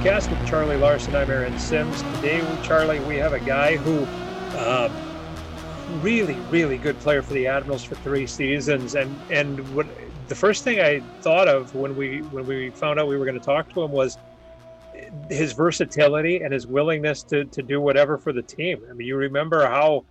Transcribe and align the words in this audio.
podcast 0.00 0.30
with 0.30 0.48
Charlie 0.48 0.78
Larson. 0.78 1.14
I'm 1.14 1.30
Aaron 1.30 1.58
Sims. 1.58 2.00
Today, 2.14 2.42
Charlie, 2.62 3.00
we 3.00 3.16
have 3.16 3.34
a 3.34 3.40
guy 3.40 3.76
who, 3.76 4.06
uh, 4.56 4.88
really, 6.00 6.36
really 6.48 6.78
good 6.78 6.98
player 7.00 7.20
for 7.20 7.34
the 7.34 7.46
Admirals 7.46 7.84
for 7.84 7.96
three 7.96 8.26
seasons. 8.26 8.94
And 8.94 9.14
and 9.30 9.74
what 9.74 9.86
the 10.28 10.34
first 10.34 10.64
thing 10.64 10.80
I 10.80 11.00
thought 11.20 11.48
of 11.48 11.74
when 11.74 11.94
we 11.96 12.20
when 12.30 12.46
we 12.46 12.70
found 12.70 12.98
out 12.98 13.08
we 13.08 13.18
were 13.18 13.26
going 13.26 13.38
to 13.38 13.44
talk 13.44 13.70
to 13.74 13.82
him 13.82 13.90
was 13.90 14.16
his 15.28 15.52
versatility 15.52 16.40
and 16.40 16.50
his 16.54 16.66
willingness 16.66 17.22
to 17.24 17.44
to 17.44 17.62
do 17.62 17.78
whatever 17.78 18.16
for 18.16 18.32
the 18.32 18.42
team. 18.42 18.80
I 18.88 18.94
mean, 18.94 19.06
you 19.06 19.16
remember 19.16 19.66
how 19.66 20.06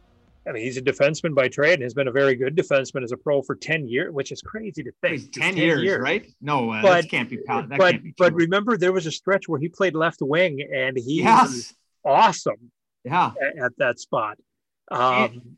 I 0.48 0.52
mean, 0.52 0.64
he's 0.64 0.78
a 0.78 0.82
defenseman 0.82 1.36
by 1.36 1.48
trade 1.48 1.74
and 1.74 1.84
has 1.84 1.94
been 1.94 2.08
a 2.08 2.12
very 2.12 2.36
good 2.36 2.56
defenseman 2.56 3.04
as 3.04 3.12
a 3.12 3.18
pro 3.18 3.42
for 3.42 3.56
10 3.56 3.88
years, 3.88 4.14
which 4.14 4.32
is 4.32 4.42
crazy 4.42 4.84
to 4.84 4.92
think. 5.02 5.32
10, 5.34 5.56
10 5.56 5.58
years, 5.58 5.84
years, 5.84 6.02
right? 6.02 6.26
No, 6.42 6.72
uh, 6.72 6.82
but, 6.82 7.02
that 7.02 7.10
can't 7.10 7.30
be 7.30 7.38
that 7.48 7.70
but, 7.70 7.92
can't 7.92 8.04
be 8.04 8.14
but 8.18 8.34
remember, 8.34 8.78
there 8.78 8.92
was 8.92 9.06
a 9.06 9.12
stretch 9.12 9.48
where 9.48 9.60
he 9.60 9.70
played 9.70 9.96
left 9.96 10.22
wing 10.22 10.62
and 10.74 10.98
he 10.98 11.22
yes. 11.22 11.50
was 11.50 11.74
awesome 12.06 12.72
yeah. 13.04 13.32
at, 13.42 13.64
at 13.64 13.72
that 13.78 14.00
spot. 14.00 14.38
Um, 14.90 15.58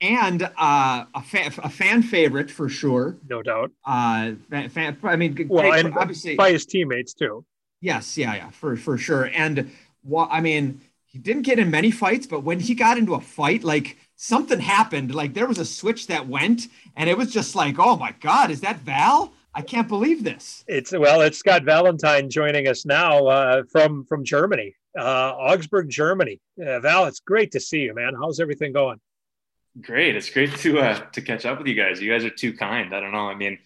and, 0.00 0.42
and 0.42 0.42
uh, 0.56 1.04
a, 1.14 1.22
fan, 1.22 1.52
a 1.58 1.70
fan 1.70 2.02
favorite 2.02 2.50
for 2.50 2.68
sure. 2.68 3.16
No 3.28 3.42
doubt. 3.42 3.72
Uh, 3.84 4.32
fan, 4.68 4.98
I 5.02 5.16
mean, 5.16 5.46
well, 5.48 5.72
and 5.72 5.94
obviously 5.96 6.36
by 6.36 6.52
his 6.52 6.66
teammates 6.66 7.14
too. 7.14 7.44
Yes, 7.80 8.16
yeah, 8.16 8.34
yeah, 8.34 8.50
for, 8.50 8.76
for 8.76 8.96
sure. 8.96 9.28
And 9.34 9.72
what, 10.02 10.28
I 10.30 10.40
mean, 10.40 10.80
he 11.06 11.18
didn't 11.18 11.42
get 11.42 11.58
in 11.58 11.70
many 11.70 11.90
fights, 11.90 12.26
but 12.26 12.40
when 12.42 12.58
he 12.58 12.74
got 12.74 12.96
into 12.96 13.14
a 13.14 13.20
fight, 13.20 13.64
like 13.64 13.98
something 14.22 14.60
happened. 14.60 15.14
Like 15.14 15.34
there 15.34 15.48
was 15.48 15.58
a 15.58 15.64
switch 15.64 16.06
that 16.06 16.28
went, 16.28 16.68
and 16.96 17.10
it 17.10 17.18
was 17.18 17.32
just 17.32 17.54
like, 17.54 17.76
oh 17.78 17.96
my 17.96 18.14
God, 18.20 18.50
is 18.50 18.60
that 18.60 18.78
Val? 18.78 19.32
I 19.54 19.60
can't 19.60 19.88
believe 19.88 20.24
this. 20.24 20.64
It's 20.66 20.92
well, 20.92 21.20
it's 21.20 21.38
Scott 21.38 21.64
Valentine 21.64 22.30
joining 22.30 22.68
us 22.68 22.86
now 22.86 23.26
uh, 23.26 23.62
from 23.70 24.04
from 24.04 24.24
Germany, 24.24 24.74
uh, 24.98 25.32
Augsburg, 25.36 25.90
Germany. 25.90 26.40
Uh, 26.58 26.80
Val, 26.80 27.06
it's 27.06 27.20
great 27.20 27.50
to 27.52 27.60
see 27.60 27.80
you, 27.80 27.94
man. 27.94 28.14
How's 28.14 28.40
everything 28.40 28.72
going? 28.72 29.00
Great. 29.80 30.16
It's 30.16 30.30
great 30.30 30.54
to 30.56 30.78
uh, 30.78 31.00
to 31.10 31.20
catch 31.20 31.44
up 31.44 31.58
with 31.58 31.66
you 31.66 31.74
guys. 31.74 32.00
You 32.00 32.10
guys 32.10 32.24
are 32.24 32.30
too 32.30 32.52
kind. 32.52 32.94
I 32.94 33.00
don't 33.00 33.12
know. 33.12 33.28
I 33.28 33.34
mean, 33.34 33.58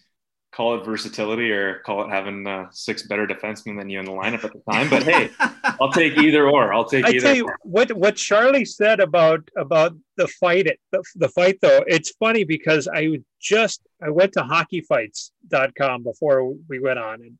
call 0.57 0.73
it 0.73 0.83
versatility 0.83 1.51
or 1.51 1.79
call 1.85 2.03
it 2.03 2.09
having 2.09 2.47
uh, 2.47 2.65
six 2.71 3.03
better 3.03 3.27
defensemen 3.27 3.77
than 3.77 3.91
you 3.91 3.99
in 3.99 4.05
the 4.05 4.11
lineup 4.11 4.43
at 4.43 4.51
the 4.53 4.61
time. 4.71 4.89
But 4.89 5.03
hey, 5.03 5.29
I'll 5.79 5.91
take 5.91 6.17
either 6.17 6.49
or. 6.49 6.73
I'll 6.73 6.83
take. 6.83 7.05
I 7.05 7.09
either 7.09 7.19
tell 7.19 7.35
you 7.35 7.45
or. 7.45 7.57
what 7.61 7.91
what 7.93 8.15
Charlie 8.15 8.65
said 8.65 8.99
about 8.99 9.47
about 9.55 9.95
the 10.17 10.27
fight. 10.27 10.65
It 10.65 10.79
the, 10.91 11.03
the 11.15 11.29
fight 11.29 11.59
though. 11.61 11.83
It's 11.85 12.09
funny 12.19 12.43
because 12.43 12.87
I 12.91 13.19
just 13.39 13.81
I 14.03 14.09
went 14.09 14.33
to 14.33 14.39
hockeyfights.com 14.41 16.03
before 16.03 16.55
we 16.67 16.79
went 16.79 16.97
on 16.97 17.21
and 17.21 17.37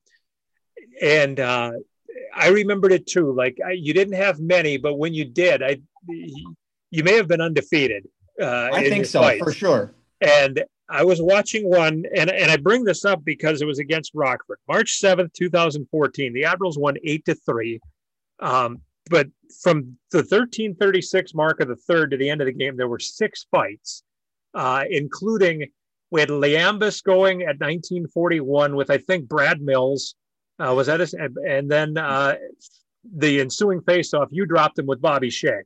and 1.02 1.40
uh, 1.40 1.72
I 2.36 2.50
remembered 2.50 2.94
it 2.94 3.08
too. 3.08 3.34
Like 3.34 3.58
I, 3.66 3.72
you 3.72 3.96
didn't 3.96 4.14
have 4.16 4.40
many, 4.40 4.78
but 4.78 4.96
when 5.00 5.16
you 5.16 5.26
did, 5.26 5.64
I 5.64 5.81
you 6.08 7.04
may 7.04 7.16
have 7.16 7.28
been 7.28 7.42
undefeated. 7.42 8.08
Uh, 8.40 8.70
I 8.72 8.88
think 8.88 9.08
so 9.08 9.22
fights. 9.22 9.44
for 9.44 9.52
sure. 9.52 9.96
And 10.22 10.64
I 10.90 11.04
was 11.04 11.22
watching 11.22 11.70
one, 11.70 12.06
and, 12.16 12.30
and 12.30 12.50
I 12.50 12.58
bring 12.58 12.84
this 12.84 13.04
up 13.04 13.24
because 13.26 13.62
it 13.62 13.66
was 13.66 13.80
against 13.80 14.16
Rockford, 14.16 14.60
March 14.68 15.02
7th, 15.02 15.34
2014. 15.34 16.34
The 16.34 16.46
Admirals 16.46 16.78
won 16.78 16.96
8 17.04 17.26
to 17.26 17.36
3. 17.36 17.80
Um, 18.40 18.82
but 19.10 19.28
from 19.62 19.98
the 20.12 20.20
1336 20.20 21.34
mark 21.34 21.60
of 21.60 21.68
the 21.68 21.76
third 21.76 22.12
to 22.12 22.18
the 22.18 22.30
end 22.30 22.42
of 22.42 22.46
the 22.46 22.54
game, 22.54 22.78
there 22.78 22.88
were 22.88 23.00
six 23.00 23.46
fights, 23.52 24.04
uh, 24.54 24.84
including 24.90 25.68
we 26.09 26.22
had 26.22 26.30
Leambus 26.30 27.03
going 27.03 27.42
at 27.42 27.59
1941 27.59 28.76
with, 28.76 28.90
I 28.90 28.97
think, 28.97 29.28
Brad 29.28 29.62
Mills. 29.62 30.16
Uh, 30.59 30.74
was 30.74 30.88
that 30.88 31.00
his, 31.00 31.14
and 31.14 31.70
then 31.70 31.97
uh, 31.97 32.36
the 33.16 33.42
ensuing 33.42 33.81
faceoff, 33.81 34.28
you 34.31 34.46
dropped 34.46 34.80
him 34.80 34.88
with 34.88 35.02
Bobby 35.02 35.30
Shea. 35.30 35.62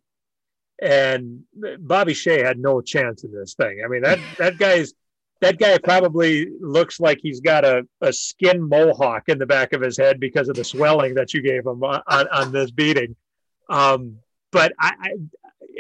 And 0.82 1.44
Bobby 1.80 2.14
Shea 2.14 2.44
had 2.44 2.60
no 2.60 2.82
chance 2.82 3.24
in 3.24 3.32
this 3.32 3.54
thing. 3.54 3.82
I 3.86 3.88
mean, 3.88 4.02
that 4.02 4.20
that 4.38 4.58
guy's 4.58 4.94
that 5.42 5.58
guy 5.58 5.78
probably 5.80 6.50
looks 6.60 7.00
like 7.00 7.20
he's 7.22 7.42
got 7.42 7.66
a, 7.66 7.86
a 8.02 8.14
skin 8.14 8.62
mohawk 8.62 9.28
in 9.28 9.40
the 9.40 9.46
back 9.46 9.74
of 9.74 9.82
his 9.82 9.98
head 9.98 10.20
because 10.20 10.48
of 10.48 10.56
the 10.56 10.64
swelling 10.64 11.16
that 11.16 11.34
you 11.34 11.42
gave 11.42 11.66
him 11.66 11.84
on, 11.84 12.02
on 12.08 12.52
this 12.52 12.70
beating. 12.70 13.16
Um, 13.68 14.18
but 14.52 14.74
I, 14.80 14.94
I, 15.00 15.10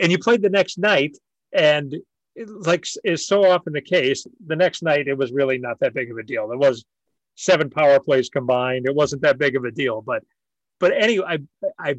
and 0.01 0.11
you 0.11 0.17
played 0.17 0.41
the 0.41 0.49
next 0.49 0.79
night, 0.79 1.15
and 1.53 1.95
like 2.35 2.87
is 3.03 3.27
so 3.27 3.45
often 3.45 3.73
the 3.73 3.81
case, 3.81 4.25
the 4.47 4.55
next 4.55 4.81
night 4.81 5.07
it 5.07 5.17
was 5.17 5.31
really 5.31 5.59
not 5.59 5.79
that 5.81 5.93
big 5.93 6.09
of 6.09 6.17
a 6.17 6.23
deal. 6.23 6.47
There 6.47 6.57
was 6.57 6.83
seven 7.35 7.69
power 7.69 7.99
plays 7.99 8.29
combined. 8.29 8.87
It 8.87 8.95
wasn't 8.95 9.21
that 9.21 9.37
big 9.37 9.55
of 9.55 9.65
a 9.65 9.71
deal. 9.71 10.01
But 10.01 10.23
but 10.79 10.91
anyway, 10.93 11.25
I 11.27 11.67
I 11.77 11.95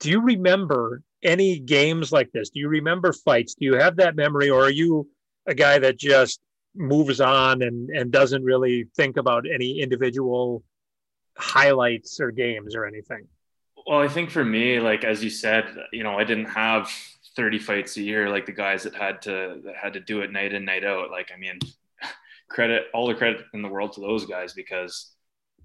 do 0.00 0.10
you 0.10 0.20
remember 0.22 1.02
any 1.22 1.58
games 1.58 2.10
like 2.10 2.32
this? 2.32 2.50
Do 2.50 2.60
you 2.60 2.68
remember 2.68 3.12
fights? 3.12 3.54
Do 3.54 3.66
you 3.66 3.74
have 3.74 3.96
that 3.96 4.16
memory, 4.16 4.48
or 4.48 4.64
are 4.64 4.70
you 4.70 5.08
a 5.46 5.54
guy 5.54 5.78
that 5.78 5.98
just 5.98 6.40
moves 6.74 7.20
on 7.20 7.62
and 7.62 7.90
and 7.90 8.10
doesn't 8.10 8.44
really 8.44 8.88
think 8.96 9.16
about 9.16 9.44
any 9.48 9.80
individual 9.80 10.62
highlights 11.36 12.20
or 12.20 12.30
games 12.30 12.74
or 12.74 12.86
anything? 12.86 13.26
Well 13.86 13.98
i 13.98 14.08
think 14.08 14.30
for 14.30 14.44
me 14.44 14.78
like 14.78 15.02
as 15.02 15.24
you 15.24 15.30
said 15.30 15.64
you 15.92 16.04
know 16.04 16.16
i 16.16 16.22
didn't 16.22 16.46
have 16.46 16.88
30 17.34 17.58
fights 17.58 17.96
a 17.96 18.02
year 18.02 18.28
like 18.28 18.46
the 18.46 18.52
guys 18.52 18.84
that 18.84 18.94
had 18.94 19.22
to 19.22 19.60
that 19.64 19.74
had 19.74 19.94
to 19.94 20.00
do 20.00 20.20
it 20.20 20.30
night 20.30 20.52
in 20.52 20.64
night 20.64 20.84
out. 20.84 21.10
Like 21.10 21.30
i 21.34 21.38
mean 21.38 21.58
credit 22.48 22.84
all 22.94 23.08
the 23.08 23.14
credit 23.14 23.44
in 23.54 23.62
the 23.62 23.68
world 23.68 23.92
to 23.94 24.00
those 24.00 24.26
guys 24.26 24.52
because 24.52 25.12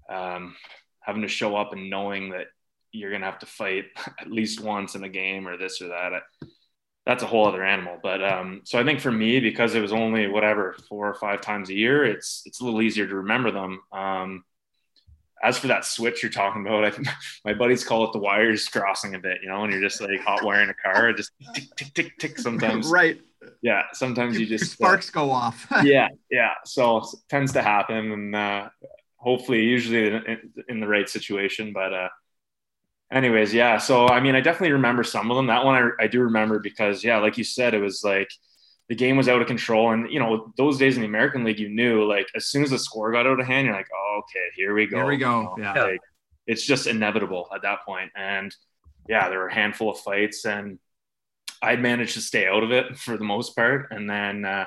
um, 0.08 0.56
having 1.00 1.22
to 1.22 1.28
show 1.28 1.54
up 1.54 1.72
and 1.72 1.90
knowing 1.90 2.30
that 2.30 2.46
you're 2.92 3.10
to 3.10 3.26
have 3.26 3.38
to 3.38 3.46
fight 3.46 3.84
at 4.20 4.30
least 4.30 4.60
once 4.60 4.94
in 4.94 5.04
a 5.04 5.08
game 5.08 5.46
or 5.46 5.56
this 5.56 5.80
or 5.82 5.88
that 5.88 6.14
I, 6.14 6.20
that's 7.08 7.22
a 7.22 7.26
whole 7.26 7.48
other 7.48 7.64
animal. 7.64 7.98
But 8.02 8.22
um, 8.22 8.60
so 8.64 8.78
I 8.78 8.84
think 8.84 9.00
for 9.00 9.10
me, 9.10 9.40
because 9.40 9.74
it 9.74 9.80
was 9.80 9.94
only 9.94 10.26
whatever 10.26 10.76
four 10.90 11.08
or 11.08 11.14
five 11.14 11.40
times 11.40 11.70
a 11.70 11.74
year, 11.74 12.04
it's 12.04 12.42
it's 12.44 12.60
a 12.60 12.64
little 12.64 12.82
easier 12.82 13.06
to 13.06 13.14
remember 13.16 13.50
them. 13.50 13.80
Um, 13.90 14.44
as 15.42 15.56
for 15.56 15.68
that 15.68 15.86
switch 15.86 16.22
you're 16.22 16.30
talking 16.30 16.66
about, 16.66 16.84
I 16.84 16.90
think 16.90 17.08
my 17.46 17.54
buddies 17.54 17.82
call 17.82 18.04
it 18.04 18.12
the 18.12 18.18
wires 18.18 18.68
crossing 18.68 19.14
a 19.14 19.18
bit, 19.18 19.38
you 19.42 19.48
know, 19.48 19.64
and 19.64 19.72
you're 19.72 19.80
just 19.80 20.02
like 20.02 20.20
hot 20.20 20.44
wiring 20.44 20.68
a 20.68 20.74
car, 20.74 21.14
just 21.14 21.32
tick 21.54 21.64
tick 21.76 21.94
tick 21.94 22.18
tick 22.18 22.38
sometimes. 22.38 22.88
right. 22.90 23.18
Yeah. 23.62 23.84
Sometimes 23.94 24.38
you 24.38 24.44
just 24.44 24.64
uh, 24.64 24.74
sparks 24.74 25.08
uh, 25.08 25.12
go 25.14 25.30
off. 25.30 25.66
yeah. 25.84 26.08
Yeah. 26.30 26.52
So 26.66 27.02
tends 27.30 27.54
to 27.54 27.62
happen, 27.62 28.12
and 28.12 28.36
uh, 28.36 28.68
hopefully, 29.16 29.62
usually 29.62 30.08
in, 30.08 30.52
in, 30.68 30.80
the 30.80 30.86
right 30.86 31.08
situation, 31.08 31.72
but. 31.72 31.94
Uh, 31.94 32.08
anyways, 33.12 33.52
yeah. 33.54 33.78
So 33.78 34.08
I 34.08 34.20
mean, 34.20 34.34
I 34.34 34.40
definitely 34.40 34.72
remember 34.72 35.04
some 35.04 35.30
of 35.30 35.36
them. 35.36 35.46
That 35.46 35.64
one 35.64 35.74
I, 35.74 36.04
I 36.04 36.06
do 36.06 36.20
remember 36.22 36.58
because 36.58 37.04
yeah, 37.04 37.18
like 37.18 37.38
you 37.38 37.44
said, 37.44 37.74
it 37.74 37.80
was 37.80 38.02
like 38.04 38.30
the 38.88 38.94
game 38.94 39.16
was 39.16 39.28
out 39.28 39.40
of 39.40 39.46
control. 39.46 39.92
And 39.92 40.10
you 40.10 40.18
know, 40.18 40.52
those 40.56 40.78
days 40.78 40.96
in 40.96 41.02
the 41.02 41.08
American 41.08 41.44
League, 41.44 41.58
you 41.58 41.68
knew 41.68 42.04
like 42.04 42.28
as 42.34 42.46
soon 42.46 42.62
as 42.62 42.70
the 42.70 42.78
score 42.78 43.12
got 43.12 43.26
out 43.26 43.40
of 43.40 43.46
hand, 43.46 43.66
you're 43.66 43.76
like, 43.76 43.88
oh, 43.94 44.20
okay, 44.24 44.46
here 44.54 44.74
we 44.74 44.86
go. 44.86 44.98
Here 44.98 45.06
we 45.06 45.16
go. 45.16 45.54
You 45.56 45.62
know, 45.62 45.72
yeah. 45.74 45.82
Like, 45.84 46.00
it's 46.46 46.64
just 46.64 46.86
inevitable 46.86 47.48
at 47.54 47.62
that 47.62 47.84
point. 47.84 48.10
And 48.16 48.54
yeah, 49.08 49.28
there 49.28 49.38
were 49.38 49.48
a 49.48 49.54
handful 49.54 49.90
of 49.90 50.00
fights, 50.00 50.46
and 50.46 50.78
I'd 51.60 51.80
managed 51.80 52.14
to 52.14 52.20
stay 52.20 52.46
out 52.46 52.62
of 52.62 52.72
it 52.72 52.96
for 52.96 53.16
the 53.16 53.24
most 53.24 53.54
part. 53.54 53.88
And 53.90 54.08
then 54.08 54.44
uh, 54.44 54.64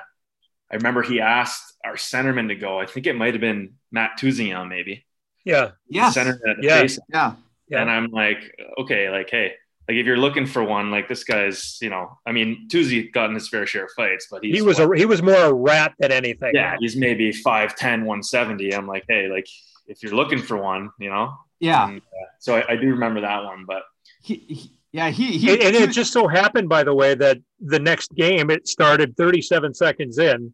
I 0.70 0.76
remember 0.76 1.02
he 1.02 1.20
asked 1.20 1.76
our 1.84 1.94
centerman 1.94 2.48
to 2.48 2.54
go. 2.54 2.78
I 2.78 2.86
think 2.86 3.06
it 3.06 3.16
might 3.16 3.34
have 3.34 3.40
been 3.40 3.74
Matt 3.90 4.18
Tousignant, 4.18 4.68
maybe. 4.68 5.04
Yeah. 5.44 5.72
Yeah. 5.88 6.10
Centerman 6.10 6.48
at 6.48 6.56
the 6.58 6.62
yeah. 6.62 6.80
face. 6.80 6.98
Yeah. 7.12 7.34
Yeah. 7.72 7.82
And 7.82 7.90
I'm 7.90 8.10
like, 8.10 8.38
okay, 8.78 9.10
like, 9.10 9.30
hey, 9.30 9.52
like 9.88 9.96
if 9.96 10.06
you're 10.06 10.16
looking 10.16 10.46
for 10.46 10.62
one, 10.62 10.90
like 10.90 11.08
this 11.08 11.24
guy's, 11.24 11.78
you 11.80 11.90
know, 11.90 12.18
I 12.24 12.32
mean, 12.32 12.68
Tuzi 12.70 13.12
gotten 13.12 13.34
his 13.34 13.48
fair 13.48 13.66
share 13.66 13.84
of 13.86 13.90
fights, 13.96 14.28
but 14.30 14.44
he 14.44 14.62
was 14.62 14.78
what, 14.78 14.94
a 14.94 14.98
he 14.98 15.06
was 15.06 15.22
more 15.22 15.34
a 15.34 15.52
rat 15.52 15.94
than 15.98 16.12
anything. 16.12 16.52
Yeah, 16.54 16.76
he's 16.78 16.96
maybe 16.96 17.32
5'10, 17.32 18.04
170. 18.04 18.74
I'm 18.74 18.86
like, 18.86 19.04
hey, 19.08 19.28
like 19.28 19.46
if 19.86 20.02
you're 20.02 20.14
looking 20.14 20.40
for 20.40 20.56
one, 20.56 20.90
you 20.98 21.10
know. 21.10 21.34
Yeah. 21.58 21.88
And, 21.88 21.98
uh, 21.98 22.26
so 22.38 22.56
I, 22.56 22.72
I, 22.72 22.76
do 22.76 22.88
remember 22.88 23.20
that 23.20 23.44
one, 23.44 23.64
but 23.66 23.82
he, 24.22 24.34
he 24.48 24.72
yeah, 24.92 25.08
he, 25.08 25.38
he 25.38 25.52
and, 25.52 25.62
and 25.62 25.76
it 25.76 25.90
just 25.90 26.12
so 26.12 26.28
happened, 26.28 26.68
by 26.68 26.84
the 26.84 26.94
way, 26.94 27.14
that 27.14 27.38
the 27.60 27.78
next 27.78 28.14
game 28.14 28.50
it 28.50 28.68
started 28.68 29.16
37 29.16 29.74
seconds 29.74 30.18
in. 30.18 30.52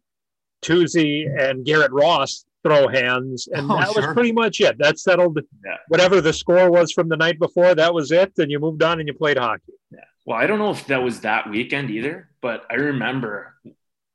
Tuzi 0.61 1.25
and 1.39 1.65
Garret 1.65 1.91
Ross 1.91 2.45
throw 2.63 2.87
hands, 2.87 3.47
and 3.51 3.71
oh, 3.71 3.77
that 3.79 3.93
sure. 3.93 4.07
was 4.07 4.13
pretty 4.13 4.31
much 4.31 4.59
it. 4.61 4.77
That 4.77 4.99
settled 4.99 5.39
yeah. 5.65 5.77
whatever 5.87 6.21
the 6.21 6.33
score 6.33 6.69
was 6.69 6.91
from 6.91 7.09
the 7.09 7.17
night 7.17 7.39
before. 7.39 7.75
That 7.75 7.93
was 7.93 8.11
it, 8.11 8.33
and 8.37 8.51
you 8.51 8.59
moved 8.59 8.83
on 8.83 8.99
and 8.99 9.07
you 9.07 9.13
played 9.13 9.37
hockey. 9.37 9.73
Yeah. 9.91 9.99
Well, 10.25 10.37
I 10.37 10.47
don't 10.47 10.59
know 10.59 10.71
if 10.71 10.87
that 10.87 11.01
was 11.01 11.21
that 11.21 11.49
weekend 11.49 11.89
either, 11.89 12.29
but 12.41 12.65
I 12.69 12.75
remember 12.75 13.55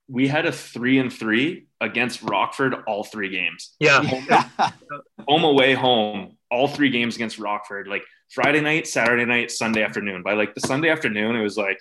we 0.08 0.28
had 0.28 0.46
a 0.46 0.52
three 0.52 0.98
and 0.98 1.12
three 1.12 1.66
against 1.80 2.22
Rockford 2.22 2.74
all 2.86 3.04
three 3.04 3.30
games. 3.30 3.74
Yeah, 3.80 4.02
home, 4.02 4.26
home 5.28 5.44
away, 5.44 5.74
home, 5.74 6.36
all 6.50 6.68
three 6.68 6.90
games 6.90 7.16
against 7.16 7.38
Rockford. 7.38 7.88
Like 7.88 8.02
Friday 8.30 8.60
night, 8.60 8.86
Saturday 8.86 9.24
night, 9.24 9.50
Sunday 9.50 9.82
afternoon. 9.82 10.22
By 10.22 10.34
like 10.34 10.54
the 10.54 10.60
Sunday 10.60 10.90
afternoon, 10.90 11.36
it 11.36 11.42
was 11.42 11.56
like, 11.56 11.78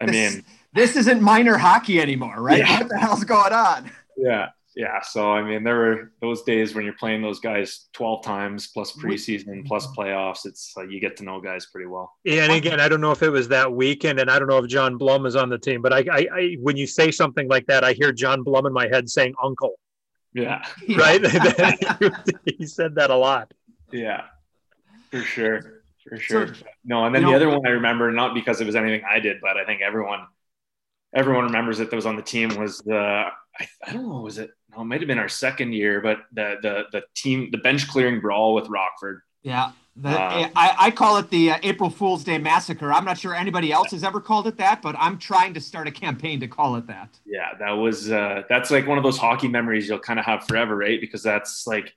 I 0.00 0.06
this, 0.06 0.34
mean, 0.34 0.44
this 0.72 0.96
isn't 0.96 1.22
minor 1.22 1.56
hockey 1.56 2.00
anymore, 2.00 2.40
right? 2.40 2.58
Yeah. 2.58 2.80
What 2.80 2.88
the 2.88 2.98
hell's 2.98 3.24
going 3.24 3.52
on? 3.52 3.90
Yeah, 4.16 4.48
yeah. 4.78 5.00
So 5.02 5.32
I 5.32 5.42
mean, 5.42 5.64
there 5.64 5.74
were 5.74 6.12
those 6.20 6.42
days 6.44 6.72
when 6.72 6.84
you're 6.84 6.94
playing 6.94 7.20
those 7.20 7.40
guys 7.40 7.88
12 7.94 8.22
times 8.22 8.68
plus 8.68 8.92
preseason 8.92 9.66
plus 9.66 9.88
playoffs. 9.88 10.46
It's 10.46 10.72
like 10.76 10.88
you 10.88 11.00
get 11.00 11.16
to 11.16 11.24
know 11.24 11.40
guys 11.40 11.66
pretty 11.66 11.88
well. 11.88 12.14
Yeah, 12.22 12.44
and 12.44 12.52
again, 12.52 12.78
I 12.78 12.88
don't 12.88 13.00
know 13.00 13.10
if 13.10 13.24
it 13.24 13.30
was 13.30 13.48
that 13.48 13.72
weekend, 13.72 14.20
and 14.20 14.30
I 14.30 14.38
don't 14.38 14.46
know 14.46 14.58
if 14.58 14.68
John 14.68 14.96
Blum 14.96 15.26
is 15.26 15.34
on 15.34 15.48
the 15.48 15.58
team, 15.58 15.82
but 15.82 15.92
I, 15.92 16.04
I, 16.12 16.26
I 16.32 16.56
when 16.60 16.76
you 16.76 16.86
say 16.86 17.10
something 17.10 17.48
like 17.48 17.66
that, 17.66 17.82
I 17.82 17.92
hear 17.92 18.12
John 18.12 18.44
Blum 18.44 18.66
in 18.66 18.72
my 18.72 18.86
head 18.86 19.10
saying 19.10 19.34
"uncle." 19.42 19.80
Yeah. 20.32 20.64
Right. 20.96 21.26
he 22.44 22.64
said 22.64 22.94
that 22.94 23.10
a 23.10 23.16
lot. 23.16 23.52
Yeah, 23.90 24.26
for 25.10 25.22
sure, 25.22 25.82
for 26.08 26.18
sure. 26.18 26.54
So, 26.54 26.64
no, 26.84 27.04
and 27.04 27.12
then 27.12 27.24
the 27.24 27.30
know, 27.30 27.36
other 27.36 27.48
one 27.48 27.66
I 27.66 27.70
remember, 27.70 28.12
not 28.12 28.32
because 28.32 28.60
it 28.60 28.64
was 28.64 28.76
anything 28.76 29.02
I 29.10 29.18
did, 29.18 29.38
but 29.42 29.56
I 29.56 29.64
think 29.64 29.80
everyone 29.82 30.20
everyone 31.14 31.44
remembers 31.44 31.80
it 31.80 31.90
that 31.90 31.96
was 31.96 32.06
on 32.06 32.16
the 32.16 32.22
team 32.22 32.54
was 32.56 32.78
the 32.78 32.96
I, 33.58 33.68
I 33.86 33.92
don't 33.92 34.08
know 34.08 34.20
was 34.20 34.38
it 34.38 34.50
no 34.74 34.82
it 34.82 34.84
might 34.84 35.00
have 35.00 35.08
been 35.08 35.18
our 35.18 35.28
second 35.28 35.72
year 35.72 36.00
but 36.00 36.18
the 36.32 36.56
the 36.62 36.84
the 36.92 37.02
team 37.14 37.50
the 37.50 37.58
bench 37.58 37.88
clearing 37.88 38.20
brawl 38.20 38.54
with 38.54 38.68
Rockford. 38.68 39.22
Yeah. 39.42 39.72
The, 40.00 40.10
uh, 40.10 40.48
I, 40.54 40.76
I 40.78 40.90
call 40.92 41.16
it 41.16 41.28
the 41.28 41.50
uh, 41.50 41.58
April 41.64 41.90
Fool's 41.90 42.22
Day 42.22 42.38
massacre. 42.38 42.92
I'm 42.92 43.04
not 43.04 43.18
sure 43.18 43.34
anybody 43.34 43.72
else 43.72 43.90
has 43.90 44.04
ever 44.04 44.20
called 44.20 44.46
it 44.46 44.56
that 44.58 44.80
but 44.80 44.94
I'm 44.96 45.18
trying 45.18 45.54
to 45.54 45.60
start 45.60 45.88
a 45.88 45.90
campaign 45.90 46.38
to 46.40 46.48
call 46.48 46.76
it 46.76 46.86
that. 46.86 47.18
Yeah 47.26 47.54
that 47.58 47.72
was 47.72 48.10
uh, 48.10 48.42
that's 48.48 48.70
like 48.70 48.86
one 48.86 48.98
of 48.98 49.04
those 49.04 49.18
hockey 49.18 49.48
memories 49.48 49.88
you'll 49.88 49.98
kind 49.98 50.18
of 50.18 50.24
have 50.24 50.46
forever 50.46 50.76
right? 50.76 51.00
Because 51.00 51.22
that's 51.22 51.66
like 51.66 51.94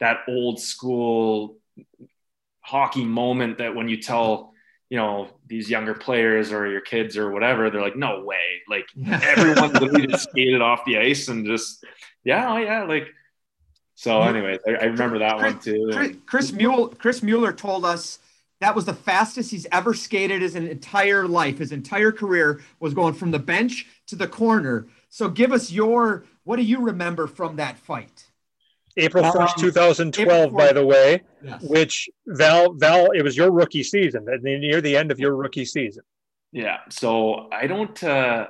that 0.00 0.20
old 0.28 0.60
school 0.60 1.58
hockey 2.60 3.04
moment 3.04 3.58
that 3.58 3.74
when 3.74 3.88
you 3.88 3.98
tell 4.00 4.53
you 4.94 5.00
know 5.00 5.28
these 5.48 5.68
younger 5.68 5.92
players 5.92 6.52
or 6.52 6.68
your 6.68 6.80
kids 6.80 7.18
or 7.18 7.32
whatever 7.32 7.68
they're 7.68 7.80
like 7.80 7.96
no 7.96 8.22
way. 8.22 8.62
Like 8.68 8.86
everyone 9.24 9.72
literally 9.72 10.06
just 10.06 10.30
skated 10.30 10.62
off 10.62 10.84
the 10.84 10.98
ice 10.98 11.26
and 11.26 11.44
just 11.44 11.84
yeah 12.22 12.52
oh 12.52 12.58
yeah 12.58 12.84
like 12.84 13.08
so 13.96 14.22
anyway 14.22 14.56
I, 14.64 14.70
I 14.70 14.84
remember 14.84 15.18
that 15.18 15.38
chris, 15.38 15.52
one 15.52 15.62
too 15.62 15.90
chris, 15.92 16.16
chris 16.26 16.52
mueller 16.52 16.94
chris 16.94 17.24
mueller 17.24 17.52
told 17.52 17.84
us 17.84 18.20
that 18.60 18.76
was 18.76 18.84
the 18.84 18.94
fastest 18.94 19.50
he's 19.50 19.66
ever 19.72 19.94
skated 19.94 20.40
his 20.40 20.54
entire 20.54 21.26
life. 21.26 21.58
His 21.58 21.72
entire 21.72 22.12
career 22.12 22.60
was 22.78 22.94
going 22.94 23.14
from 23.14 23.32
the 23.32 23.40
bench 23.40 23.86
to 24.06 24.14
the 24.14 24.28
corner. 24.28 24.86
So 25.08 25.28
give 25.28 25.52
us 25.52 25.72
your 25.72 26.24
what 26.44 26.54
do 26.54 26.62
you 26.62 26.80
remember 26.80 27.26
from 27.26 27.56
that 27.56 27.78
fight 27.78 28.26
April 28.96 29.24
1st, 29.24 29.48
um, 29.48 29.54
2012, 29.58 30.52
by 30.52 30.72
the 30.72 30.84
way, 30.84 31.22
yes. 31.42 31.62
which 31.62 32.08
Val, 32.26 32.72
Val, 32.74 33.10
it 33.10 33.22
was 33.22 33.36
your 33.36 33.50
rookie 33.50 33.82
season, 33.82 34.24
near 34.42 34.80
the 34.80 34.96
end 34.96 35.10
of 35.10 35.18
your 35.18 35.34
rookie 35.34 35.64
season. 35.64 36.04
Yeah. 36.52 36.78
So 36.90 37.48
I 37.50 37.66
don't, 37.66 38.02
uh, 38.04 38.46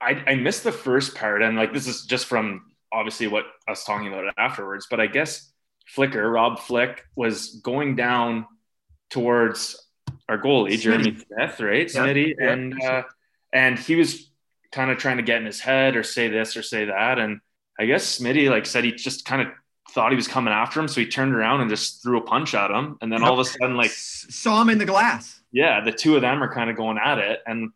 I, 0.00 0.10
I 0.26 0.34
missed 0.36 0.62
the 0.62 0.72
first 0.72 1.16
part. 1.16 1.42
And 1.42 1.56
like, 1.56 1.72
this 1.72 1.88
is 1.88 2.04
just 2.04 2.26
from 2.26 2.62
obviously 2.92 3.26
what 3.26 3.44
us 3.66 3.84
talking 3.84 4.08
about 4.08 4.24
it 4.24 4.34
afterwards, 4.38 4.86
but 4.88 5.00
I 5.00 5.08
guess 5.08 5.50
Flicker, 5.86 6.30
Rob 6.30 6.60
Flick 6.60 7.04
was 7.16 7.60
going 7.62 7.96
down 7.96 8.46
towards 9.10 9.76
our 10.28 10.38
goalie, 10.38 10.74
Smitty. 10.74 10.80
Jeremy 10.80 11.16
Smith, 11.16 11.60
right? 11.60 11.92
Yeah. 11.92 12.00
Smitty. 12.00 12.34
Yeah. 12.38 12.52
And, 12.52 12.82
uh, 12.82 13.02
and 13.52 13.78
he 13.78 13.96
was 13.96 14.30
kind 14.70 14.92
of 14.92 14.98
trying 14.98 15.16
to 15.16 15.22
get 15.24 15.38
in 15.38 15.46
his 15.46 15.60
head 15.60 15.96
or 15.96 16.04
say 16.04 16.28
this 16.28 16.56
or 16.56 16.62
say 16.62 16.84
that. 16.84 17.18
And 17.18 17.40
I 17.78 17.86
guess 17.86 18.18
Smitty 18.18 18.48
like 18.48 18.66
said 18.66 18.84
he 18.84 18.92
just 18.92 19.24
kind 19.24 19.42
of 19.42 19.48
thought 19.90 20.10
he 20.10 20.16
was 20.16 20.28
coming 20.28 20.52
after 20.52 20.80
him, 20.80 20.88
so 20.88 21.00
he 21.00 21.06
turned 21.06 21.34
around 21.34 21.60
and 21.60 21.70
just 21.70 22.02
threw 22.02 22.18
a 22.18 22.22
punch 22.22 22.54
at 22.54 22.70
him. 22.70 22.96
And 23.00 23.12
then 23.12 23.22
all 23.22 23.34
of 23.34 23.38
a 23.38 23.44
sudden, 23.44 23.76
like 23.76 23.90
saw 23.90 24.60
him 24.60 24.70
in 24.70 24.78
the 24.78 24.84
glass. 24.84 25.40
Yeah, 25.52 25.82
the 25.84 25.92
two 25.92 26.16
of 26.16 26.22
them 26.22 26.42
are 26.42 26.52
kind 26.52 26.70
of 26.70 26.76
going 26.76 26.98
at 26.98 27.18
it, 27.18 27.40
and 27.46 27.70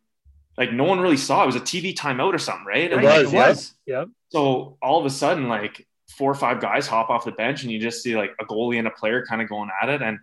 like 0.57 0.73
no 0.73 0.85
one 0.85 1.01
really 1.01 1.17
saw. 1.17 1.43
It 1.43 1.47
was 1.47 1.57
a 1.57 1.61
TV 1.61 1.95
timeout 1.95 2.35
or 2.35 2.39
something, 2.39 2.67
right? 2.67 2.91
It 2.91 2.97
was, 2.97 3.05
like, 3.05 3.27
it 3.27 3.33
was. 3.33 3.75
Yeah. 3.87 4.05
So 4.31 4.77
all 4.83 4.99
of 4.99 5.07
a 5.07 5.11
sudden, 5.11 5.49
like 5.49 5.87
four 6.17 6.31
or 6.31 6.35
five 6.35 6.61
guys 6.61 6.87
hop 6.87 7.11
off 7.11 7.25
the 7.25 7.33
bench, 7.33 7.63
and 7.63 7.71
you 7.71 7.79
just 7.79 8.03
see 8.03 8.17
like 8.17 8.33
a 8.41 8.45
goalie 8.45 8.79
and 8.79 8.89
a 8.89 8.91
player 8.91 9.25
kind 9.27 9.41
of 9.41 9.49
going 9.49 9.71
at 9.81 9.89
it, 9.89 10.03
and 10.03 10.19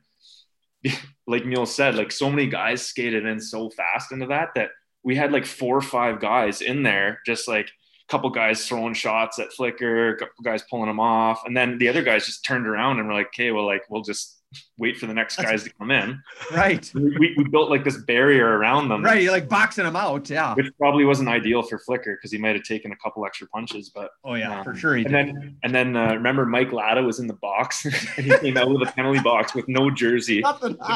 like 1.28 1.46
Neil 1.46 1.66
said, 1.66 1.96
like 1.96 2.12
so 2.12 2.30
many 2.30 2.48
guys 2.48 2.86
skated 2.86 3.26
in 3.26 3.40
so 3.40 3.70
fast 3.70 4.12
into 4.12 4.28
that 4.28 4.50
that 4.56 4.70
we 5.04 5.16
had 5.16 5.32
like 5.32 5.46
four 5.46 5.78
or 5.78 5.82
five 5.82 6.20
guys 6.20 6.62
in 6.62 6.84
there, 6.84 7.22
just 7.26 7.48
like 7.48 7.72
couple 8.08 8.30
guys 8.30 8.68
throwing 8.68 8.94
shots 8.94 9.40
at 9.40 9.52
Flicker, 9.52 10.10
a 10.10 10.18
couple 10.18 10.44
guys 10.44 10.64
pulling 10.70 10.88
them 10.88 11.00
off, 11.00 11.44
and 11.46 11.56
then 11.56 11.78
the 11.78 11.88
other 11.88 12.04
guys 12.04 12.26
just 12.26 12.46
turned 12.46 12.68
around 12.68 13.00
and 13.00 13.08
were 13.08 13.14
like, 13.14 13.28
"Okay, 13.28 13.52
well, 13.52 13.66
like 13.66 13.84
we'll 13.90 14.04
just 14.04 14.42
wait 14.78 14.98
for 14.98 15.08
the 15.08 15.14
next 15.14 15.38
guys 15.38 15.64
to 15.64 15.74
come 15.74 15.92
in." 15.92 16.22
Right. 16.54 16.90
We, 16.94 17.34
we 17.38 17.44
built 17.46 17.70
like 17.70 17.84
this 17.84 17.98
barrier 17.98 18.46
around 18.46 18.90
them. 18.90 19.04
Right, 19.04 19.24
you're 19.24 19.32
like 19.32 19.50
boxing 19.50 19.86
them 19.86 19.96
out, 19.96 20.30
yeah. 20.30 20.54
Which 20.54 20.68
probably 20.78 21.06
wasn't 21.06 21.30
ideal 21.30 21.64
for 21.64 21.80
Flicker 21.80 22.16
because 22.16 22.32
he 22.32 22.38
might 22.38 22.56
have 22.56 22.64
taken 22.64 22.92
a 22.92 22.98
couple 22.98 23.26
extra 23.26 23.48
punches, 23.48 23.90
but 23.90 24.12
oh 24.24 24.36
yeah, 24.36 24.60
um, 24.60 24.64
for 24.64 24.76
sure. 24.76 24.96
and 24.96 25.06
did. 25.06 25.14
then 25.14 25.58
and 25.64 25.74
then 25.74 25.96
uh, 25.96 26.14
remember 26.14 26.46
Mike 26.46 26.72
Latta 26.72 27.02
was 27.02 27.20
in 27.20 27.28
the 27.28 27.34
box 27.34 27.86
and 28.18 28.26
he 28.26 28.38
came 28.38 28.58
out 28.58 28.70
with 28.70 28.88
a 28.88 28.92
penalty 28.92 29.20
box 29.20 29.56
with 29.56 29.68
no 29.68 29.90
jersey. 29.90 30.42
Nothing. 30.42 30.78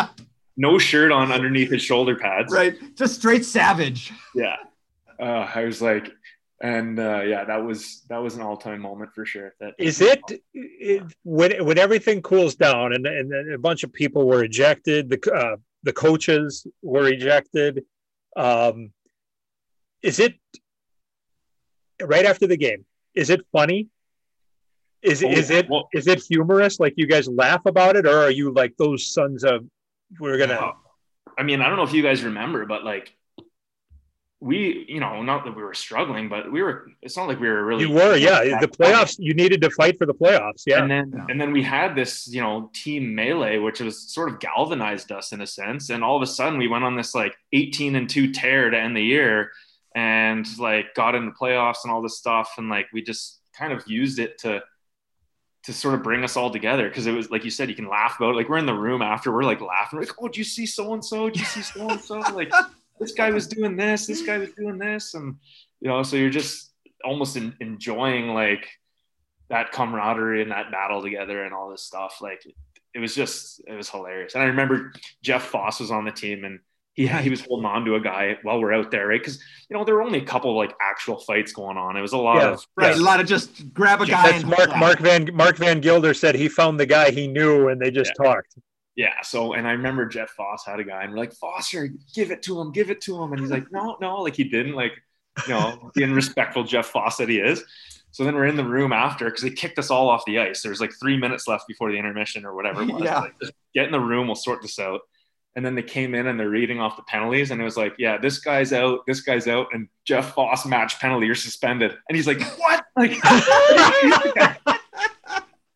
No 0.59 0.77
shirt 0.77 1.13
on 1.13 1.31
underneath 1.31 1.71
his 1.71 1.81
shoulder 1.81 2.17
pads. 2.17 2.51
Right. 2.51 2.75
Just 2.93 3.15
straight 3.15 3.45
savage. 3.45 4.11
Yeah. 4.35 4.57
Uh, 5.17 5.49
I 5.55 5.63
was 5.63 5.81
like, 5.81 6.11
and 6.61 6.99
uh, 6.99 7.21
yeah, 7.21 7.45
that 7.45 7.63
was 7.63 8.03
that 8.09 8.17
was 8.17 8.35
an 8.35 8.41
all 8.41 8.57
time 8.57 8.81
moment 8.81 9.13
for 9.13 9.25
sure. 9.25 9.55
That 9.59 9.75
is 9.77 10.01
it, 10.01 10.21
it, 10.53 11.03
when 11.23 11.65
when 11.65 11.77
everything 11.77 12.21
cools 12.21 12.55
down 12.55 12.93
and 12.93 13.05
and 13.05 13.53
a 13.53 13.57
bunch 13.57 13.83
of 13.83 13.93
people 13.93 14.27
were 14.27 14.43
ejected, 14.43 15.09
the 15.09 15.33
uh, 15.33 15.55
the 15.83 15.93
coaches 15.93 16.67
were 16.81 17.07
ejected. 17.07 17.85
Um, 18.35 18.91
is 20.01 20.19
it 20.19 20.35
right 22.01 22.25
after 22.25 22.47
the 22.47 22.57
game? 22.57 22.85
Is 23.15 23.29
it 23.29 23.41
funny? 23.51 23.87
Is 25.01 25.23
oh, 25.23 25.29
is 25.29 25.49
it 25.49 25.69
well, 25.69 25.87
is 25.93 26.07
it 26.07 26.21
humorous? 26.21 26.79
Like 26.79 26.93
you 26.97 27.07
guys 27.07 27.29
laugh 27.29 27.65
about 27.65 27.95
it, 27.95 28.05
or 28.05 28.17
are 28.17 28.31
you 28.31 28.51
like 28.51 28.75
those 28.77 29.13
sons 29.13 29.45
of 29.45 29.65
we're 30.19 30.37
gonna? 30.37 30.73
I 31.37 31.43
mean, 31.43 31.61
I 31.61 31.69
don't 31.69 31.77
know 31.77 31.83
if 31.83 31.93
you 31.93 32.03
guys 32.03 32.21
remember, 32.21 32.65
but 32.65 32.83
like 32.83 33.15
we, 34.41 34.85
you 34.87 35.01
know, 35.01 35.21
not 35.21 35.43
that 35.43 35.55
we 35.55 35.61
were 35.61 35.73
struggling, 35.73 36.29
but 36.29 36.49
we 36.49 36.61
were. 36.61 36.87
It's 37.01 37.17
not 37.17 37.27
like 37.27 37.39
we 37.41 37.49
were 37.49 37.65
really. 37.65 37.83
You 37.83 37.91
were, 37.91 38.15
yeah. 38.15 38.59
The 38.59 38.69
playoffs. 38.69 39.17
You 39.19 39.33
needed 39.33 39.61
to 39.61 39.69
fight 39.69 39.97
for 39.97 40.05
the 40.05 40.13
playoffs, 40.13 40.63
yeah. 40.65 40.81
And 40.81 40.89
then, 40.89 41.13
yeah. 41.13 41.25
and 41.29 41.41
then 41.41 41.51
we 41.51 41.61
had 41.61 41.93
this, 41.93 42.25
you 42.27 42.41
know, 42.41 42.71
team 42.73 43.13
melee, 43.13 43.57
which 43.57 43.81
was 43.81 44.09
sort 44.09 44.29
of 44.29 44.39
galvanized 44.39 45.11
us 45.11 45.33
in 45.33 45.41
a 45.41 45.47
sense. 45.47 45.89
And 45.89 46.03
all 46.03 46.15
of 46.15 46.21
a 46.21 46.27
sudden, 46.27 46.57
we 46.57 46.69
went 46.69 46.85
on 46.85 46.95
this 46.95 47.13
like 47.13 47.35
18 47.51 47.95
and 47.95 48.09
two 48.09 48.31
tear 48.31 48.69
to 48.69 48.79
end 48.79 48.95
the 48.95 49.03
year, 49.03 49.51
and 49.93 50.47
like 50.57 50.93
got 50.95 51.15
into 51.15 51.31
playoffs 51.31 51.83
and 51.83 51.91
all 51.91 52.01
this 52.01 52.17
stuff, 52.17 52.53
and 52.57 52.69
like 52.69 52.87
we 52.93 53.01
just 53.01 53.41
kind 53.53 53.73
of 53.73 53.85
used 53.87 54.19
it 54.19 54.37
to 54.39 54.63
to 55.63 55.73
sort 55.73 55.93
of 55.93 56.01
bring 56.01 56.23
us 56.23 56.37
all 56.37 56.49
together 56.49 56.87
because 56.87 57.05
it 57.05 57.11
was 57.11 57.29
like 57.29 57.43
you 57.43 57.51
said 57.51 57.67
you 57.69 57.75
can 57.75 57.89
laugh 57.89 58.15
about 58.17 58.29
it. 58.29 58.35
like 58.35 58.47
we're 58.47 58.57
in 58.57 58.65
the 58.65 58.73
room 58.73 59.01
after 59.01 59.31
we're 59.31 59.43
like 59.43 59.59
laughing 59.59 59.99
we're 59.99 60.05
like 60.05 60.15
oh 60.21 60.29
do 60.29 60.39
you 60.39 60.43
see 60.45 60.65
so 60.65 60.93
and 60.93 61.03
so 61.03 61.29
do 61.29 61.37
you 61.37 61.45
see 61.45 61.61
so 61.61 61.89
and 61.89 61.99
so 61.99 62.17
like 62.33 62.49
this 62.99 63.13
guy 63.13 63.31
was 63.31 63.47
doing 63.47 63.75
this, 63.75 64.07
this 64.07 64.21
guy 64.21 64.37
was 64.37 64.51
doing 64.53 64.77
this, 64.77 65.13
and 65.13 65.35
you 65.81 65.89
know, 65.89 66.03
so 66.03 66.15
you're 66.15 66.29
just 66.29 66.71
almost 67.03 67.35
in, 67.37 67.55
enjoying 67.59 68.33
like 68.33 68.67
that 69.49 69.71
camaraderie 69.71 70.41
and 70.41 70.51
that 70.51 70.71
battle 70.71 71.01
together 71.01 71.43
and 71.43 71.53
all 71.53 71.69
this 71.69 71.83
stuff. 71.83 72.17
Like 72.21 72.41
it 72.93 72.99
was 72.99 73.15
just 73.15 73.61
it 73.67 73.73
was 73.73 73.89
hilarious. 73.89 74.35
And 74.35 74.43
I 74.43 74.47
remember 74.47 74.93
Jeff 75.23 75.45
Foss 75.45 75.79
was 75.79 75.91
on 75.91 76.05
the 76.05 76.11
team 76.11 76.43
and 76.43 76.59
he 76.93 77.07
he 77.07 77.29
was 77.29 77.41
holding 77.45 77.65
on 77.65 77.85
to 77.85 77.95
a 77.95 78.01
guy 78.01 78.37
while 78.43 78.59
we're 78.59 78.73
out 78.73 78.91
there, 78.91 79.07
right? 79.07 79.21
Because 79.21 79.41
you 79.69 79.77
know 79.77 79.85
there 79.85 79.95
were 79.95 80.01
only 80.01 80.19
a 80.19 80.25
couple 80.25 80.51
of 80.51 80.57
like 80.57 80.75
actual 80.81 81.19
fights 81.19 81.53
going 81.53 81.77
on. 81.77 81.95
It 81.95 82.01
was 82.01 82.13
a 82.13 82.17
lot 82.17 82.37
yeah, 82.37 82.49
of 82.49 82.65
right, 82.75 82.95
yeah. 82.95 83.01
a 83.01 83.03
lot 83.03 83.19
of 83.19 83.27
just 83.27 83.73
grab 83.73 84.01
a 84.01 84.05
guy. 84.05 84.31
That's 84.31 84.43
Mark 84.43 84.75
Mark 84.75 84.99
Van 84.99 85.29
Mark 85.33 85.57
Van 85.57 85.79
Guilder 85.79 86.13
said 86.13 86.35
he 86.35 86.49
found 86.49 86.79
the 86.79 86.85
guy 86.85 87.11
he 87.11 87.27
knew 87.27 87.69
and 87.69 87.79
they 87.81 87.89
just 87.89 88.11
yeah. 88.19 88.25
talked 88.25 88.55
yeah. 88.99 89.21
So, 89.23 89.53
and 89.53 89.65
I 89.65 89.71
remember 89.71 90.05
Jeff 90.05 90.31
Foss 90.31 90.65
had 90.65 90.81
a 90.81 90.83
guy, 90.83 91.03
and 91.03 91.13
we're 91.13 91.19
like, 91.19 91.31
Foster, 91.31 91.89
give 92.13 92.31
it 92.31 92.43
to 92.43 92.59
him, 92.59 92.73
give 92.73 92.89
it 92.89 92.99
to 93.03 93.23
him. 93.23 93.31
And 93.31 93.39
he's 93.39 93.49
like, 93.49 93.71
no, 93.71 93.95
no, 94.01 94.17
like 94.21 94.35
he 94.35 94.43
didn't, 94.43 94.73
like, 94.73 94.91
you 95.47 95.53
know, 95.53 95.89
being 95.95 96.11
respectful 96.11 96.65
Jeff 96.65 96.87
Foss 96.87 97.15
that 97.15 97.29
he 97.29 97.39
is. 97.39 97.63
So 98.11 98.25
then 98.25 98.35
we're 98.35 98.47
in 98.47 98.57
the 98.57 98.65
room 98.65 98.91
after 98.91 99.23
because 99.23 99.41
they 99.41 99.51
kicked 99.51 99.79
us 99.79 99.89
all 99.89 100.09
off 100.09 100.25
the 100.25 100.39
ice. 100.39 100.61
There's 100.61 100.81
like 100.81 100.91
three 100.99 101.15
minutes 101.15 101.47
left 101.47 101.65
before 101.65 101.89
the 101.89 101.97
intermission 101.97 102.45
or 102.45 102.53
whatever 102.53 102.81
it 102.81 102.91
was. 102.91 103.01
yeah. 103.01 103.19
Like, 103.19 103.39
just 103.39 103.53
get 103.73 103.85
in 103.85 103.93
the 103.93 104.01
room, 104.01 104.27
we'll 104.27 104.35
sort 104.35 104.61
this 104.61 104.77
out. 104.79 104.99
And 105.55 105.65
then 105.65 105.75
they 105.75 105.83
came 105.83 106.13
in 106.13 106.27
and 106.27 106.37
they're 106.37 106.49
reading 106.49 106.81
off 106.81 106.97
the 106.97 107.03
penalties, 107.03 107.51
and 107.51 107.61
it 107.61 107.63
was 107.63 107.77
like, 107.77 107.93
yeah, 107.97 108.17
this 108.17 108.39
guy's 108.39 108.73
out, 108.73 109.05
this 109.07 109.21
guy's 109.21 109.47
out, 109.47 109.67
and 109.71 109.87
Jeff 110.03 110.33
Foss 110.33 110.65
match 110.65 110.99
penalty, 110.99 111.25
you're 111.25 111.35
suspended. 111.35 111.95
And 112.09 112.17
he's 112.17 112.27
like, 112.27 112.41
what? 112.59 112.83
Like, 112.97 113.13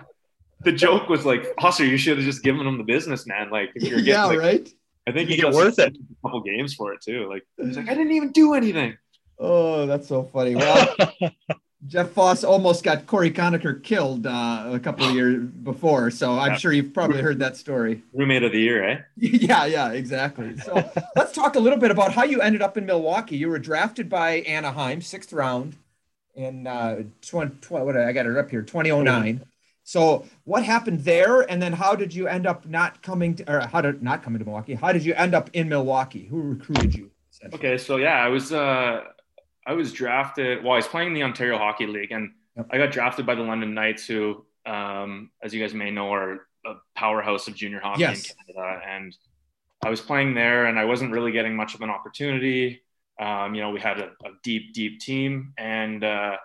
the 0.63 0.71
joke 0.71 1.09
was 1.09 1.25
like, 1.25 1.45
Foster, 1.59 1.85
you 1.85 1.97
should 1.97 2.17
have 2.17 2.25
just 2.25 2.43
given 2.43 2.65
him 2.65 2.77
the 2.77 2.83
business, 2.83 3.25
man. 3.27 3.49
Like, 3.49 3.71
if 3.75 3.83
you're 3.83 3.99
getting, 3.99 4.13
yeah, 4.13 4.25
like, 4.25 4.39
right. 4.39 4.69
I 5.07 5.11
think 5.11 5.29
you 5.29 5.37
get 5.37 5.53
worth 5.53 5.79
it. 5.79 5.95
A 5.95 6.27
couple 6.27 6.41
games 6.41 6.73
for 6.73 6.93
it 6.93 7.01
too. 7.01 7.27
Like, 7.29 7.43
he's 7.57 7.77
like, 7.77 7.89
I 7.89 7.93
didn't 7.93 8.13
even 8.13 8.31
do 8.31 8.53
anything. 8.53 8.97
Oh, 9.39 9.85
that's 9.87 10.07
so 10.07 10.23
funny. 10.23 10.55
Well, 10.55 10.95
Jeff 11.87 12.11
Foss 12.11 12.43
almost 12.43 12.83
got 12.83 13.07
Corey 13.07 13.31
Conacher 13.31 13.81
killed 13.81 14.27
uh, 14.27 14.69
a 14.71 14.79
couple 14.79 15.07
of 15.07 15.15
years 15.15 15.43
before, 15.43 16.11
so 16.11 16.37
I'm 16.37 16.51
yeah. 16.51 16.57
sure 16.57 16.71
you've 16.71 16.93
probably 16.93 17.21
heard 17.21 17.39
that 17.39 17.57
story. 17.57 18.03
Roommate 18.13 18.43
of 18.43 18.51
the 18.51 18.59
year, 18.59 18.87
eh? 18.87 18.99
yeah, 19.17 19.65
yeah, 19.65 19.91
exactly. 19.91 20.55
So 20.59 20.91
let's 21.15 21.31
talk 21.31 21.55
a 21.55 21.59
little 21.59 21.79
bit 21.79 21.89
about 21.89 22.13
how 22.13 22.23
you 22.23 22.39
ended 22.39 22.61
up 22.61 22.77
in 22.77 22.85
Milwaukee. 22.85 23.37
You 23.37 23.49
were 23.49 23.57
drafted 23.57 24.09
by 24.09 24.41
Anaheim, 24.41 25.01
sixth 25.01 25.33
round. 25.33 25.75
in 26.35 26.67
uh, 26.67 27.01
20, 27.25 27.55
20 27.61 27.85
what 27.85 27.97
I 27.97 28.11
got 28.13 28.27
it 28.27 28.37
up 28.37 28.51
here 28.51 28.61
2009. 28.61 29.41
So 29.91 30.23
what 30.45 30.63
happened 30.63 31.01
there, 31.01 31.41
and 31.51 31.61
then 31.61 31.73
how 31.73 31.95
did 31.95 32.13
you 32.13 32.25
end 32.25 32.47
up 32.47 32.65
not 32.65 33.01
coming 33.01 33.35
to, 33.35 33.53
or 33.53 33.59
how 33.59 33.81
did 33.81 34.01
not 34.01 34.23
coming 34.23 34.39
to 34.39 34.45
Milwaukee? 34.45 34.73
How 34.73 34.93
did 34.93 35.03
you 35.03 35.13
end 35.15 35.35
up 35.35 35.49
in 35.51 35.67
Milwaukee? 35.67 36.27
Who 36.27 36.41
recruited 36.41 36.95
you? 36.95 37.11
Okay, 37.53 37.77
so 37.77 37.97
yeah, 37.97 38.23
I 38.23 38.29
was 38.29 38.53
uh, 38.53 39.01
I 39.67 39.73
was 39.73 39.91
drafted. 39.91 40.63
Well, 40.63 40.71
I 40.71 40.75
was 40.77 40.87
playing 40.87 41.09
in 41.09 41.13
the 41.13 41.23
Ontario 41.23 41.57
Hockey 41.57 41.87
League, 41.87 42.13
and 42.13 42.31
yep. 42.55 42.67
I 42.71 42.77
got 42.77 42.91
drafted 42.91 43.25
by 43.25 43.35
the 43.35 43.41
London 43.41 43.73
Knights, 43.73 44.07
who, 44.07 44.45
um, 44.65 45.29
as 45.43 45.53
you 45.53 45.59
guys 45.59 45.73
may 45.73 45.91
know, 45.91 46.13
are 46.13 46.47
a 46.65 46.75
powerhouse 46.95 47.49
of 47.49 47.55
junior 47.55 47.81
hockey 47.81 47.99
yes. 47.99 48.29
in 48.29 48.55
Canada. 48.55 48.81
And 48.87 49.13
I 49.83 49.89
was 49.89 49.99
playing 49.99 50.35
there, 50.35 50.67
and 50.67 50.79
I 50.79 50.85
wasn't 50.85 51.11
really 51.11 51.33
getting 51.33 51.53
much 51.53 51.75
of 51.75 51.81
an 51.81 51.89
opportunity. 51.89 52.81
Um, 53.19 53.55
you 53.55 53.61
know, 53.61 53.71
we 53.71 53.81
had 53.81 53.99
a, 53.99 54.05
a 54.23 54.29
deep, 54.41 54.73
deep 54.73 55.01
team, 55.01 55.51
and 55.57 56.01
uh, 56.01 56.37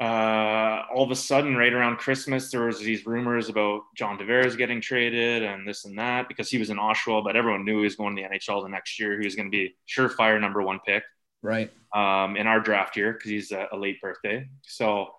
uh, 0.00 0.84
all 0.94 1.04
of 1.04 1.10
a 1.10 1.16
sudden, 1.16 1.56
right 1.56 1.72
around 1.72 1.98
Christmas, 1.98 2.50
there 2.50 2.64
was 2.64 2.80
these 2.80 3.06
rumors 3.06 3.48
about 3.48 3.82
John 3.96 4.18
Tavares 4.18 4.56
getting 4.56 4.80
traded 4.80 5.42
and 5.42 5.68
this 5.68 5.84
and 5.84 5.98
that 5.98 6.26
because 6.26 6.50
he 6.50 6.58
was 6.58 6.70
in 6.70 6.78
Oshawa, 6.78 7.22
but 7.22 7.36
everyone 7.36 7.64
knew 7.64 7.78
he 7.78 7.84
was 7.84 7.96
going 7.96 8.16
to 8.16 8.22
the 8.22 8.28
NHL 8.28 8.62
the 8.62 8.68
next 8.68 8.98
year. 8.98 9.18
He 9.20 9.26
was 9.26 9.36
going 9.36 9.50
to 9.50 9.56
be 9.56 9.76
surefire 9.86 10.40
number 10.40 10.62
one 10.62 10.80
pick 10.86 11.04
right? 11.42 11.70
Um, 11.94 12.36
in 12.36 12.46
our 12.46 12.60
draft 12.60 12.96
year 12.96 13.12
because 13.12 13.30
he's 13.30 13.52
a, 13.52 13.68
a, 13.72 13.76
late 13.76 14.00
birthday. 14.00 14.48
So 14.62 15.14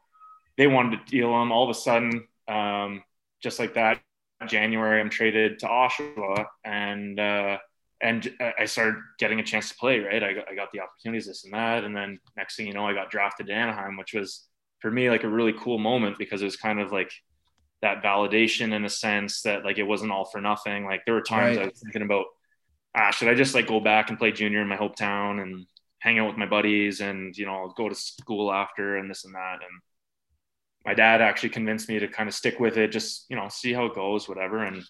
they 0.58 0.68
wanted 0.68 1.06
to 1.06 1.12
deal 1.12 1.30
him. 1.42 1.52
All 1.52 1.64
of 1.64 1.70
a 1.70 1.80
sudden, 1.80 2.28
um, 2.48 3.04
just 3.42 3.60
like 3.60 3.74
that, 3.74 4.00
January, 4.48 5.00
I'm 5.00 5.10
traded 5.10 5.60
to 5.60 5.68
Oshawa, 5.68 6.46
and 6.66 7.20
uh, 7.20 7.58
and 8.02 8.34
I 8.58 8.66
started 8.66 8.96
getting 9.20 9.40
a 9.40 9.44
chance 9.44 9.70
to 9.70 9.76
play. 9.76 10.00
Right, 10.00 10.24
I 10.24 10.34
got, 10.34 10.50
I 10.50 10.56
got 10.56 10.72
the 10.72 10.80
opportunities, 10.80 11.28
this 11.28 11.44
and 11.44 11.54
that, 11.54 11.84
and 11.84 11.96
then 11.96 12.20
next 12.36 12.56
thing 12.56 12.68
you 12.68 12.74
know, 12.74 12.88
I 12.88 12.94
got 12.94 13.12
drafted 13.12 13.48
to 13.48 13.54
Anaheim, 13.54 13.98
which 13.98 14.14
was 14.14 14.48
for 14.82 14.92
me 14.92 15.10
like 15.10 15.24
a 15.24 15.30
really 15.30 15.54
cool 15.54 15.78
moment 15.78 16.18
because 16.18 16.42
it 16.42 16.46
was 16.46 16.58
kind 16.58 16.80
of 16.80 16.92
like 16.92 17.12
that 17.82 18.04
validation 18.04 18.74
in 18.74 18.86
a 18.86 18.90
sense 18.90 19.42
that 19.42 19.64
like 19.64 19.78
it 19.78 19.84
wasn't 19.84 20.12
all 20.12 20.26
for 20.26 20.42
nothing. 20.42 20.86
Like 20.86 21.06
there 21.06 21.16
were 21.16 21.22
times 21.22 21.58
right. 21.58 21.66
I 21.66 21.70
was 21.70 21.80
thinking 21.80 22.04
about, 22.04 22.26
ah, 22.96 23.12
should 23.12 23.28
I 23.28 23.34
just 23.34 23.56
like 23.56 23.68
go 23.68 23.80
back 23.80 24.10
and 24.10 24.20
play 24.20 24.32
junior 24.32 24.62
in 24.62 24.68
my 24.68 24.78
hometown 24.78 25.42
and 25.42 25.66
hang 26.02 26.18
out 26.18 26.28
with 26.28 26.38
my 26.38 26.48
buddies 26.48 27.00
and 27.00 27.38
you 27.38 27.46
know 27.46 27.72
go 27.78 27.88
to 27.88 27.96
school 27.96 28.52
after 28.52 28.98
and 28.98 29.10
this 29.10 29.24
and 29.24 29.36
that 29.36 29.60
and 29.62 29.82
my 30.84 30.96
dad 30.96 31.22
actually 31.22 31.50
convinced 31.50 31.88
me 31.88 32.00
to 32.00 32.08
kind 32.08 32.28
of 32.28 32.34
stick 32.34 32.60
with 32.60 32.78
it 32.78 32.92
just 32.92 33.28
you 33.30 33.36
know 33.36 33.48
see 33.50 33.72
how 33.72 33.86
it 33.86 33.94
goes 33.94 34.28
whatever 34.28 34.64
and 34.64 34.84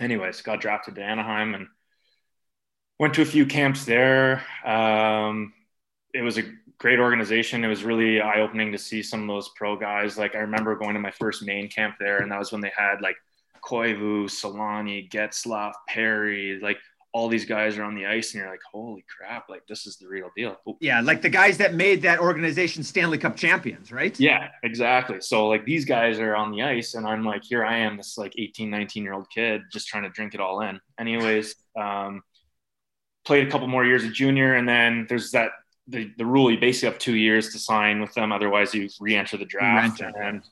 anyways 0.00 0.40
got 0.40 0.62
drafted 0.62 0.94
to 0.94 1.02
anaheim 1.02 1.54
and 1.54 1.66
went 2.98 3.12
to 3.12 3.20
a 3.20 3.26
few 3.26 3.44
camps 3.44 3.84
there 3.84 4.42
um, 4.64 5.52
it 6.14 6.22
was 6.22 6.38
a 6.38 6.42
great 6.78 6.98
organization 6.98 7.64
it 7.64 7.68
was 7.68 7.84
really 7.84 8.20
eye-opening 8.20 8.72
to 8.72 8.78
see 8.78 9.02
some 9.02 9.22
of 9.22 9.28
those 9.28 9.50
pro 9.56 9.76
guys 9.76 10.18
like 10.18 10.34
i 10.34 10.38
remember 10.38 10.74
going 10.76 10.94
to 10.94 11.00
my 11.00 11.10
first 11.10 11.44
main 11.44 11.68
camp 11.68 11.94
there 11.98 12.18
and 12.18 12.30
that 12.30 12.38
was 12.38 12.52
when 12.52 12.60
they 12.60 12.72
had 12.76 13.00
like 13.00 13.16
koivu 13.62 14.24
selanne 14.24 15.08
getzlaf 15.10 15.72
perry 15.88 16.58
like 16.62 16.78
all 17.14 17.28
these 17.28 17.44
guys 17.44 17.78
are 17.78 17.84
on 17.84 17.94
the 17.94 18.04
ice 18.04 18.34
and 18.34 18.42
you're 18.42 18.50
like, 18.50 18.60
holy 18.70 19.04
crap, 19.08 19.48
like 19.48 19.64
this 19.68 19.86
is 19.86 19.96
the 19.98 20.06
real 20.06 20.30
deal. 20.36 20.56
Yeah, 20.80 21.00
like 21.00 21.22
the 21.22 21.28
guys 21.28 21.56
that 21.58 21.72
made 21.72 22.02
that 22.02 22.18
organization 22.18 22.82
Stanley 22.82 23.18
Cup 23.18 23.36
champions, 23.36 23.92
right? 23.92 24.18
Yeah, 24.18 24.48
exactly. 24.64 25.20
So 25.20 25.46
like 25.46 25.64
these 25.64 25.84
guys 25.84 26.18
are 26.18 26.34
on 26.34 26.50
the 26.50 26.62
ice 26.62 26.94
and 26.94 27.06
I'm 27.06 27.24
like, 27.24 27.44
here 27.44 27.64
I 27.64 27.78
am, 27.78 27.96
this 27.96 28.18
like 28.18 28.34
18, 28.36 28.68
19 28.68 29.04
year 29.04 29.12
old 29.12 29.30
kid 29.30 29.62
just 29.72 29.86
trying 29.86 30.02
to 30.02 30.08
drink 30.08 30.34
it 30.34 30.40
all 30.40 30.60
in. 30.62 30.80
Anyways, 30.98 31.54
um, 31.80 32.20
played 33.24 33.46
a 33.46 33.50
couple 33.50 33.68
more 33.68 33.86
years 33.86 34.02
of 34.04 34.12
junior 34.12 34.56
and 34.56 34.68
then 34.68 35.06
there's 35.08 35.30
that 35.30 35.52
the, 35.88 36.10
the 36.16 36.26
rule 36.26 36.50
you 36.50 36.58
basically 36.58 36.90
have 36.90 36.98
two 36.98 37.16
years 37.16 37.52
to 37.52 37.58
sign 37.58 38.00
with 38.00 38.14
them, 38.14 38.32
otherwise 38.32 38.74
you 38.74 38.88
re-enter 39.00 39.36
the 39.36 39.44
draft. 39.44 40.00
And 40.00 40.42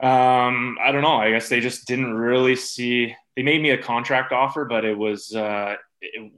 um, 0.00 0.76
I 0.80 0.92
don't 0.92 1.02
know. 1.02 1.16
I 1.16 1.30
guess 1.30 1.48
they 1.48 1.60
just 1.60 1.86
didn't 1.86 2.12
really 2.12 2.56
see. 2.56 3.14
They 3.36 3.42
made 3.42 3.62
me 3.62 3.70
a 3.70 3.78
contract 3.78 4.32
offer, 4.32 4.64
but 4.64 4.84
it 4.84 4.96
was, 4.96 5.34
uh, 5.34 5.76
it, 6.00 6.32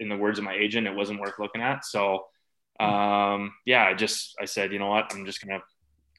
in 0.00 0.08
the 0.08 0.16
words 0.16 0.38
of 0.38 0.44
my 0.44 0.54
agent, 0.54 0.86
it 0.86 0.94
wasn't 0.94 1.20
worth 1.20 1.38
looking 1.38 1.62
at. 1.62 1.84
So, 1.84 2.26
um, 2.80 3.52
yeah, 3.64 3.84
I 3.84 3.94
just 3.94 4.34
I 4.40 4.46
said, 4.46 4.72
you 4.72 4.78
know 4.78 4.88
what, 4.88 5.14
I'm 5.14 5.24
just 5.24 5.40
gonna 5.40 5.62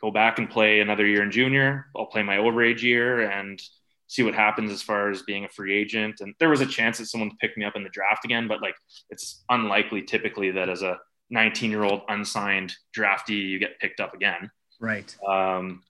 go 0.01 0.11
back 0.11 0.39
and 0.39 0.49
play 0.49 0.79
another 0.79 1.05
year 1.05 1.23
in 1.23 1.31
junior. 1.31 1.87
I'll 1.95 2.05
play 2.05 2.23
my 2.23 2.37
overage 2.37 2.81
year 2.81 3.29
and 3.29 3.61
see 4.07 4.23
what 4.23 4.35
happens 4.35 4.71
as 4.71 4.81
far 4.81 5.09
as 5.09 5.23
being 5.23 5.45
a 5.45 5.49
free 5.49 5.75
agent. 5.75 6.21
And 6.21 6.33
there 6.39 6.49
was 6.49 6.61
a 6.61 6.65
chance 6.65 6.99
that 6.99 7.07
someone 7.07 7.31
picked 7.41 7.57
me 7.57 7.65
up 7.65 7.75
in 7.75 7.83
the 7.83 7.89
draft 7.89 8.23
again, 8.23 8.47
but 8.47 8.61
like 8.61 8.75
it's 9.09 9.43
unlikely 9.49 10.03
typically 10.03 10.51
that 10.51 10.69
as 10.69 10.83
a 10.83 10.99
19 11.29 11.71
year 11.71 11.83
old 11.83 12.01
unsigned 12.07 12.73
draftee 12.95 13.49
you 13.49 13.59
get 13.59 13.79
picked 13.79 13.99
up 13.99 14.13
again. 14.13 14.51
Right. 14.79 15.15
Um, 15.27 15.83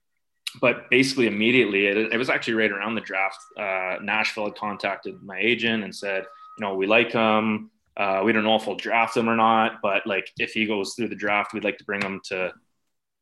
but 0.62 0.90
basically 0.90 1.28
immediately 1.28 1.88
it, 1.88 1.98
it, 2.14 2.18
was 2.18 2.30
actually 2.30 2.54
right 2.54 2.72
around 2.72 2.96
the 2.96 3.02
draft 3.02 3.40
uh, 3.58 3.98
nashville 4.02 4.46
had 4.46 4.56
contacted 4.56 5.22
my 5.22 5.38
agent 5.38 5.84
and 5.84 5.96
said 5.96 6.24
you 6.58 6.66
know 6.66 6.76
we 6.76 6.88
like 6.88 7.12
him 7.12 7.70
uh, 7.98 8.22
we 8.24 8.32
don't 8.32 8.44
know 8.44 8.56
if 8.56 8.68
we'll 8.68 8.76
draft 8.76 9.16
him 9.16 9.30
or 9.30 9.36
not 9.36 9.80
but 9.82 10.06
like 10.06 10.30
if 10.38 10.52
he 10.52 10.66
goes 10.66 10.94
through 10.94 11.08
the 11.08 11.16
draft 11.16 11.54
we'd 11.54 11.64
like 11.64 11.78
to 11.78 11.84
bring 11.86 12.02
him 12.02 12.22
to 12.24 12.52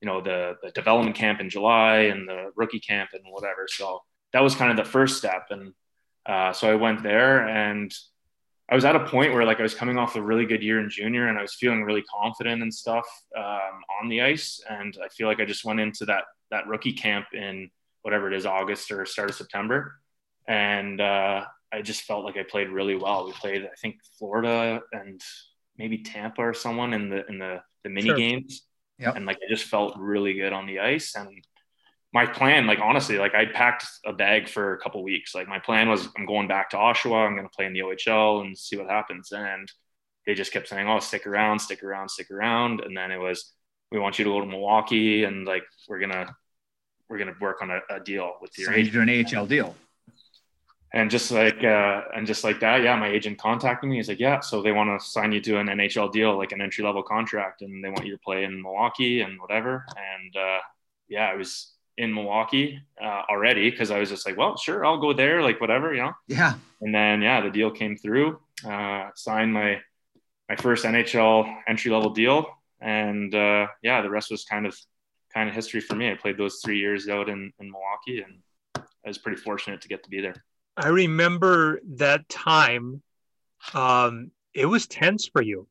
you 0.01 0.08
know 0.08 0.22
the, 0.22 0.55
the 0.62 0.72
development 0.72 1.15
camp 1.15 1.39
in 1.39 1.50
july 1.50 1.98
and 1.98 2.27
the 2.27 2.51
rookie 2.55 2.79
camp 2.79 3.10
and 3.13 3.24
whatever 3.29 3.67
so 3.67 4.00
that 4.32 4.43
was 4.43 4.55
kind 4.55 4.72
of 4.72 4.77
the 4.77 4.89
first 4.89 5.17
step 5.17 5.48
and 5.50 5.74
uh, 6.25 6.53
so 6.53 6.70
i 6.70 6.75
went 6.75 7.03
there 7.03 7.48
and 7.48 7.93
I 8.70 8.75
was 8.75 8.86
at 8.86 8.96
a 8.96 9.05
point 9.05 9.34
where 9.34 9.46
like 9.46 9.60
I 9.60 9.63
was 9.63 9.75
coming 9.75 9.98
off 9.98 10.15
a 10.15 10.22
really 10.22 10.46
good 10.46 10.63
year 10.63 10.79
in 10.79 10.89
junior 10.89 11.27
and 11.27 11.38
I 11.38 11.41
was 11.41 11.53
feeling 11.53 11.84
really 11.84 12.03
confident 12.03 12.62
and 12.62 12.74
stuff 12.74 13.05
um, 13.38 13.82
on 14.01 14.10
the 14.10 14.22
ice. 14.22 14.62
And 14.70 14.98
I 15.03 15.10
feel 15.10 15.27
like 15.27 15.39
I 15.39 15.46
just 15.46 15.65
went 15.65 15.79
into 15.79 16.05
that 16.05 16.24
that 16.50 16.67
rookie 16.67 16.93
camp 16.93 17.27
in 17.34 17.70
whatever 18.03 18.32
it 18.32 18.36
is, 18.36 18.46
August 18.46 18.91
or 18.91 19.05
start 19.05 19.29
of 19.29 19.36
September. 19.36 20.00
And 20.48 21.01
uh, 21.01 21.46
I 21.72 21.82
just 21.82 22.03
felt 22.03 22.25
like 22.25 22.38
I 22.38 22.43
played 22.43 22.70
really 22.70 22.96
well. 22.96 23.25
We 23.25 23.32
played, 23.34 23.63
I 23.63 23.75
think, 23.82 23.96
Florida 24.17 24.82
and 24.91 25.22
maybe 25.77 26.00
Tampa 26.00 26.41
or 26.41 26.53
someone 26.53 26.93
in 26.93 27.10
the 27.10 27.25
in 27.27 27.39
the, 27.39 27.62
the 27.84 27.89
mini 27.89 28.08
sure. 28.08 28.17
games. 28.17 28.63
Yep. 29.00 29.15
And 29.15 29.25
like 29.25 29.38
I 29.38 29.50
just 29.50 29.65
felt 29.65 29.98
really 29.98 30.36
good 30.36 30.53
on 30.53 30.67
the 30.67 30.79
ice. 30.79 31.15
And 31.15 31.43
my 32.13 32.25
plan, 32.25 32.67
like 32.67 32.79
honestly, 32.79 33.17
like 33.17 33.34
I 33.34 33.46
packed 33.46 33.86
a 34.05 34.13
bag 34.13 34.48
for 34.48 34.74
a 34.74 34.77
couple 34.79 35.03
weeks. 35.03 35.34
Like 35.34 35.48
my 35.48 35.60
plan 35.60 35.89
was 35.89 36.08
I'm 36.17 36.25
going 36.25 36.48
back 36.48 36.70
to 36.72 36.77
Oshawa, 36.77 37.27
I'm 37.27 37.36
gonna 37.36 37.50
play 37.50 37.65
in 37.65 37.74
the 37.74 37.82
OHL 37.82 38.41
and 38.41 38.58
see 38.58 38.77
what 38.77 38.89
happens. 38.89 39.32
And 39.32 39.72
they 40.25 40.34
just 40.34 40.51
kept 40.51 40.67
saying, 40.67 40.88
Oh, 40.88 41.00
stick 41.00 41.25
around, 41.25 41.60
stick 41.60 41.84
around, 41.84 42.10
stick 42.10 42.32
around. 42.32 42.82
And 42.82 42.96
then 42.96 43.12
it 43.12 43.17
was, 43.17 43.53
we 43.91 44.00
want 44.00 44.20
you 44.20 44.25
to 44.25 44.32
go 44.32 44.39
to 44.41 44.46
Milwaukee 44.46 45.24
and 45.24 45.46
like 45.46 45.63
we're 45.88 46.00
gonna 46.00 46.36
we're 47.10 47.20
going 47.20 47.34
to 47.34 47.39
work 47.39 47.62
on 47.62 47.70
a, 47.70 47.79
a, 47.91 48.00
deal 48.00 48.34
with 48.41 48.58
your 48.58 48.67
so 48.67 48.74
agent. 48.74 48.93
You 48.93 49.05
do 49.05 49.12
an 49.12 49.38
AHL 49.38 49.46
deal. 49.46 49.75
And 50.93 51.12
just 51.12 51.32
like, 51.32 51.63
uh, 51.63 52.01
and 52.15 52.25
just 52.25 52.43
like 52.43 52.60
that, 52.60 52.84
yeah, 52.84 52.96
my 52.96 53.08
agent 53.08 53.39
contacted 53.39 53.89
me. 53.89 53.98
He's 53.98 54.08
like, 54.08 54.20
yeah, 54.20 54.39
so 54.39 54.62
they 54.62 54.72
want 54.72 55.00
to 55.00 55.05
sign 55.05 55.32
you 55.32 55.41
to 55.41 55.60
an 55.60 55.67
NHL 55.67 56.12
deal, 56.12 56.38
like 56.38 56.51
an 56.51 56.62
entry 56.62 56.84
level 56.84 57.03
contract, 57.03 57.62
and 57.62 57.84
they 57.84 57.89
want 57.89 58.05
you 58.05 58.12
to 58.12 58.20
play 58.20 58.43
in 58.43 58.62
Milwaukee 58.62 59.22
and 59.22 59.39
whatever. 59.39 59.86
And 59.96 60.36
uh, 60.36 60.60
yeah, 61.08 61.32
it 61.32 61.38
was 61.38 61.73
in 61.97 62.13
Milwaukee 62.13 62.81
uh, 63.01 63.23
already 63.29 63.69
because 63.69 63.91
I 63.91 64.00
was 64.00 64.09
just 64.09 64.25
like, 64.25 64.38
well, 64.38 64.57
sure, 64.57 64.85
I'll 64.85 65.00
go 65.00 65.13
there, 65.13 65.41
like 65.41 65.62
whatever, 65.62 65.93
you 65.93 66.01
know. 66.01 66.13
Yeah. 66.27 66.55
And 66.81 66.93
then 66.93 67.21
yeah, 67.21 67.41
the 67.41 67.50
deal 67.50 67.71
came 67.71 67.97
through. 67.97 68.39
Uh, 68.67 69.09
signed 69.15 69.53
my 69.53 69.81
my 70.50 70.55
first 70.55 70.85
NHL 70.85 71.62
entry 71.67 71.91
level 71.91 72.09
deal, 72.09 72.47
and 72.81 73.33
uh, 73.33 73.67
yeah, 73.81 74.01
the 74.01 74.09
rest 74.09 74.31
was 74.31 74.43
kind 74.43 74.65
of 74.65 74.77
kind 75.33 75.50
of 75.50 75.55
history 75.55 75.81
for 75.81 75.95
me. 75.95 76.12
I 76.12 76.15
played 76.15 76.38
those 76.38 76.62
three 76.63 76.77
years 76.77 77.09
out 77.09 77.29
in, 77.29 77.51
in 77.59 77.71
Milwaukee 77.71 78.21
and 78.21 78.39
I 78.75 79.07
was 79.07 79.17
pretty 79.17 79.41
fortunate 79.41 79.81
to 79.81 79.88
get 79.88 80.03
to 80.03 80.09
be 80.09 80.21
there. 80.21 80.35
I 80.77 80.89
remember 80.89 81.81
that 81.95 82.27
time. 82.29 83.01
Um, 83.73 84.31
it 84.53 84.65
was 84.65 84.88
tense 84.88 85.27
for 85.27 85.41
you, 85.41 85.67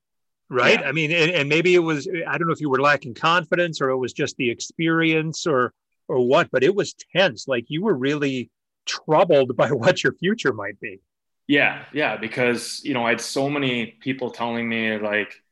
right? 0.48 0.80
Yeah. 0.80 0.88
I 0.88 0.92
mean, 0.92 1.12
and, 1.12 1.30
and 1.30 1.48
maybe 1.48 1.74
it 1.74 1.80
was, 1.80 2.08
I 2.08 2.38
don't 2.38 2.46
know 2.46 2.52
if 2.52 2.60
you 2.60 2.70
were 2.70 2.80
lacking 2.80 3.14
confidence 3.14 3.80
or 3.80 3.90
it 3.90 3.96
was 3.96 4.12
just 4.12 4.36
the 4.36 4.50
experience 4.50 5.46
or, 5.46 5.72
or 6.08 6.26
what, 6.26 6.50
but 6.50 6.62
it 6.62 6.74
was 6.74 6.94
tense. 7.14 7.48
Like 7.48 7.66
you 7.68 7.82
were 7.82 7.94
really 7.94 8.50
troubled 8.86 9.56
by 9.56 9.68
what 9.72 10.02
your 10.02 10.12
future 10.14 10.52
might 10.52 10.80
be. 10.80 11.00
Yeah. 11.48 11.84
Yeah. 11.92 12.16
Because, 12.16 12.82
you 12.84 12.94
know, 12.94 13.04
I 13.04 13.10
had 13.10 13.20
so 13.20 13.50
many 13.50 13.86
people 14.00 14.30
telling 14.30 14.68
me 14.68 14.98
like, 14.98 15.42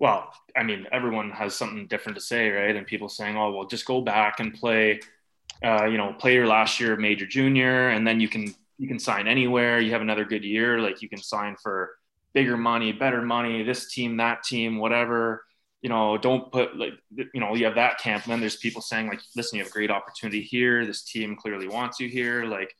well, 0.00 0.32
I 0.56 0.62
mean, 0.62 0.86
everyone 0.90 1.30
has 1.30 1.54
something 1.54 1.86
different 1.86 2.16
to 2.16 2.24
say, 2.24 2.48
right? 2.50 2.74
And 2.74 2.86
people 2.86 3.08
saying, 3.08 3.36
"Oh, 3.36 3.52
well, 3.52 3.66
just 3.66 3.84
go 3.84 4.00
back 4.00 4.40
and 4.40 4.52
play, 4.52 5.00
uh, 5.62 5.84
you 5.84 5.98
know, 5.98 6.14
play 6.14 6.34
your 6.34 6.46
last 6.46 6.80
year 6.80 6.96
major 6.96 7.26
junior, 7.26 7.90
and 7.90 8.06
then 8.06 8.18
you 8.18 8.28
can 8.28 8.52
you 8.78 8.88
can 8.88 8.98
sign 8.98 9.28
anywhere. 9.28 9.78
You 9.78 9.92
have 9.92 10.00
another 10.00 10.24
good 10.24 10.42
year, 10.42 10.80
like 10.80 11.02
you 11.02 11.08
can 11.08 11.20
sign 11.22 11.54
for 11.62 11.90
bigger 12.32 12.56
money, 12.56 12.92
better 12.92 13.20
money, 13.20 13.62
this 13.62 13.92
team, 13.92 14.16
that 14.16 14.42
team, 14.42 14.78
whatever." 14.78 15.44
You 15.82 15.88
know, 15.88 16.18
don't 16.18 16.52
put 16.52 16.76
like 16.76 16.92
you 17.14 17.40
know 17.40 17.54
you 17.54 17.64
have 17.64 17.76
that 17.76 17.98
camp, 17.98 18.24
and 18.24 18.32
then 18.32 18.40
there's 18.40 18.56
people 18.56 18.82
saying 18.82 19.08
like, 19.08 19.20
"Listen, 19.34 19.56
you 19.56 19.64
have 19.64 19.70
a 19.70 19.74
great 19.74 19.90
opportunity 19.90 20.42
here. 20.42 20.84
This 20.84 21.04
team 21.04 21.36
clearly 21.36 21.68
wants 21.68 22.00
you 22.00 22.08
here." 22.08 22.44
Like, 22.44 22.74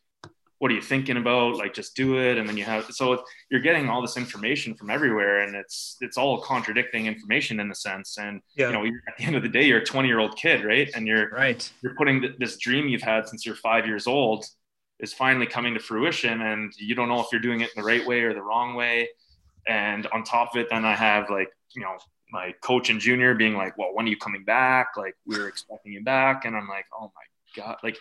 what 0.61 0.71
are 0.71 0.75
you 0.75 0.83
thinking 0.83 1.17
about? 1.17 1.57
Like, 1.57 1.73
just 1.73 1.97
do 1.97 2.19
it. 2.19 2.37
And 2.37 2.47
then 2.47 2.55
you 2.55 2.65
have, 2.65 2.85
so 2.91 3.25
you're 3.51 3.63
getting 3.63 3.89
all 3.89 4.03
this 4.03 4.19
information 4.19 4.75
from 4.75 4.91
everywhere 4.91 5.41
and 5.41 5.57
it's, 5.57 5.97
it's 6.03 6.19
all 6.19 6.43
contradicting 6.43 7.07
information 7.07 7.61
in 7.61 7.71
a 7.71 7.75
sense. 7.75 8.19
And, 8.19 8.43
yeah. 8.57 8.67
you 8.67 8.73
know, 8.75 8.85
at 8.85 9.17
the 9.17 9.25
end 9.25 9.37
of 9.37 9.43
the 9.43 9.49
day, 9.49 9.65
you're 9.65 9.79
a 9.79 9.85
20 9.85 10.07
year 10.07 10.19
old 10.19 10.37
kid, 10.37 10.63
right? 10.63 10.91
And 10.95 11.07
you're, 11.07 11.31
right. 11.31 11.73
You're 11.83 11.95
putting 11.95 12.35
this 12.39 12.59
dream 12.59 12.89
you've 12.89 13.01
had 13.01 13.27
since 13.27 13.47
you're 13.47 13.55
five 13.55 13.87
years 13.87 14.07
old 14.07 14.45
is 14.99 15.15
finally 15.15 15.47
coming 15.47 15.73
to 15.73 15.81
fruition 15.81 16.43
and 16.43 16.71
you 16.77 16.95
don't 16.95 17.09
know 17.09 17.21
if 17.21 17.29
you're 17.33 17.41
doing 17.41 17.63
it 17.63 17.71
in 17.75 17.83
the 17.83 17.87
right 17.87 18.07
way 18.07 18.21
or 18.21 18.35
the 18.35 18.43
wrong 18.43 18.75
way. 18.75 19.09
And 19.67 20.07
on 20.09 20.25
top 20.25 20.51
of 20.55 20.61
it, 20.61 20.69
then 20.69 20.85
I 20.85 20.95
have 20.95 21.31
like, 21.31 21.49
you 21.75 21.81
know, 21.81 21.97
my 22.33 22.55
coach 22.63 22.91
and 22.91 23.01
junior 23.01 23.35
being 23.35 23.55
like, 23.55 23.77
well, 23.79 23.91
when 23.93 24.07
are 24.07 24.09
you 24.09 24.17
coming 24.17 24.45
back? 24.45 24.89
Like 24.97 25.17
we 25.27 25.39
were 25.39 25.49
expecting 25.49 25.93
you 25.93 26.03
back. 26.03 26.45
And 26.45 26.57
I'm 26.57 26.69
like, 26.69 26.87
oh 26.99 27.13
my 27.15 27.63
God, 27.63 27.77
like 27.83 27.97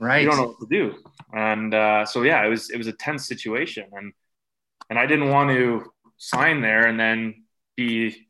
right. 0.00 0.22
you 0.22 0.28
don't 0.28 0.38
know 0.38 0.46
what 0.48 0.60
to 0.60 0.66
do. 0.70 0.94
And 1.32 1.74
uh, 1.74 2.06
so, 2.06 2.22
yeah, 2.22 2.44
it 2.44 2.48
was, 2.48 2.70
it 2.70 2.78
was 2.78 2.86
a 2.86 2.92
tense 2.92 3.26
situation 3.26 3.86
and, 3.92 4.12
and 4.88 4.98
I 4.98 5.06
didn't 5.06 5.30
want 5.30 5.50
to 5.50 5.92
sign 6.16 6.60
there 6.60 6.86
and 6.86 6.98
then 6.98 7.44
be 7.76 8.26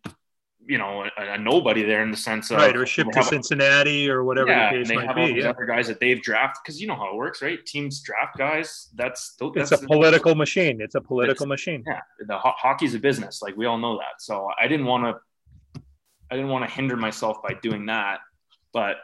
you 0.68 0.78
know 0.78 1.04
a, 1.04 1.22
a, 1.34 1.38
nobody 1.38 1.82
there 1.82 2.02
in 2.02 2.10
the 2.10 2.16
sense 2.16 2.50
of 2.50 2.58
right 2.58 2.76
or 2.76 2.84
ship 2.86 3.08
to 3.12 3.22
Cincinnati 3.22 4.10
or 4.10 4.24
whatever 4.24 4.48
yeah, 4.48 4.72
the 4.72 4.78
case 4.78 4.90
and 4.90 4.90
they 4.90 4.94
might 4.96 5.06
have 5.06 5.16
be. 5.16 5.22
all 5.22 5.28
these 5.28 5.44
yeah. 5.44 5.50
other 5.50 5.66
guys 5.66 5.86
that 5.86 6.00
they've 6.00 6.20
drafted 6.20 6.60
because 6.64 6.80
you 6.80 6.86
know 6.86 6.96
how 6.96 7.10
it 7.12 7.16
works, 7.16 7.42
right? 7.42 7.64
Teams 7.64 8.00
draft 8.00 8.36
guys. 8.36 8.88
That's, 8.94 9.36
that's 9.54 9.72
it's 9.72 9.82
a 9.82 9.86
political 9.86 10.34
machine. 10.34 10.80
It's 10.80 10.94
a 10.94 11.00
political 11.00 11.46
machine. 11.46 11.84
Yeah, 11.86 12.00
the 12.26 12.36
ho- 12.36 12.54
hockey's 12.56 12.94
a 12.94 12.98
business. 12.98 13.42
Like 13.42 13.56
we 13.56 13.66
all 13.66 13.78
know 13.78 13.98
that. 13.98 14.20
So 14.20 14.48
I 14.60 14.68
didn't 14.68 14.86
want 14.86 15.04
to. 15.04 15.20
I 16.30 16.36
didn't 16.36 16.50
want 16.50 16.68
to 16.68 16.74
hinder 16.74 16.96
myself 16.96 17.42
by 17.42 17.54
doing 17.62 17.86
that, 17.86 18.20
but 18.72 18.96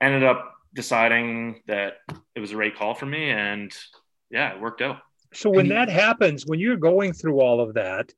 ended 0.00 0.24
up 0.24 0.54
deciding 0.74 1.62
that 1.66 1.98
it 2.34 2.40
was 2.40 2.50
the 2.50 2.56
right 2.56 2.74
call 2.74 2.94
for 2.94 3.06
me, 3.06 3.30
and 3.30 3.72
yeah, 4.30 4.54
it 4.54 4.60
worked 4.60 4.82
out. 4.82 4.98
So 5.32 5.50
when 5.50 5.68
that 5.68 5.88
happens, 5.88 6.44
when 6.46 6.58
you're 6.58 6.76
going 6.76 7.12
through 7.12 7.40
all 7.40 7.60
of 7.60 7.74
that, 7.74 8.12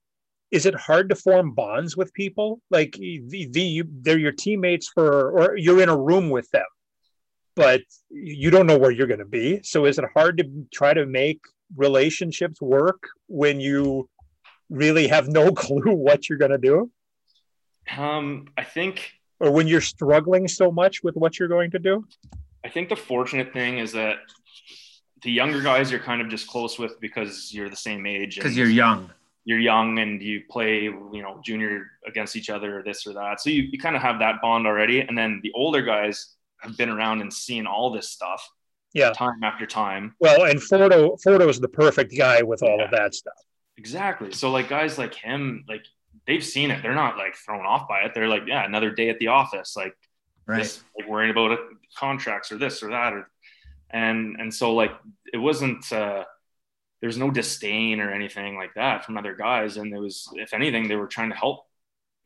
is 0.51 0.67
it 0.67 0.75
hard 0.75 1.11
to 1.11 1.15
form 1.15 1.53
bonds 1.53 1.97
with 1.97 2.13
people? 2.15 2.61
Like 2.71 2.93
the, 2.93 3.49
the 3.51 3.85
they're 4.01 4.19
your 4.19 4.33
teammates 4.33 4.89
for 4.89 5.31
or 5.31 5.57
you're 5.57 5.83
in 5.83 5.89
a 5.89 5.97
room 5.97 6.31
with 6.31 6.51
them 6.51 6.65
but 7.55 7.83
you 8.11 8.51
don't 8.51 8.67
know 8.67 8.79
where 8.79 8.91
you're 8.91 9.07
going 9.07 9.19
to 9.19 9.25
be. 9.25 9.61
So 9.63 9.85
is 9.85 9.99
it 9.99 10.05
hard 10.15 10.39
to 10.39 10.67
try 10.73 10.95
to 10.95 11.07
make 11.07 11.41
relationships 11.77 12.61
work 12.61 13.09
when 13.29 13.61
you 13.61 14.09
really 14.71 15.09
have 15.09 15.29
no 15.29 15.53
clue 15.53 15.93
what 15.93 16.29
you're 16.29 16.39
going 16.39 16.51
to 16.53 16.59
do 16.59 16.91
um 17.97 18.47
i 18.57 18.65
think 18.65 19.13
or 19.41 19.51
when 19.51 19.67
you're 19.67 19.81
struggling 19.81 20.47
so 20.47 20.71
much 20.71 21.03
with 21.03 21.17
what 21.17 21.39
you're 21.39 21.49
going 21.49 21.71
to 21.71 21.79
do 21.79 22.05
i 22.65 22.69
think 22.69 22.89
the 22.89 22.97
fortunate 22.97 23.53
thing 23.53 23.79
is 23.79 23.93
that 23.93 24.19
the 25.23 25.31
younger 25.31 25.61
guys 25.61 25.91
you're 25.91 26.01
kind 26.01 26.21
of 26.21 26.29
just 26.29 26.47
close 26.49 26.79
with 26.79 27.01
because 27.01 27.53
you're 27.53 27.71
the 27.71 27.77
same 27.77 28.07
age 28.07 28.37
because 28.37 28.57
you're 28.57 28.69
young 28.69 29.11
you're 29.45 29.59
young 29.59 29.99
and 29.99 30.23
you 30.23 30.43
play, 30.49 30.83
you 30.83 31.23
know, 31.23 31.41
junior 31.45 31.91
against 32.07 32.37
each 32.37 32.51
other 32.51 32.79
or 32.79 32.83
this 32.83 33.07
or 33.07 33.13
that. 33.15 33.41
So 33.41 33.51
you, 33.51 33.63
you 33.63 33.79
kind 33.79 33.97
of 33.97 34.03
have 34.03 34.21
that 34.21 34.41
bond 34.41 34.67
already. 34.67 35.01
And 35.01 35.19
then 35.19 35.41
the 35.43 35.53
older 35.55 35.83
guys 35.83 36.35
have 36.61 36.77
been 36.77 36.89
around 36.89 37.21
and 37.21 37.33
seen 37.33 37.67
all 37.67 37.91
this 37.91 38.09
stuff. 38.09 38.49
Yeah. 38.95 39.11
Time 39.11 39.43
after 39.43 39.67
time. 39.67 40.15
Well, 40.21 40.45
and 40.45 40.61
Fordo 40.61 41.19
Fordo 41.25 41.49
is 41.49 41.59
the 41.59 41.69
perfect 41.69 42.17
guy 42.17 42.43
with 42.43 42.63
all 42.63 42.77
yeah. 42.79 42.85
of 42.85 42.91
that 42.93 43.15
stuff. 43.15 43.35
Exactly. 43.79 44.33
So 44.33 44.51
like 44.51 44.69
guys 44.69 44.99
like 44.99 45.15
him, 45.15 45.65
like 45.67 45.85
they've 46.27 46.45
seen 46.45 46.71
it. 46.71 46.83
They're 46.83 46.95
not 46.95 47.17
like 47.17 47.37
thrown 47.37 47.67
off 47.67 47.89
by 47.89 48.03
it. 48.03 48.13
They're 48.15 48.29
like, 48.29 48.43
yeah, 48.47 48.65
another 48.65 48.91
day 48.91 49.09
at 49.09 49.19
the 49.19 49.29
office. 49.29 49.77
Like, 49.77 49.97
right. 50.47 50.63
This, 50.63 50.83
like 50.99 51.09
worrying 51.09 51.31
about 51.31 51.53
it, 51.53 51.61
contracts 51.97 52.53
or 52.53 52.59
this 52.59 52.83
or 52.83 52.91
that. 52.91 53.13
Or, 53.13 53.29
and, 53.91 54.37
and 54.41 54.55
so 54.55 54.75
like, 54.75 54.93
it 55.33 55.39
wasn't, 55.39 55.91
uh, 55.93 56.25
there's 57.01 57.19
no 57.19 57.31
disdain 57.31 58.01
or 58.01 58.13
anything 58.13 58.57
like 58.57 58.75
that 58.75 59.05
from 59.05 59.19
other 59.19 59.35
guys. 59.35 59.77
And 59.77 59.93
there 59.93 60.01
was, 60.01 60.29
if 60.35 60.55
anything, 60.55 60.89
they 60.89 60.97
were 60.97 61.09
trying 61.09 61.31
to 61.31 61.37
help, 61.37 61.65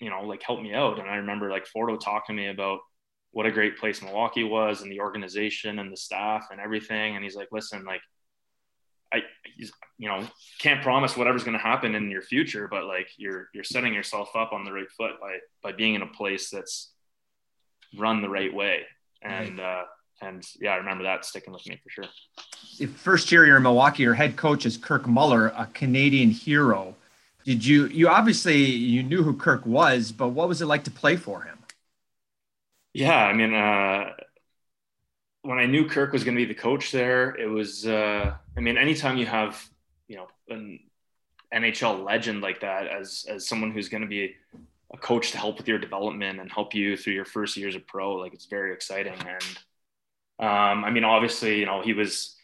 you 0.00 0.11
know, 0.11 0.22
like 0.22 0.42
help 0.42 0.61
me 0.61 0.74
out. 0.74 0.98
And 0.98 1.09
I 1.09 1.16
remember 1.16 1.50
like 1.50 1.66
Fordo 1.66 1.98
talking 1.98 2.37
to 2.37 2.42
me 2.42 2.48
about 2.48 2.80
what 3.30 3.46
a 3.46 3.50
great 3.50 3.78
place 3.78 4.02
Milwaukee 4.02 4.44
was 4.44 4.82
and 4.82 4.92
the 4.92 5.00
organization 5.00 5.78
and 5.78 5.90
the 5.90 5.96
staff 5.96 6.48
and 6.50 6.61
everything. 6.61 7.16
And 7.16 7.24
he's 7.24 7.37
like, 7.37 7.48
listen, 7.52 7.85
like, 7.85 8.02
I, 9.12 9.22
you 9.98 10.08
know, 10.08 10.26
can't 10.58 10.82
promise 10.82 11.16
whatever's 11.16 11.44
going 11.44 11.56
to 11.56 11.62
happen 11.62 11.94
in 11.94 12.10
your 12.10 12.22
future, 12.22 12.68
but 12.68 12.84
like 12.84 13.08
you're, 13.16 13.48
you're 13.54 13.64
setting 13.64 13.94
yourself 13.94 14.30
up 14.34 14.52
on 14.52 14.64
the 14.64 14.72
right 14.72 14.90
foot 14.96 15.12
by, 15.20 15.38
by 15.62 15.72
being 15.72 15.94
in 15.94 16.02
a 16.02 16.06
place 16.06 16.50
that's 16.50 16.92
run 17.96 18.20
the 18.20 18.28
right 18.28 18.52
way. 18.52 18.82
And, 19.22 19.58
right. 19.58 19.80
uh, 19.80 19.84
and 20.22 20.42
yeah, 20.60 20.72
I 20.72 20.76
remember 20.76 21.04
that 21.04 21.24
sticking 21.24 21.52
with 21.52 21.66
me 21.66 21.80
for 21.82 21.90
sure. 21.90 22.10
The 22.78 22.86
first 22.86 23.30
year 23.30 23.46
you're 23.46 23.58
in 23.58 23.62
Milwaukee, 23.62 24.02
your 24.02 24.14
head 24.14 24.36
coach 24.36 24.66
is 24.66 24.76
Kirk 24.76 25.06
Muller, 25.06 25.48
a 25.56 25.66
Canadian 25.72 26.30
hero. 26.30 26.94
Did 27.44 27.64
you 27.64 27.86
you 27.86 28.08
obviously 28.08 28.64
you 28.64 29.04
knew 29.04 29.22
who 29.22 29.36
Kirk 29.36 29.64
was, 29.64 30.10
but 30.10 30.30
what 30.30 30.48
was 30.48 30.60
it 30.60 30.66
like 30.66 30.84
to 30.84 30.90
play 30.90 31.16
for 31.16 31.42
him? 31.42 31.58
Yeah, 32.92 33.24
I 33.24 33.32
mean, 33.34 33.54
uh, 33.54 34.14
when 35.46 35.59
I 35.59 35.66
knew 35.66 35.88
Kirk 35.88 36.12
was 36.12 36.24
going 36.24 36.37
to 36.37 36.44
be 36.44 36.52
the 36.52 36.61
coach 36.61 36.92
there, 36.92 37.35
it 37.37 37.46
was. 37.46 37.87
Uh, 37.87 38.35
I 38.56 38.61
mean, 38.61 38.76
anytime 38.76 39.16
you 39.16 39.26
have 39.26 39.62
you 40.09 40.16
know 40.16 40.28
an 40.48 40.80
NHL 41.54 42.04
legend 42.04 42.42
like 42.42 42.61
that 42.61 42.87
as 42.87 43.24
as 43.28 43.48
someone 43.48 43.70
who's 43.70 43.88
going 43.88 44.02
to 44.02 44.09
be 44.09 44.35
a 44.92 44.98
coach 44.98 45.32
to 45.32 45.38
help 45.38 45.59
with 45.59 45.68
your 45.68 45.78
development 45.78 46.40
and 46.40 46.50
help 46.50 46.74
you 46.74 46.96
through 46.96 47.14
your 47.14 47.24
first 47.24 47.56
years 47.56 47.74
of 47.74 47.87
pro, 47.87 48.14
like 48.14 48.35
it's 48.35 48.46
very 48.46 48.72
exciting 48.72 49.14
and 49.14 49.59
um, 50.38 50.85
I 50.85 50.90
mean, 50.90 51.04
obviously, 51.04 51.59
you 51.59 51.66
know, 51.66 51.82
he 51.82 51.94
was 51.94 52.37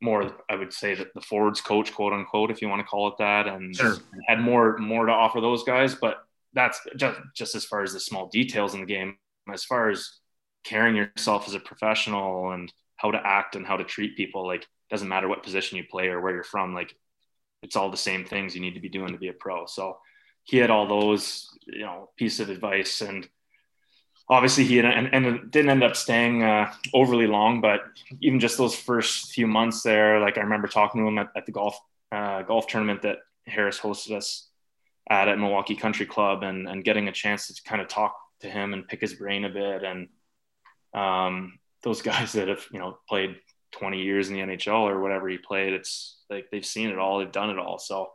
more, 0.00 0.34
I 0.48 0.56
would 0.56 0.72
say 0.72 0.94
that 0.94 1.12
the 1.14 1.20
forwards 1.20 1.60
coach, 1.60 1.92
quote 1.92 2.12
unquote, 2.12 2.50
if 2.50 2.62
you 2.62 2.68
want 2.68 2.80
to 2.80 2.86
call 2.86 3.08
it 3.08 3.14
that, 3.18 3.46
and 3.46 3.76
sure. 3.76 3.96
had 4.26 4.40
more 4.40 4.78
more 4.78 5.06
to 5.06 5.12
offer 5.12 5.40
those 5.40 5.62
guys. 5.64 5.94
But 5.94 6.24
that's 6.54 6.80
just 6.96 7.20
just 7.34 7.54
as 7.54 7.64
far 7.64 7.82
as 7.82 7.92
the 7.92 8.00
small 8.00 8.28
details 8.28 8.74
in 8.74 8.80
the 8.80 8.86
game. 8.86 9.18
As 9.52 9.64
far 9.64 9.90
as 9.90 10.10
carrying 10.64 10.96
yourself 10.96 11.46
as 11.46 11.54
a 11.54 11.60
professional 11.60 12.52
and 12.52 12.72
how 12.96 13.10
to 13.10 13.20
act 13.24 13.56
and 13.56 13.66
how 13.66 13.76
to 13.76 13.84
treat 13.84 14.16
people, 14.16 14.46
like 14.46 14.66
doesn't 14.90 15.08
matter 15.08 15.28
what 15.28 15.42
position 15.42 15.76
you 15.76 15.84
play 15.90 16.08
or 16.08 16.20
where 16.20 16.34
you're 16.34 16.42
from, 16.42 16.74
like 16.74 16.94
it's 17.62 17.76
all 17.76 17.90
the 17.90 17.96
same 17.96 18.24
things 18.24 18.54
you 18.54 18.60
need 18.60 18.74
to 18.74 18.80
be 18.80 18.88
doing 18.88 19.12
to 19.12 19.18
be 19.18 19.28
a 19.28 19.32
pro. 19.32 19.66
So 19.66 19.98
he 20.44 20.58
had 20.58 20.70
all 20.70 20.86
those, 20.86 21.48
you 21.66 21.80
know, 21.80 22.10
piece 22.16 22.40
of 22.40 22.50
advice 22.50 23.00
and 23.00 23.28
obviously 24.28 24.64
he 24.64 24.76
had, 24.76 24.86
and, 24.86 25.12
and 25.12 25.50
didn't 25.50 25.70
end 25.70 25.82
up 25.82 25.96
staying 25.96 26.42
uh, 26.42 26.72
overly 26.92 27.26
long, 27.26 27.60
but 27.60 27.80
even 28.20 28.40
just 28.40 28.58
those 28.58 28.74
first 28.74 29.32
few 29.32 29.46
months 29.46 29.82
there, 29.82 30.20
like 30.20 30.38
I 30.38 30.42
remember 30.42 30.68
talking 30.68 31.02
to 31.02 31.08
him 31.08 31.18
at, 31.18 31.28
at 31.36 31.46
the 31.46 31.52
golf 31.52 31.78
uh, 32.12 32.42
golf 32.42 32.68
tournament 32.68 33.02
that 33.02 33.18
Harris 33.46 33.78
hosted 33.78 34.16
us 34.16 34.48
at 35.10 35.28
at 35.28 35.38
Milwaukee 35.38 35.74
Country 35.74 36.06
Club, 36.06 36.42
and 36.42 36.68
and 36.68 36.84
getting 36.84 37.08
a 37.08 37.12
chance 37.12 37.48
to 37.48 37.62
kind 37.62 37.82
of 37.82 37.88
talk 37.88 38.16
to 38.40 38.48
him 38.48 38.72
and 38.72 38.86
pick 38.86 39.00
his 39.00 39.14
brain 39.14 39.44
a 39.44 39.50
bit, 39.50 39.82
and 39.82 40.08
um, 40.94 41.58
those 41.82 42.02
guys 42.10 42.32
that 42.32 42.48
have 42.48 42.64
you 42.72 42.78
know 42.78 42.98
played 43.08 43.36
20 43.72 44.02
years 44.02 44.28
in 44.28 44.34
the 44.34 44.40
NHL 44.40 44.88
or 44.88 45.00
whatever 45.00 45.28
he 45.28 45.38
played, 45.38 45.72
it's 45.72 46.22
like 46.30 46.46
they've 46.50 46.64
seen 46.64 46.90
it 46.90 46.98
all, 46.98 47.18
they've 47.18 47.32
done 47.32 47.50
it 47.50 47.58
all, 47.58 47.78
so 47.78 48.10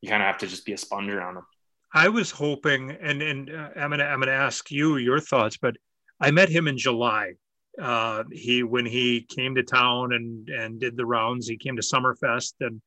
you 0.00 0.08
kind 0.08 0.22
of 0.22 0.26
have 0.26 0.38
to 0.38 0.46
just 0.46 0.66
be 0.66 0.72
a 0.72 0.78
sponge 0.78 1.10
around 1.10 1.34
them. 1.34 1.46
I 1.92 2.08
was 2.08 2.30
hoping, 2.30 2.90
and 2.90 3.22
and 3.22 3.50
uh, 3.50 3.70
I'm 3.76 3.90
gonna 3.90 4.04
I'm 4.04 4.20
gonna 4.20 4.32
ask 4.32 4.70
you 4.70 4.98
your 4.98 5.20
thoughts, 5.20 5.56
but 5.56 5.76
I 6.20 6.30
met 6.30 6.48
him 6.48 6.68
in 6.68 6.76
July. 6.76 7.32
Uh, 7.80 8.24
he 8.32 8.62
when 8.62 8.84
he 8.84 9.22
came 9.22 9.54
to 9.54 9.62
town 9.62 10.12
and 10.12 10.48
and 10.48 10.80
did 10.80 10.96
the 10.96 11.06
rounds. 11.06 11.48
He 11.48 11.56
came 11.56 11.76
to 11.76 11.82
Summerfest 11.82 12.54
and 12.60 12.82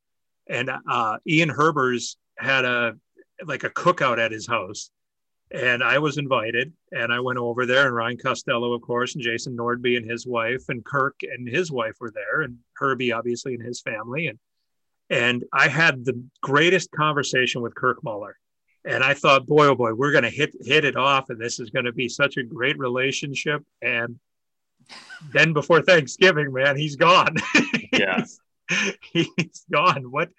and 0.47 0.69
uh, 0.89 1.17
Ian 1.27 1.49
Herbers 1.49 2.17
had 2.37 2.65
a 2.65 2.93
like 3.45 3.63
a 3.63 3.69
cookout 3.69 4.19
at 4.19 4.31
his 4.31 4.45
house, 4.45 4.91
and 5.53 5.83
I 5.83 5.99
was 5.99 6.17
invited, 6.17 6.73
and 6.91 7.11
I 7.11 7.19
went 7.19 7.39
over 7.39 7.65
there, 7.65 7.85
and 7.85 7.95
Ryan 7.95 8.17
Costello, 8.17 8.73
of 8.73 8.81
course, 8.81 9.15
and 9.15 9.23
Jason 9.23 9.55
Nordby 9.55 9.97
and 9.97 10.09
his 10.09 10.25
wife, 10.25 10.63
and 10.69 10.83
Kirk 10.83 11.15
and 11.23 11.47
his 11.47 11.71
wife 11.71 11.95
were 11.99 12.11
there, 12.11 12.41
and 12.41 12.57
Herbie 12.75 13.11
obviously 13.11 13.53
and 13.53 13.63
his 13.63 13.81
family, 13.81 14.27
and 14.27 14.39
and 15.09 15.43
I 15.51 15.67
had 15.67 16.05
the 16.05 16.23
greatest 16.41 16.89
conversation 16.91 17.61
with 17.61 17.75
Kirk 17.75 18.01
Muller 18.03 18.37
and 18.85 19.03
I 19.03 19.13
thought, 19.13 19.45
boy, 19.45 19.67
oh 19.67 19.75
boy, 19.75 19.93
we're 19.93 20.11
going 20.11 20.23
to 20.23 20.29
hit 20.29 20.55
hit 20.61 20.85
it 20.85 20.95
off, 20.95 21.29
and 21.29 21.39
this 21.39 21.59
is 21.59 21.69
going 21.69 21.85
to 21.85 21.93
be 21.93 22.09
such 22.09 22.37
a 22.37 22.43
great 22.43 22.77
relationship. 22.79 23.63
And 23.81 24.19
then 25.31 25.53
before 25.53 25.81
Thanksgiving, 25.81 26.51
man, 26.51 26.77
he's 26.77 26.95
gone. 26.95 27.35
Yeah, 27.93 28.23
he's 29.11 29.65
gone. 29.69 30.03
What? 30.11 30.29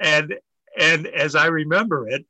And 0.00 0.34
and 0.76 1.06
as 1.06 1.36
I 1.36 1.46
remember 1.46 2.08
it, 2.08 2.26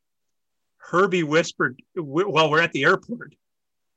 Herbie 0.80 1.22
whispered, 1.22 1.80
"Well, 1.94 2.50
we're 2.50 2.60
at 2.60 2.72
the 2.72 2.84
airport, 2.84 3.34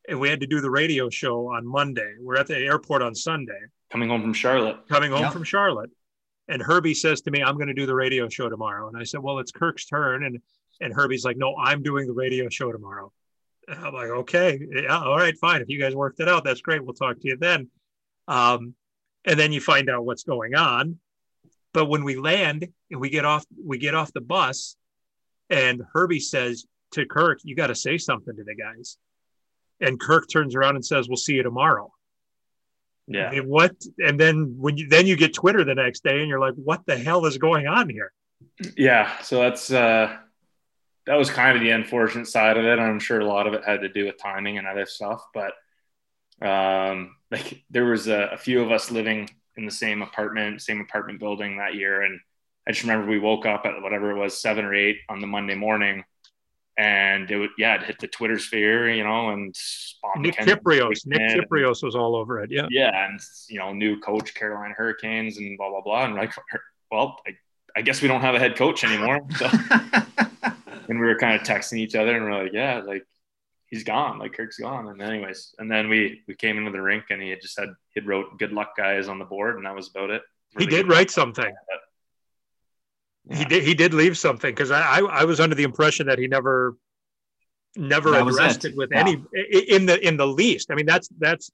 and 0.07 0.19
we 0.19 0.29
had 0.29 0.41
to 0.41 0.47
do 0.47 0.61
the 0.61 0.69
radio 0.69 1.09
show 1.09 1.47
on 1.47 1.65
Monday. 1.65 2.13
We're 2.19 2.37
at 2.37 2.47
the 2.47 2.57
airport 2.57 3.01
on 3.01 3.15
Sunday, 3.15 3.59
coming 3.89 4.09
home 4.09 4.21
from 4.21 4.33
Charlotte. 4.33 4.87
Coming 4.89 5.11
home 5.11 5.31
from 5.31 5.43
Charlotte." 5.43 5.91
And 6.47 6.61
Herbie 6.61 6.93
says 6.93 7.21
to 7.21 7.31
me, 7.31 7.41
"I'm 7.41 7.55
going 7.55 7.67
to 7.67 7.73
do 7.73 7.85
the 7.85 7.95
radio 7.95 8.29
show 8.29 8.49
tomorrow." 8.49 8.87
And 8.87 8.97
I 8.97 9.03
said, 9.03 9.21
"Well, 9.21 9.39
it's 9.39 9.51
Kirk's 9.51 9.85
turn." 9.85 10.23
And 10.23 10.41
and 10.81 10.93
Herbie's 10.93 11.25
like, 11.25 11.37
no, 11.37 11.55
I'm 11.55 11.83
doing 11.83 12.07
the 12.07 12.13
radio 12.13 12.49
show 12.49 12.71
tomorrow. 12.71 13.11
And 13.67 13.79
I'm 13.79 13.93
like, 13.93 14.09
okay, 14.09 14.59
yeah, 14.71 14.99
all 14.99 15.17
right, 15.17 15.37
fine. 15.37 15.61
If 15.61 15.69
you 15.69 15.79
guys 15.79 15.95
worked 15.95 16.19
it 16.19 16.27
out, 16.27 16.43
that's 16.43 16.61
great. 16.61 16.83
We'll 16.83 16.93
talk 16.93 17.19
to 17.19 17.27
you 17.27 17.37
then. 17.37 17.69
Um, 18.27 18.75
and 19.25 19.39
then 19.39 19.53
you 19.53 19.61
find 19.61 19.89
out 19.89 20.05
what's 20.05 20.23
going 20.23 20.55
on. 20.55 20.99
But 21.73 21.85
when 21.85 22.03
we 22.03 22.17
land 22.17 22.67
and 22.91 22.99
we 22.99 23.09
get 23.09 23.25
off, 23.25 23.45
we 23.63 23.77
get 23.77 23.95
off 23.95 24.13
the 24.13 24.21
bus, 24.21 24.75
and 25.49 25.81
Herbie 25.93 26.19
says 26.19 26.65
to 26.93 27.05
Kirk, 27.05 27.39
"You 27.43 27.55
got 27.55 27.67
to 27.67 27.75
say 27.75 27.97
something 27.97 28.35
to 28.35 28.43
the 28.43 28.55
guys." 28.55 28.97
And 29.79 29.99
Kirk 29.99 30.29
turns 30.31 30.55
around 30.55 30.75
and 30.75 30.85
says, 30.85 31.07
"We'll 31.07 31.17
see 31.17 31.33
you 31.33 31.43
tomorrow." 31.43 31.91
Yeah. 33.07 33.31
Mean, 33.31 33.47
what? 33.47 33.75
And 33.99 34.19
then 34.19 34.55
when 34.57 34.77
you 34.77 34.87
then 34.87 35.07
you 35.07 35.15
get 35.15 35.33
Twitter 35.33 35.63
the 35.63 35.75
next 35.75 36.03
day, 36.03 36.19
and 36.19 36.29
you're 36.29 36.39
like, 36.39 36.55
"What 36.55 36.85
the 36.85 36.97
hell 36.97 37.25
is 37.25 37.37
going 37.37 37.67
on 37.67 37.89
here?" 37.89 38.11
Yeah. 38.77 39.19
So 39.21 39.39
that's 39.39 39.71
uh, 39.71 40.17
that 41.05 41.15
was 41.15 41.29
kind 41.29 41.57
of 41.57 41.63
the 41.63 41.71
unfortunate 41.71 42.27
side 42.27 42.57
of 42.57 42.65
it. 42.65 42.79
I'm 42.79 42.99
sure 42.99 43.19
a 43.19 43.25
lot 43.25 43.47
of 43.47 43.53
it 43.53 43.63
had 43.65 43.81
to 43.81 43.89
do 43.89 44.05
with 44.05 44.17
timing 44.17 44.57
and 44.57 44.67
other 44.67 44.85
stuff, 44.85 45.25
but 45.33 45.53
um, 46.41 47.15
like 47.31 47.63
there 47.69 47.85
was 47.85 48.07
a, 48.07 48.29
a 48.33 48.37
few 48.37 48.61
of 48.61 48.71
us 48.71 48.91
living 48.91 49.29
in 49.55 49.65
the 49.65 49.71
same 49.71 50.01
apartment, 50.01 50.61
same 50.61 50.81
apartment 50.81 51.19
building 51.19 51.57
that 51.57 51.75
year, 51.75 52.01
and 52.01 52.19
I 52.67 52.71
just 52.71 52.83
remember 52.83 53.07
we 53.07 53.19
woke 53.19 53.45
up 53.45 53.65
at 53.65 53.81
whatever 53.81 54.11
it 54.11 54.17
was, 54.17 54.41
seven 54.41 54.65
or 54.65 54.73
eight 54.73 54.99
on 55.09 55.19
the 55.19 55.27
Monday 55.27 55.55
morning, 55.55 56.03
and 56.77 57.29
it 57.29 57.37
would 57.37 57.51
yeah, 57.57 57.75
it 57.75 57.83
hit 57.83 57.99
the 57.99 58.07
Twitter 58.07 58.39
sphere, 58.39 58.89
you 58.89 59.03
know, 59.03 59.29
and 59.29 59.55
Nick 60.17 60.37
Kypreos, 60.37 61.05
Nick 61.05 61.21
Kypreos 61.21 61.83
was 61.83 61.95
all 61.95 62.15
over 62.15 62.41
it, 62.41 62.51
yeah, 62.51 62.67
yeah, 62.69 63.07
and 63.07 63.19
you 63.49 63.59
know, 63.59 63.73
new 63.73 63.99
coach 63.99 64.33
Carolina 64.33 64.73
Hurricanes 64.75 65.37
and 65.37 65.57
blah 65.57 65.69
blah 65.69 65.81
blah, 65.81 66.05
and 66.05 66.15
like, 66.15 66.33
well, 66.91 67.17
I, 67.27 67.35
I 67.75 67.81
guess 67.81 68.01
we 68.01 68.07
don't 68.07 68.21
have 68.21 68.35
a 68.35 68.39
head 68.39 68.55
coach 68.55 68.83
anymore, 68.83 69.21
so. 69.37 69.49
and 70.89 70.99
we 70.99 71.05
were 71.05 71.17
kind 71.17 71.39
of 71.39 71.47
texting 71.47 71.77
each 71.77 71.95
other, 71.95 72.15
and 72.15 72.25
we're 72.25 72.43
like, 72.43 72.53
yeah, 72.53 72.81
like 72.85 73.05
he's 73.67 73.83
gone, 73.83 74.19
like 74.19 74.33
Kirk's 74.33 74.57
gone, 74.57 74.87
and 74.87 75.01
anyways, 75.01 75.55
and 75.59 75.71
then 75.71 75.89
we 75.89 76.21
we 76.27 76.35
came 76.35 76.57
into 76.57 76.71
the 76.71 76.81
rink, 76.81 77.05
and 77.09 77.21
he 77.21 77.29
had 77.29 77.41
just 77.41 77.59
had 77.59 77.69
he 77.93 78.01
wrote 78.01 78.37
good 78.37 78.51
luck 78.51 78.75
guys 78.77 79.07
on 79.07 79.19
the 79.19 79.25
board, 79.25 79.57
and 79.57 79.65
that 79.65 79.75
was 79.75 79.89
about 79.89 80.09
it. 80.09 80.21
Really 80.55 80.69
he 80.69 80.77
did 80.77 80.87
write 80.87 81.09
something. 81.09 81.53
Yeah. 83.29 83.37
He 83.37 83.45
did. 83.45 83.63
He 83.63 83.73
did 83.73 83.93
leave 83.93 84.17
something 84.17 84.53
because 84.53 84.71
I, 84.71 84.81
I, 84.81 84.99
I 84.99 85.23
was 85.23 85.39
under 85.39 85.55
the 85.55 85.63
impression 85.63 86.07
that 86.07 86.19
he 86.19 86.27
never 86.27 86.75
never 87.75 88.11
that 88.11 88.27
addressed 88.27 88.65
it. 88.65 88.71
it 88.71 88.77
with 88.77 88.89
yeah. 88.91 88.99
any 88.99 89.23
in 89.67 89.85
the 89.85 90.05
in 90.05 90.17
the 90.17 90.27
least. 90.27 90.71
I 90.71 90.75
mean, 90.75 90.85
that's 90.85 91.09
that's 91.19 91.51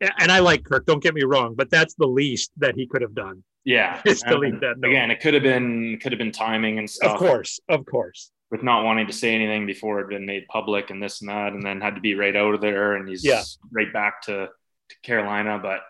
and 0.00 0.32
I 0.32 0.38
like 0.38 0.64
Kirk. 0.64 0.86
Don't 0.86 1.02
get 1.02 1.14
me 1.14 1.24
wrong, 1.24 1.54
but 1.54 1.70
that's 1.70 1.94
the 1.94 2.06
least 2.06 2.52
that 2.58 2.74
he 2.74 2.86
could 2.86 3.02
have 3.02 3.14
done. 3.14 3.44
Yeah, 3.64 4.00
is 4.06 4.22
to 4.22 4.38
leave 4.38 4.60
that. 4.60 4.78
Note. 4.78 4.88
Again, 4.88 5.10
it 5.10 5.20
could 5.20 5.34
have 5.34 5.42
been 5.42 5.98
could 6.00 6.12
have 6.12 6.18
been 6.18 6.32
timing 6.32 6.78
and 6.78 6.88
stuff. 6.88 7.12
Of 7.12 7.18
course, 7.18 7.60
of 7.68 7.84
course. 7.86 8.30
With 8.50 8.62
not 8.64 8.84
wanting 8.84 9.06
to 9.06 9.12
say 9.12 9.32
anything 9.34 9.64
before 9.64 10.00
it 10.00 10.04
had 10.04 10.08
been 10.08 10.26
made 10.26 10.48
public 10.48 10.90
and 10.90 11.00
this 11.00 11.20
and 11.20 11.30
that, 11.30 11.52
and 11.52 11.64
then 11.64 11.80
had 11.80 11.94
to 11.94 12.00
be 12.00 12.14
right 12.14 12.34
out 12.34 12.54
of 12.54 12.60
there, 12.60 12.96
and 12.96 13.08
he's 13.08 13.24
yeah. 13.24 13.42
right 13.70 13.92
back 13.92 14.22
to, 14.22 14.48
to 14.88 14.96
Carolina. 15.04 15.60
But 15.62 15.82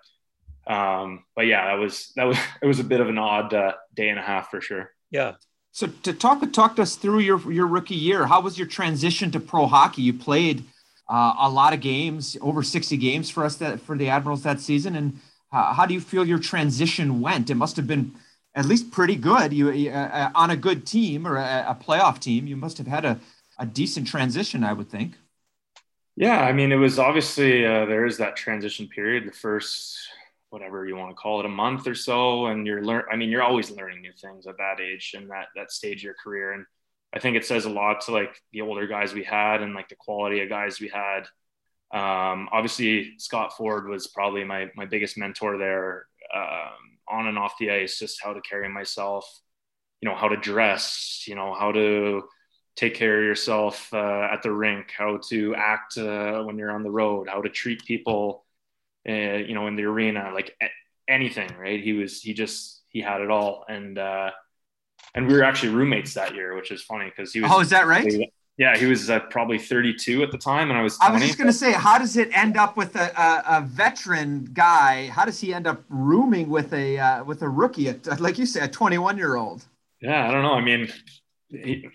um, 0.71 1.25
but 1.35 1.47
yeah, 1.47 1.69
that 1.69 1.81
was 1.81 2.13
that 2.17 2.25
was 2.25 2.39
it 2.63 2.67
was 2.67 2.81
a 2.81 2.85
bit 2.85 3.01
of 3.01 3.09
an 3.09 3.19
odd 3.19 3.55
uh, 3.55 3.73
day 3.95 4.09
and 4.09 4.19
a 4.19 4.23
half 4.23 4.51
for 4.51 4.61
sure. 4.61 4.91
Yeah. 5.11 5.35
So 5.73 5.87
to 6.03 6.13
talk 6.13 6.53
talk 6.53 6.77
to 6.77 6.83
us 6.83 6.97
through 6.97 7.21
your 7.21 7.53
your 7.53 7.67
rookie 7.67 7.95
year, 7.95 8.27
how 8.27 8.41
was 8.41 8.59
your 8.59 8.67
transition 8.67 9.31
to 9.33 9.41
pro 9.41 9.67
hockey? 9.67 10.03
You 10.03 10.15
played 10.15 10.65
uh, 11.09 11.35
a 11.39 11.49
lot 11.49 11.73
of 11.73 11.81
games, 11.81 12.37
over 12.41 12.63
sixty 12.63 12.97
games 12.97 13.31
for 13.31 13.45
us 13.45 13.57
that 13.57 13.81
for 13.81 13.97
the 13.97 14.09
Admirals 14.09 14.43
that 14.43 14.61
season, 14.61 14.97
and 14.97 15.21
uh, 15.53 15.73
how 15.75 15.87
do 15.87 15.95
you 15.95 16.01
feel 16.01 16.25
your 16.25 16.39
transition 16.39 17.21
went? 17.21 17.51
It 17.51 17.55
must 17.55 17.77
have 17.77 17.87
been 17.87 18.13
at 18.55 18.65
least 18.65 18.91
pretty 18.91 19.17
good. 19.17 19.53
You 19.53 19.91
uh, 19.91 19.95
uh 19.95 20.31
on 20.35 20.51
a 20.51 20.57
good 20.57 20.87
team 20.87 21.27
or 21.27 21.37
a, 21.37 21.67
a, 21.69 21.75
playoff 21.75 22.19
team, 22.19 22.47
you 22.47 22.57
must 22.57 22.79
have 22.79 22.89
had 22.89 23.05
a, 23.05 23.21
a 23.59 23.67
decent 23.67 24.09
transition, 24.09 24.65
I 24.65 24.73
would 24.73 24.91
think. 24.91 25.15
Yeah, 26.17 26.41
I 26.41 26.53
mean, 26.53 26.73
it 26.73 26.77
was 26.77 26.99
obviously 26.99 27.65
uh, 27.65 27.87
there 27.87 28.07
is 28.07 28.19
that 28.19 28.37
transition 28.37 28.89
period. 28.89 29.27
The 29.27 29.33
first 29.33 29.97
whatever 30.51 30.87
you 30.87 30.97
want 30.97 31.11
to 31.11 31.15
call 31.15 31.41
it, 31.41 31.47
a 31.47 31.49
month 31.49 31.87
or 31.87 31.95
so, 31.95 32.47
and 32.47 32.67
you're 32.67 32.85
learn. 32.85 33.05
I 33.11 33.17
mean, 33.17 33.31
you're 33.31 33.43
always 33.43 33.71
learning 33.71 34.03
new 34.03 34.13
things 34.13 34.47
at 34.47 34.59
that 34.59 34.81
age 34.81 35.13
and 35.17 35.31
that 35.31 35.47
that 35.57 35.73
stage 35.73 35.99
of 35.99 36.05
your 36.05 36.17
career. 36.23 36.53
And 36.53 36.67
I 37.15 37.19
think 37.19 37.37
it 37.37 37.45
says 37.45 37.65
a 37.65 37.71
lot 37.71 38.03
to 38.03 38.13
like 38.13 38.41
the 38.53 38.61
older 38.61 38.87
guys 38.87 39.15
we 39.15 39.25
had 39.25 39.63
and 39.63 39.75
like 39.75 39.89
the 39.89 39.97
quality 39.97 40.41
of 40.43 40.49
guys 40.49 40.81
we 40.81 40.89
had. 40.89 41.23
Um, 41.93 42.49
obviously, 42.53 43.15
Scott 43.19 43.57
Ford 43.57 43.89
was 43.89 44.09
probably 44.09 44.45
my 44.45 44.71
my 44.77 44.85
biggest 44.85 45.17
mentor 45.17 45.59
there, 45.59 46.07
um, 46.35 46.99
on 47.09 47.27
and 47.27 47.39
off 47.39 47.55
the 47.59 47.71
ice, 47.71 47.99
just 47.99 48.23
how 48.23 48.33
to 48.33 48.41
carry 48.43 48.69
myself, 48.69 49.27
you 50.01 50.09
know, 50.09 50.15
how 50.15 50.29
to 50.29 50.37
dress, 50.37 51.25
you 51.27 51.35
know, 51.35 51.55
how 51.55 51.73
to 51.73 52.23
take 52.77 52.95
care 52.95 53.19
of 53.19 53.25
yourself 53.25 53.93
uh, 53.93 54.29
at 54.33 54.43
the 54.43 54.53
rink, 54.53 54.93
how 54.97 55.19
to 55.29 55.55
act 55.57 55.99
uh, 55.99 56.43
when 56.43 56.57
you're 56.57 56.71
on 56.71 56.83
the 56.83 56.91
road, 56.91 57.29
how 57.29 57.43
to 57.43 57.49
treat 57.49 57.85
people 57.85 58.45
uh, 59.09 59.13
you 59.13 59.55
know, 59.55 59.67
in 59.67 59.77
the 59.77 59.85
arena, 59.85 60.31
like 60.35 60.57
anything, 61.09 61.51
right? 61.59 61.83
He 61.83 61.93
was, 61.93 62.21
he 62.21 62.35
just, 62.35 62.83
he 62.89 63.01
had 63.01 63.21
it 63.21 63.31
all. 63.31 63.65
And, 63.69 63.99
uh, 63.99 64.31
and 65.15 65.27
we 65.27 65.35
were 65.35 65.43
actually 65.43 65.73
roommates 65.73 66.15
that 66.15 66.35
year, 66.35 66.55
which 66.55 66.71
is 66.71 66.83
funny 66.83 67.07
because 67.07 67.33
he 67.33 67.41
was. 67.41 67.51
Oh, 67.53 67.61
is 67.61 67.71
that 67.71 67.87
right? 67.87 68.31
Yeah, 68.61 68.77
he 68.77 68.85
was 68.85 69.09
uh, 69.09 69.21
probably 69.31 69.59
32 69.59 70.23
at 70.23 70.31
the 70.31 70.37
time, 70.37 70.69
and 70.69 70.79
I 70.79 70.83
was. 70.83 70.99
20. 70.99 71.11
I 71.11 71.15
was 71.15 71.23
just 71.23 71.39
going 71.39 71.47
to 71.47 71.53
say, 71.53 71.73
how 71.73 71.99
does 71.99 72.19
it 72.19 72.29
end 72.37 72.59
up 72.59 72.77
with 72.77 72.95
a, 72.95 73.11
a, 73.19 73.57
a, 73.57 73.61
veteran 73.63 74.51
guy? 74.53 75.09
How 75.09 75.25
does 75.25 75.41
he 75.41 75.55
end 75.55 75.67
up 75.67 75.83
rooming 75.89 76.51
with 76.51 76.75
a 76.75 76.99
uh, 76.99 77.25
with 77.25 77.41
a 77.41 77.49
rookie, 77.49 77.89
at, 77.89 78.21
like 78.21 78.39
you 78.39 78.45
say, 78.45 78.61
a 78.61 78.69
21 78.69 79.17
year 79.17 79.37
old? 79.37 79.65
Yeah, 80.03 80.29
I 80.29 80.31
don't 80.31 80.43
know. 80.43 80.53
I 80.53 80.61
mean, 80.61 80.93
he 81.49 81.89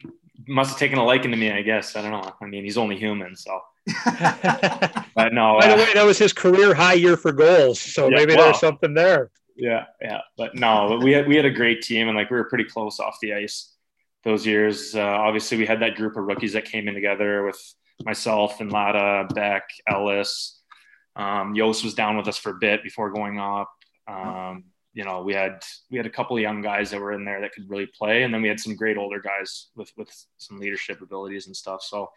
must 0.48 0.72
have 0.72 0.80
taken 0.80 0.98
a 0.98 1.04
liking 1.04 1.32
to 1.32 1.38
me. 1.38 1.52
I 1.52 1.62
guess 1.62 1.96
I 1.96 2.02
don't 2.02 2.12
know. 2.12 2.34
I 2.42 2.46
mean, 2.46 2.64
he's 2.64 2.78
only 2.78 2.98
human, 2.98 3.36
so 3.36 3.62
but 4.06 5.34
no. 5.34 5.58
By 5.60 5.68
the 5.68 5.74
uh, 5.74 5.78
way, 5.78 5.94
that 5.94 6.06
was 6.06 6.18
his 6.18 6.34
career 6.34 6.74
high 6.74 6.94
year 6.94 7.18
for 7.18 7.32
goals, 7.32 7.80
so 7.80 8.10
yeah, 8.10 8.18
maybe 8.18 8.36
well, 8.36 8.46
there's 8.46 8.60
something 8.60 8.94
there. 8.94 9.32
Yeah, 9.56 9.86
yeah, 10.02 10.22
but 10.38 10.56
no, 10.56 10.88
but 10.90 11.04
we 11.04 11.12
had 11.12 11.28
we 11.28 11.36
had 11.36 11.46
a 11.46 11.52
great 11.52 11.82
team, 11.82 12.08
and 12.08 12.18
like 12.18 12.30
we 12.30 12.38
were 12.38 12.46
pretty 12.46 12.66
close 12.66 13.00
off 13.00 13.18
the 13.22 13.34
ice 13.34 13.74
those 14.24 14.46
years. 14.46 14.96
Uh, 14.96 15.02
obviously, 15.02 15.58
we 15.58 15.66
had 15.66 15.82
that 15.82 15.96
group 15.96 16.18
of 16.18 16.26
rookies 16.26 16.54
that 16.54 16.66
came 16.66 16.88
in 16.88 16.96
together 16.96 17.46
with 17.46 17.62
myself 18.04 18.60
and 18.60 18.72
Latta, 18.72 19.34
Beck, 19.34 19.70
Ellis. 19.88 20.60
Um, 21.16 21.56
Yost 21.56 21.84
was 21.84 21.94
down 21.94 22.18
with 22.18 22.28
us 22.28 22.38
for 22.38 22.50
a 22.50 22.56
bit 22.56 22.84
before 22.84 23.12
going 23.12 23.40
up. 23.40 23.72
Um, 24.08 24.66
you 24.96 25.04
know, 25.04 25.22
we 25.22 25.34
had 25.34 25.64
we 25.92 25.98
had 25.98 26.08
a 26.08 26.10
couple 26.10 26.38
of 26.38 26.42
young 26.42 26.62
guys 26.62 26.90
that 26.90 27.02
were 27.02 27.12
in 27.12 27.26
there 27.26 27.42
that 27.42 27.54
could 27.54 27.70
really 27.70 27.86
play, 27.86 28.24
and 28.24 28.34
then 28.34 28.42
we 28.42 28.48
had 28.48 28.62
some 28.62 28.76
great 28.76 28.98
older 28.98 29.20
guys 29.20 29.68
with 29.76 29.92
with 29.98 30.10
some 30.38 30.58
leadership 30.58 31.02
abilities 31.02 31.48
and 31.48 31.56
stuff. 31.56 31.84
So 31.84 32.10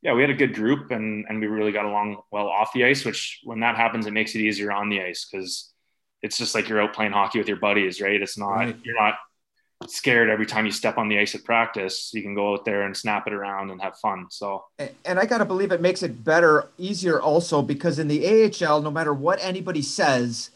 yeah, 0.00 0.14
we 0.14 0.22
had 0.22 0.30
a 0.30 0.34
good 0.34 0.54
group 0.54 0.90
and 0.90 1.26
and 1.28 1.40
we 1.40 1.46
really 1.46 1.72
got 1.72 1.84
along 1.84 2.22
well 2.32 2.48
off 2.48 2.72
the 2.72 2.86
ice. 2.86 3.04
Which 3.04 3.40
when 3.44 3.60
that 3.60 3.76
happens, 3.76 4.06
it 4.06 4.14
makes 4.14 4.34
it 4.34 4.40
easier 4.40 4.72
on 4.72 4.88
the 4.88 5.02
ice 5.02 5.28
because 5.30 5.74
it's 6.22 6.38
just 6.38 6.54
like 6.54 6.70
you're 6.70 6.80
out 6.80 6.94
playing 6.94 7.12
hockey 7.12 7.38
with 7.38 7.48
your 7.48 7.58
buddies, 7.58 8.00
right? 8.00 8.20
It's 8.20 8.38
not 8.38 8.54
right. 8.54 8.76
you're 8.82 9.00
not 9.00 9.16
scared 9.88 10.30
every 10.30 10.46
time 10.46 10.64
you 10.64 10.72
step 10.72 10.96
on 10.96 11.10
the 11.10 11.18
ice 11.18 11.34
at 11.34 11.44
practice. 11.44 12.10
You 12.14 12.22
can 12.22 12.34
go 12.34 12.54
out 12.54 12.64
there 12.64 12.82
and 12.82 12.96
snap 12.96 13.26
it 13.26 13.34
around 13.34 13.70
and 13.70 13.82
have 13.82 13.98
fun. 13.98 14.26
So, 14.30 14.64
and 15.04 15.18
I 15.18 15.26
got 15.26 15.38
to 15.38 15.44
believe 15.44 15.70
it 15.70 15.82
makes 15.82 16.02
it 16.02 16.24
better, 16.24 16.70
easier 16.78 17.20
also 17.20 17.60
because 17.60 17.98
in 17.98 18.08
the 18.08 18.50
AHL, 18.64 18.80
no 18.80 18.90
matter 18.90 19.12
what 19.12 19.38
anybody 19.42 19.82
says, 19.82 20.50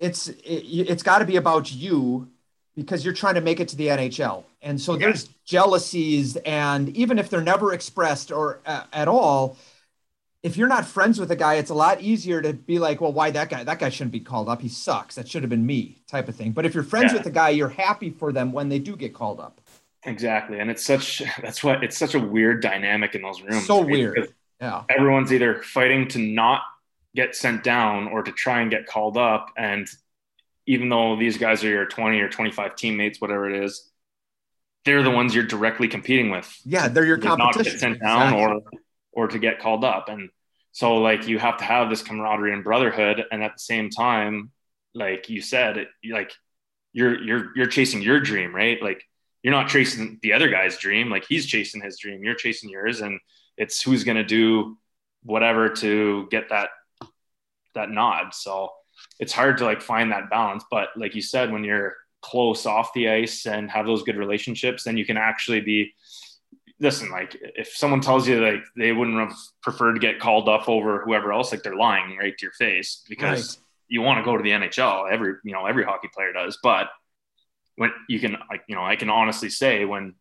it's 0.00 0.28
it, 0.28 0.42
it's 0.44 1.02
got 1.02 1.18
to 1.18 1.24
be 1.24 1.36
about 1.36 1.72
you 1.72 2.28
because 2.74 3.04
you're 3.04 3.14
trying 3.14 3.34
to 3.34 3.40
make 3.40 3.60
it 3.60 3.68
to 3.68 3.76
the 3.76 3.88
NHL. 3.88 4.44
And 4.62 4.80
so 4.80 4.96
there's 4.96 5.28
jealousies, 5.44 6.36
and 6.36 6.88
even 6.96 7.18
if 7.18 7.30
they're 7.30 7.40
never 7.40 7.72
expressed 7.72 8.30
or 8.30 8.60
uh, 8.66 8.84
at 8.92 9.08
all, 9.08 9.56
if 10.42 10.56
you're 10.56 10.68
not 10.68 10.84
friends 10.86 11.18
with 11.18 11.30
a 11.30 11.36
guy, 11.36 11.54
it's 11.54 11.70
a 11.70 11.74
lot 11.74 12.00
easier 12.00 12.40
to 12.40 12.52
be 12.52 12.78
like, 12.78 13.00
well, 13.00 13.12
why 13.12 13.30
that 13.30 13.50
guy? 13.50 13.64
That 13.64 13.78
guy 13.78 13.88
shouldn't 13.88 14.12
be 14.12 14.20
called 14.20 14.48
up. 14.48 14.60
He 14.60 14.68
sucks. 14.68 15.16
That 15.16 15.28
should 15.28 15.42
have 15.42 15.50
been 15.50 15.66
me, 15.66 15.96
type 16.06 16.28
of 16.28 16.36
thing. 16.36 16.52
But 16.52 16.66
if 16.66 16.74
you're 16.74 16.84
friends 16.84 17.12
yeah. 17.12 17.18
with 17.18 17.26
a 17.26 17.30
guy, 17.30 17.50
you're 17.50 17.68
happy 17.68 18.10
for 18.10 18.32
them 18.32 18.52
when 18.52 18.68
they 18.68 18.78
do 18.78 18.96
get 18.96 19.14
called 19.14 19.40
up. 19.40 19.60
Exactly, 20.04 20.60
and 20.60 20.70
it's 20.70 20.84
such 20.84 21.22
that's 21.42 21.64
what 21.64 21.82
it's 21.82 21.98
such 21.98 22.14
a 22.14 22.20
weird 22.20 22.62
dynamic 22.62 23.14
in 23.14 23.22
those 23.22 23.42
rooms. 23.42 23.66
So 23.66 23.84
weird. 23.84 24.32
Yeah, 24.60 24.84
everyone's 24.88 25.32
either 25.32 25.62
fighting 25.62 26.08
to 26.08 26.18
not 26.18 26.62
get 27.14 27.34
sent 27.34 27.64
down 27.64 28.08
or 28.08 28.22
to 28.22 28.32
try 28.32 28.60
and 28.60 28.70
get 28.70 28.86
called 28.86 29.16
up, 29.16 29.50
and 29.56 29.88
even 30.66 30.90
though 30.90 31.16
these 31.16 31.38
guys 31.38 31.64
are 31.64 31.68
your 31.68 31.86
20 31.86 32.20
or 32.20 32.28
25 32.28 32.76
teammates, 32.76 33.20
whatever 33.20 33.50
it 33.50 33.64
is, 33.64 33.90
they're 34.84 35.02
the 35.02 35.10
ones 35.10 35.34
you're 35.34 35.44
directly 35.44 35.88
competing 35.88 36.30
with. 36.30 36.54
Yeah, 36.64 36.88
they're 36.88 37.04
your 37.04 37.18
competition. 37.18 37.62
Not 37.62 37.64
get 37.64 37.80
sent 37.80 38.00
down 38.00 38.34
exactly. 38.34 38.78
or 39.14 39.24
or 39.24 39.28
to 39.28 39.38
get 39.38 39.60
called 39.60 39.84
up. 39.84 40.08
And 40.08 40.30
so 40.72 40.96
like 40.96 41.26
you 41.26 41.38
have 41.38 41.58
to 41.58 41.64
have 41.64 41.90
this 41.90 42.02
camaraderie 42.02 42.52
and 42.52 42.62
brotherhood. 42.62 43.24
And 43.32 43.42
at 43.42 43.54
the 43.54 43.58
same 43.58 43.90
time, 43.90 44.50
like 44.94 45.28
you 45.28 45.40
said, 45.40 45.78
it, 45.78 45.88
like 46.10 46.32
you're 46.92 47.20
you're 47.22 47.56
you're 47.56 47.66
chasing 47.66 48.02
your 48.02 48.20
dream, 48.20 48.54
right? 48.54 48.80
Like 48.82 49.02
you're 49.42 49.52
not 49.52 49.68
chasing 49.68 50.18
the 50.22 50.34
other 50.34 50.48
guy's 50.48 50.78
dream. 50.78 51.10
Like 51.10 51.24
he's 51.28 51.46
chasing 51.46 51.80
his 51.80 51.98
dream. 51.98 52.22
You're 52.22 52.34
chasing 52.34 52.70
yours, 52.70 53.00
and 53.00 53.18
it's 53.56 53.82
who's 53.82 54.04
gonna 54.04 54.24
do 54.24 54.76
whatever 55.22 55.68
to 55.68 56.28
get 56.30 56.50
that 56.50 56.70
that 57.78 57.90
nod. 57.90 58.34
So 58.34 58.70
it's 59.18 59.32
hard 59.32 59.58
to 59.58 59.64
like 59.64 59.80
find 59.80 60.12
that 60.12 60.30
balance. 60.30 60.64
But 60.70 60.88
like 60.96 61.14
you 61.14 61.22
said, 61.22 61.52
when 61.52 61.64
you're 61.64 61.94
close 62.20 62.66
off 62.66 62.92
the 62.94 63.08
ice 63.08 63.46
and 63.46 63.70
have 63.70 63.86
those 63.86 64.02
good 64.02 64.16
relationships, 64.16 64.84
then 64.84 64.96
you 64.96 65.06
can 65.06 65.16
actually 65.16 65.60
be 65.60 65.94
listen, 66.80 67.10
like 67.10 67.36
if 67.40 67.68
someone 67.68 68.00
tells 68.00 68.28
you 68.28 68.44
like 68.44 68.62
they 68.76 68.92
wouldn't 68.92 69.18
have 69.18 69.36
preferred 69.62 69.94
to 69.94 70.00
get 70.00 70.20
called 70.20 70.48
up 70.48 70.68
over 70.68 71.02
whoever 71.04 71.32
else, 71.32 71.52
like 71.52 71.62
they're 71.62 71.76
lying 71.76 72.16
right 72.16 72.36
to 72.36 72.44
your 72.44 72.52
face 72.52 73.02
because 73.08 73.56
right. 73.56 73.64
you 73.88 74.00
want 74.00 74.18
to 74.18 74.24
go 74.24 74.36
to 74.36 74.42
the 74.42 74.50
NHL. 74.50 75.10
Every 75.10 75.34
you 75.44 75.52
know, 75.52 75.66
every 75.66 75.84
hockey 75.84 76.08
player 76.14 76.32
does, 76.32 76.58
but 76.62 76.88
when 77.78 77.92
you 78.08 78.18
can, 78.18 78.36
like, 78.50 78.62
you 78.68 78.74
know, 78.74 78.84
I 78.84 78.96
can 78.96 79.08
honestly 79.08 79.48
say 79.48 79.84
when 79.84 80.14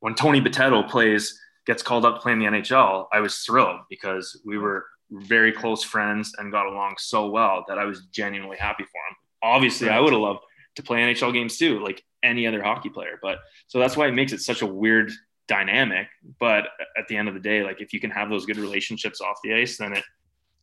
when 0.00 0.14
Tony 0.14 0.40
Bitetto 0.40 0.88
plays, 0.88 1.38
gets 1.66 1.82
called 1.82 2.04
up 2.04 2.16
to 2.16 2.20
play 2.20 2.32
in 2.32 2.38
the 2.38 2.46
NHL, 2.46 3.06
I 3.12 3.20
was 3.20 3.38
thrilled 3.38 3.80
because 3.90 4.40
we 4.44 4.56
were 4.56 4.86
very 5.10 5.52
close 5.52 5.82
friends 5.82 6.32
and 6.38 6.52
got 6.52 6.66
along 6.66 6.96
so 6.98 7.28
well 7.28 7.64
that 7.68 7.78
I 7.78 7.84
was 7.84 8.06
genuinely 8.06 8.56
happy 8.56 8.84
for 8.84 8.98
him. 9.08 9.16
Obviously. 9.42 9.88
I 9.88 10.00
would 10.00 10.12
have 10.12 10.22
loved 10.22 10.40
to 10.76 10.82
play 10.82 10.98
NHL 10.98 11.32
games 11.32 11.56
too, 11.56 11.80
like 11.80 12.02
any 12.22 12.46
other 12.46 12.62
hockey 12.62 12.88
player. 12.88 13.18
But 13.22 13.38
so 13.68 13.78
that's 13.78 13.96
why 13.96 14.08
it 14.08 14.12
makes 14.12 14.32
it 14.32 14.40
such 14.40 14.62
a 14.62 14.66
weird 14.66 15.12
dynamic. 15.48 16.08
But 16.38 16.68
at 16.96 17.08
the 17.08 17.16
end 17.16 17.28
of 17.28 17.34
the 17.34 17.40
day, 17.40 17.62
like 17.62 17.80
if 17.80 17.92
you 17.92 18.00
can 18.00 18.10
have 18.10 18.30
those 18.30 18.46
good 18.46 18.58
relationships 18.58 19.20
off 19.20 19.38
the 19.42 19.54
ice, 19.54 19.78
then 19.78 19.92
it 19.92 20.04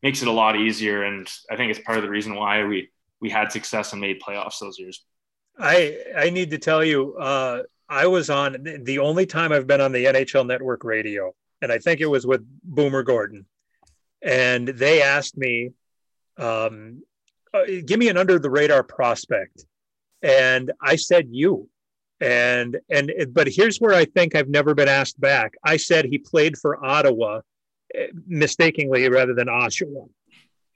makes 0.02 0.22
it 0.22 0.28
a 0.28 0.32
lot 0.32 0.56
easier. 0.56 1.04
And 1.04 1.28
I 1.50 1.56
think 1.56 1.72
it's 1.72 1.80
part 1.80 1.98
of 1.98 2.04
the 2.04 2.10
reason 2.10 2.36
why 2.36 2.64
we 2.64 2.90
we 3.22 3.30
had 3.30 3.52
success 3.52 3.94
and 3.94 4.02
made 4.02 4.22
playoffs 4.22 4.60
those 4.60 4.78
years. 4.78 5.04
I 5.58 5.98
I 6.18 6.30
need 6.30 6.52
to 6.52 6.58
tell 6.58 6.84
you, 6.84 7.16
uh, 7.16 7.64
I 7.88 8.08
was 8.08 8.30
on 8.30 8.58
the 8.82 9.00
only 9.00 9.26
time 9.26 9.52
I've 9.52 9.68
been 9.68 9.82
on 9.82 9.92
the 9.92 10.06
NHL 10.06 10.46
Network 10.46 10.84
radio, 10.84 11.34
and 11.62 11.72
I 11.72 11.78
think 11.78 12.02
it 12.02 12.08
was 12.08 12.26
with 12.26 12.44
Boomer 12.64 13.04
Gordon, 13.04 13.46
and 14.24 14.68
they 14.68 15.02
asked 15.02 15.38
me, 15.38 15.72
um, 16.38 17.04
uh, 17.54 17.66
"Give 17.86 18.00
me 18.00 18.10
an 18.10 18.18
under 18.18 18.40
the 18.40 18.50
radar 18.50 18.84
prospect," 18.84 19.66
and 20.22 20.72
I 20.82 20.96
said 20.96 21.28
you, 21.30 21.70
and 22.20 22.80
and 22.90 23.12
but 23.30 23.48
here's 23.48 23.80
where 23.80 23.94
I 23.94 24.06
think 24.06 24.36
I've 24.36 24.50
never 24.50 24.74
been 24.74 24.88
asked 24.88 25.20
back. 25.20 25.54
I 25.64 25.78
said 25.78 26.06
he 26.06 26.18
played 26.18 26.58
for 26.58 26.84
Ottawa, 26.84 27.42
eh, 27.94 28.08
mistakenly 28.26 29.08
rather 29.10 29.34
than 29.34 29.48
Oshawa, 29.48 30.10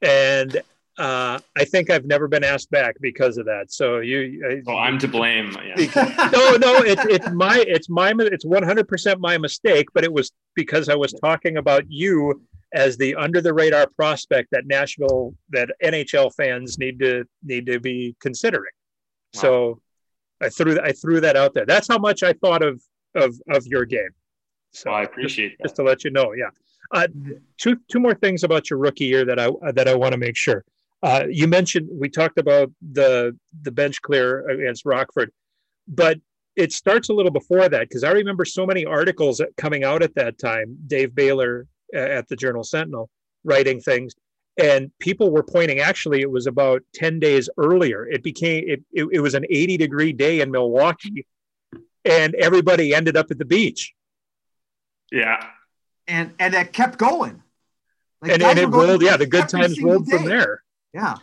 and 0.02 0.62
uh, 0.98 1.40
I 1.56 1.66
think 1.66 1.90
I've 1.90 2.06
never 2.06 2.28
been 2.28 2.44
asked 2.44 2.72
back 2.72 2.96
because 3.00 3.38
of 3.38 3.46
that. 3.46 3.72
So 3.72 4.00
you, 4.00 4.64
oh, 4.68 4.76
I'm 4.76 4.98
to 5.00 5.08
blame. 5.08 5.56
Yeah. 5.64 5.76
no, 6.34 6.56
no, 6.58 6.78
it's 6.82 7.06
it's 7.06 7.30
my 7.32 7.64
it's 7.68 7.90
my 7.90 8.14
it's 8.18 8.46
100 8.46 8.88
percent 8.88 9.20
my 9.20 9.38
mistake. 9.38 9.88
But 9.94 10.04
it 10.04 10.12
was 10.12 10.32
because 10.56 10.90
I 10.90 10.96
was 10.96 11.14
talking 11.14 11.58
about 11.58 11.84
you 11.88 12.42
as 12.74 12.98
the 12.98 13.16
under 13.16 13.42
the 13.42 13.54
radar 13.54 13.88
prospect 13.88 14.50
that 14.52 14.66
Nashville 14.66 15.34
that 15.50 15.70
NHL 15.84 16.34
fans 16.36 16.78
need 16.78 17.00
to 17.00 17.26
need 17.44 17.66
to 17.68 17.80
be 17.80 18.16
considering. 18.20 18.72
Wow. 19.36 19.42
So 19.42 19.82
I 20.42 20.50
threw 20.50 20.80
I 20.80 20.92
threw 20.92 21.22
that 21.22 21.36
out 21.36 21.54
there. 21.54 21.66
That's 21.66 21.88
how 21.88 21.98
much 21.98 22.24
I 22.24 22.34
thought 22.34 22.64
of 22.64 22.82
of 23.16 23.36
of 23.50 23.66
your 23.66 23.86
game. 23.86 24.10
So 24.72 24.92
well, 24.92 25.00
I 25.00 25.04
appreciate 25.04 25.52
just, 25.52 25.64
just, 25.64 25.76
to 25.78 25.84
let 25.84 26.04
you 26.04 26.12
know. 26.12 26.34
Yeah. 26.34 26.50
Uh, 26.92 27.08
two 27.58 27.78
two 27.90 28.00
more 28.00 28.14
things 28.14 28.44
about 28.44 28.70
your 28.70 28.80
rookie 28.80 29.06
year 29.06 29.26
that 29.26 29.40
I 29.40 29.50
that 29.74 29.88
I 29.88 29.96
want 29.96 30.14
to 30.14 30.18
make 30.18 30.36
sure. 30.36 30.64
Uh, 31.04 31.26
you 31.30 31.48
mentioned 31.48 31.88
we 31.92 32.10
talked 32.10 32.38
about 32.38 32.72
the 32.92 33.38
the 33.62 33.72
bench 33.72 34.02
clear 34.02 34.48
against 34.50 34.86
Rockford, 34.86 35.32
but 35.88 36.20
it 36.56 36.72
starts 36.72 37.10
a 37.10 37.14
little 37.14 37.32
before 37.32 37.70
that 37.70 37.88
because 37.88 38.04
I 38.04 38.12
remember 38.12 38.44
so 38.44 38.66
many 38.66 38.84
articles 38.86 39.42
coming 39.58 39.84
out 39.84 40.02
at 40.02 40.16
that 40.16 40.40
time. 40.40 40.78
Dave 40.88 41.14
Baylor 41.14 41.68
at 41.94 42.28
the 42.28 42.36
Journal 42.36 42.64
Sentinel 42.64 43.10
writing 43.44 43.80
things, 43.80 44.14
and 44.58 44.92
people 45.00 45.32
were 45.32 45.44
pointing. 45.44 45.80
Actually, 45.80 46.22
it 46.22 46.30
was 46.30 46.48
about 46.48 46.82
ten 46.94 47.20
days 47.20 47.50
earlier. 47.58 48.08
It 48.08 48.24
became 48.24 48.64
it, 48.68 48.84
it, 48.92 49.08
it 49.12 49.20
was 49.20 49.34
an 49.34 49.46
eighty 49.50 49.78
degree 49.78 50.14
day 50.14 50.42
in 50.42 50.52
Milwaukee, 50.52 51.26
and 52.06 52.36
everybody 52.36 52.94
ended 52.94 53.18
up 53.18 53.32
at 53.32 53.38
the 53.38 53.46
beach. 53.46 53.94
Yeah, 55.12 55.46
and 56.08 56.34
and 56.40 56.54
it 56.54 56.74
kept 56.74 56.98
going. 56.98 57.42
Like 58.22 58.32
and, 58.32 58.44
and 58.44 58.60
it 58.60 58.68
rolled. 58.68 59.02
Yeah, 59.02 59.18
the 59.18 59.26
good 59.26 59.48
times 59.50 59.82
rolled 59.82 60.08
day. 60.08 60.18
from 60.18 60.26
there. 60.26 60.64
Yeah. 60.94 61.18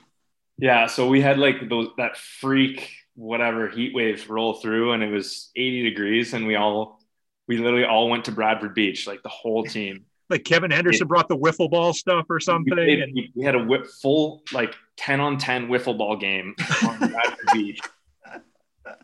Yeah. 0.58 0.86
So 0.86 1.08
we 1.08 1.20
had 1.20 1.38
like 1.38 1.68
those 1.68 1.88
that 1.96 2.16
freak 2.16 2.90
whatever 3.16 3.68
heat 3.68 3.94
waves 3.94 4.28
roll 4.28 4.54
through, 4.54 4.92
and 4.92 5.02
it 5.02 5.10
was 5.10 5.50
80 5.56 5.90
degrees, 5.90 6.34
and 6.34 6.46
we 6.46 6.56
all 6.56 7.00
we 7.48 7.58
literally 7.58 7.84
all 7.84 8.08
went 8.08 8.26
to 8.26 8.32
Bradford 8.32 8.74
Beach, 8.74 9.06
like 9.06 9.22
the 9.22 9.28
whole 9.28 9.64
team. 9.64 10.06
Like 10.30 10.44
Kevin 10.44 10.72
Anderson 10.72 11.06
it, 11.06 11.08
brought 11.08 11.28
the 11.28 11.36
wiffle 11.36 11.70
ball 11.70 11.92
stuff 11.92 12.26
or 12.30 12.40
something. 12.40 12.76
We, 12.76 13.02
and... 13.02 13.18
we 13.34 13.44
had 13.44 13.54
a 13.54 13.62
whip, 13.62 13.86
full 14.02 14.42
like 14.52 14.74
10 14.96 15.20
on 15.20 15.38
10 15.38 15.68
wiffle 15.68 15.96
ball 15.96 16.16
game 16.16 16.54
on 16.86 16.98
Bradford 16.98 17.48
Beach. 17.52 17.80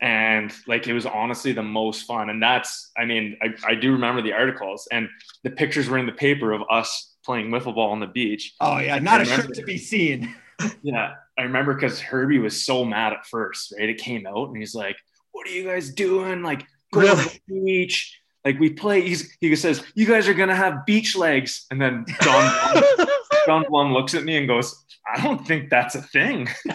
And 0.01 0.51
like 0.67 0.87
it 0.87 0.93
was 0.93 1.05
honestly 1.05 1.51
the 1.51 1.63
most 1.63 2.03
fun. 2.03 2.29
And 2.29 2.41
that's, 2.41 2.91
I 2.97 3.05
mean, 3.05 3.37
I, 3.41 3.71
I 3.71 3.75
do 3.75 3.91
remember 3.91 4.21
the 4.21 4.33
articles 4.33 4.87
and 4.91 5.09
the 5.43 5.51
pictures 5.51 5.89
were 5.89 5.97
in 5.97 6.07
the 6.07 6.11
paper 6.11 6.51
of 6.53 6.63
us 6.71 7.15
playing 7.23 7.49
wiffle 7.49 7.75
ball 7.75 7.91
on 7.91 7.99
the 7.99 8.07
beach. 8.07 8.55
Oh, 8.59 8.79
yeah, 8.79 8.97
not 8.97 9.21
a 9.21 9.25
shirt 9.25 9.53
to 9.53 9.63
be 9.63 9.77
seen 9.77 10.33
yeah, 10.83 11.13
I 11.37 11.43
remember 11.43 11.73
because 11.73 11.99
Herbie 11.99 12.39
was 12.39 12.63
so 12.63 12.85
mad 12.85 13.13
at 13.13 13.25
first, 13.25 13.73
right? 13.77 13.89
It 13.89 13.97
came 13.97 14.25
out 14.27 14.49
and 14.49 14.57
he's 14.57 14.75
like, 14.75 14.97
What 15.31 15.47
are 15.47 15.51
you 15.51 15.65
guys 15.65 15.91
doing? 15.91 16.43
Like, 16.43 16.65
go 16.91 17.01
really? 17.01 17.23
to 17.23 17.41
the 17.47 17.63
beach. 17.63 18.20
Like, 18.43 18.59
we 18.59 18.71
play. 18.71 19.01
He's, 19.01 19.35
he 19.39 19.55
says, 19.55 19.83
You 19.95 20.05
guys 20.07 20.27
are 20.27 20.33
going 20.33 20.49
to 20.49 20.55
have 20.55 20.85
beach 20.85 21.15
legs. 21.15 21.65
And 21.71 21.81
then 21.81 22.05
John, 22.21 22.83
John 23.45 23.65
Blum 23.69 23.93
looks 23.93 24.13
at 24.13 24.23
me 24.23 24.37
and 24.37 24.47
goes, 24.47 24.83
I 25.13 25.21
don't 25.21 25.45
think 25.45 25.69
that's 25.69 25.95
a 25.95 26.01
thing. 26.01 26.47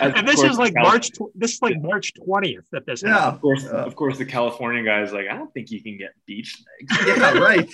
and 0.00 0.26
this 0.26 0.42
is 0.42 0.58
like 0.58 0.74
March. 0.74 1.10
This 1.34 1.54
is 1.54 1.62
like 1.62 1.80
March 1.80 2.12
twentieth 2.14 2.66
that 2.72 2.84
this. 2.86 3.02
Yeah, 3.02 3.14
happened. 3.14 3.34
of 3.34 3.40
course. 3.40 3.64
Uh, 3.66 3.76
of 3.76 3.96
course, 3.96 4.18
the 4.18 4.26
California 4.26 4.84
guy 4.84 5.02
is 5.02 5.12
like, 5.12 5.26
I 5.28 5.36
don't 5.36 5.52
think 5.54 5.70
you 5.70 5.82
can 5.82 5.96
get 5.96 6.10
beach 6.26 6.62
legs. 6.80 7.06
Yeah, 7.18 7.38
right 7.38 7.68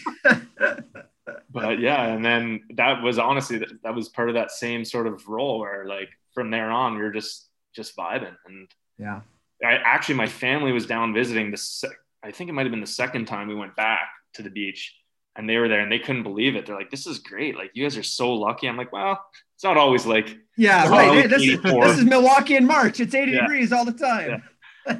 but 1.51 1.79
yeah, 1.79 2.07
and 2.07 2.25
then 2.25 2.63
that 2.75 3.03
was 3.03 3.19
honestly 3.19 3.59
that, 3.59 3.83
that 3.83 3.95
was 3.95 4.09
part 4.09 4.29
of 4.29 4.35
that 4.35 4.51
same 4.51 4.85
sort 4.85 5.07
of 5.07 5.27
role 5.29 5.61
where 5.61 5.87
like 5.87 6.11
from 6.35 6.51
there 6.51 6.71
on 6.71 6.97
we 6.97 7.03
are 7.03 7.13
just 7.13 7.49
just 7.75 7.97
vibing 7.97 8.35
and 8.47 8.69
yeah. 8.99 9.21
I 9.62 9.75
actually 9.75 10.17
my 10.17 10.27
family 10.27 10.73
was 10.73 10.87
down 10.87 11.14
visiting 11.14 11.51
the 11.51 11.90
I 12.23 12.31
think 12.31 12.49
it 12.49 12.55
might 12.55 12.62
have 12.62 12.71
been 12.71 12.81
the 12.81 12.87
second 12.87 13.27
time 13.27 13.49
we 13.49 13.55
went 13.55 13.77
back 13.77 14.09
to 14.35 14.43
the 14.43 14.51
beach 14.51 14.95
and 15.37 15.49
they 15.49 15.59
were 15.59 15.69
there 15.69 15.81
and 15.81 15.90
they 15.90 15.99
couldn't 15.99 16.23
believe 16.23 16.57
it. 16.57 16.67
They're 16.67 16.77
like, 16.77 16.90
"This 16.90 17.07
is 17.07 17.19
great! 17.19 17.57
Like 17.57 17.73
you 17.75 17.85
guys 17.85 17.97
are 17.97 18.03
so 18.03 18.33
lucky." 18.33 18.69
I'm 18.69 18.77
like, 18.77 18.93
"Well, 18.93 19.25
it's 19.55 19.64
not 19.64 19.77
always 19.77 20.07
like 20.07 20.37
yeah, 20.57 20.88
right. 20.88 21.29
This 21.29 21.43
is, 21.43 21.61
this 21.62 21.99
is 21.99 22.05
Milwaukee 22.05 22.57
in 22.57 22.67
March. 22.67 23.01
It's 23.01 23.14
80 23.14 23.33
yeah. 23.33 23.40
degrees 23.40 23.73
all 23.73 23.85
the 23.85 23.93
time." 23.93 24.43
Yeah. 24.87 24.99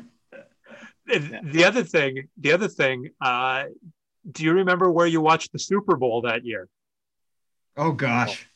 the 1.07 1.65
other 1.65 1.85
thing, 1.85 2.29
the 2.39 2.53
other 2.53 2.69
thing, 2.69 3.11
uh, 3.21 3.65
do 4.31 4.43
you 4.43 4.53
remember 4.55 4.91
where 4.91 5.07
you 5.07 5.21
watched 5.21 5.53
the 5.53 5.59
Super 5.59 5.97
Bowl 5.97 6.23
that 6.23 6.45
year? 6.45 6.69
Oh 7.77 7.93
gosh. 7.93 8.47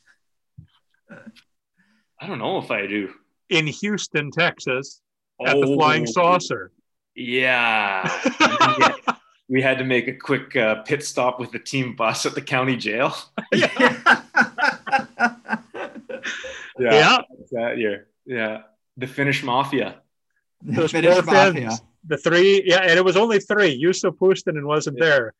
I 2.21 2.27
don't 2.27 2.39
know 2.39 2.57
if 2.57 2.71
I 2.71 2.87
do. 2.87 3.13
In 3.49 3.67
Houston, 3.67 4.31
Texas, 4.31 5.01
at 5.45 5.55
oh, 5.55 5.61
the 5.61 5.75
Flying 5.75 6.05
Saucer. 6.05 6.71
Yeah. 7.15 8.09
we 9.49 9.61
had 9.61 9.77
to 9.79 9.83
make 9.83 10.07
a 10.07 10.13
quick 10.13 10.55
uh, 10.55 10.83
pit 10.83 11.03
stop 11.03 11.39
with 11.39 11.51
the 11.51 11.59
team 11.59 11.95
bus 11.95 12.25
at 12.25 12.35
the 12.35 12.41
county 12.41 12.77
jail. 12.77 13.15
yeah. 13.53 13.71
yeah. 16.77 17.17
That 17.51 17.77
year. 17.77 18.07
Yeah. 18.25 18.61
The 18.97 19.07
Finnish 19.07 19.43
Mafia. 19.43 20.01
The 20.61 20.87
Finnish 20.87 21.25
Mafia. 21.25 21.71
The 22.05 22.17
three, 22.17 22.63
yeah, 22.65 22.79
and 22.81 22.97
it 22.97 23.03
was 23.03 23.17
only 23.17 23.39
three. 23.39 23.81
Juuso 23.81 24.11
Puustinen 24.11 24.65
wasn't 24.65 24.97
yeah. 24.97 25.05
there 25.05 25.33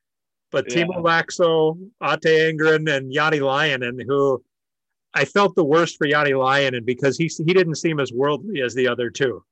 but 0.52 0.66
yeah. 0.70 0.84
Teemu 0.84 0.98
Laakso, 1.04 1.78
Atte 2.02 2.52
Engren, 2.52 2.92
and 2.92 3.14
Jani 3.14 3.40
Lajunen, 3.40 4.02
who 4.06 4.44
I 5.14 5.26
felt 5.26 5.56
the 5.56 5.64
worst 5.64 5.98
for 5.98 6.08
Jani 6.08 6.32
Lajunen 6.32 6.86
because 6.86 7.18
he 7.18 7.30
he 7.46 7.54
didn't 7.54 7.76
seem 7.76 8.00
as 8.00 8.12
worldly 8.12 8.62
as 8.62 8.74
the 8.74 8.88
other 8.88 9.10
two. 9.10 9.44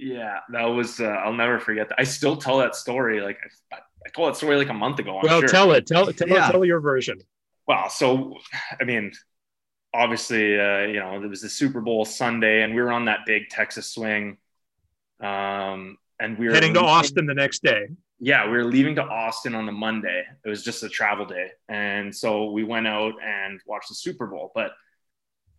Yeah, 0.00 0.40
that 0.52 0.64
was 0.64 1.00
uh, 1.00 1.04
I'll 1.04 1.32
never 1.32 1.60
forget 1.60 1.88
that. 1.90 2.00
I 2.00 2.04
still 2.04 2.36
tell 2.36 2.58
that 2.58 2.74
story. 2.74 3.20
Like 3.20 3.38
I, 3.72 3.76
I 3.76 4.08
told 4.14 4.30
that 4.30 4.36
story 4.36 4.56
like 4.56 4.68
a 4.68 4.74
month 4.74 4.98
ago. 4.98 5.18
I'm 5.18 5.26
well, 5.26 5.40
sure. 5.40 5.48
tell 5.48 5.72
it. 5.72 5.86
Tell 5.86 6.12
tell, 6.12 6.28
yeah. 6.28 6.50
tell 6.50 6.64
your 6.64 6.80
version. 6.80 7.20
Well, 7.66 7.90
so 7.90 8.36
I 8.80 8.84
mean, 8.84 9.12
obviously, 9.92 10.58
uh, 10.58 10.86
you 10.86 11.00
know, 11.00 11.22
it 11.22 11.28
was 11.28 11.42
the 11.42 11.48
Super 11.48 11.80
Bowl 11.80 12.04
Sunday, 12.04 12.62
and 12.62 12.74
we 12.74 12.80
were 12.82 12.92
on 12.92 13.04
that 13.04 13.20
big 13.26 13.48
Texas 13.50 13.90
swing. 13.90 14.38
Um, 15.20 15.98
and 16.18 16.38
we 16.38 16.48
were 16.48 16.54
heading 16.54 16.74
to 16.74 16.80
Austin 16.80 17.26
the 17.26 17.34
next 17.34 17.62
day 17.62 17.88
yeah, 18.20 18.44
we 18.44 18.52
were 18.52 18.64
leaving 18.64 18.94
to 18.96 19.02
Austin 19.02 19.54
on 19.54 19.64
the 19.64 19.72
Monday. 19.72 20.24
It 20.44 20.48
was 20.48 20.62
just 20.62 20.82
a 20.82 20.90
travel 20.90 21.24
day. 21.24 21.52
And 21.70 22.14
so 22.14 22.50
we 22.50 22.64
went 22.64 22.86
out 22.86 23.14
and 23.24 23.60
watched 23.66 23.88
the 23.88 23.94
Super 23.94 24.26
Bowl. 24.26 24.52
But 24.54 24.72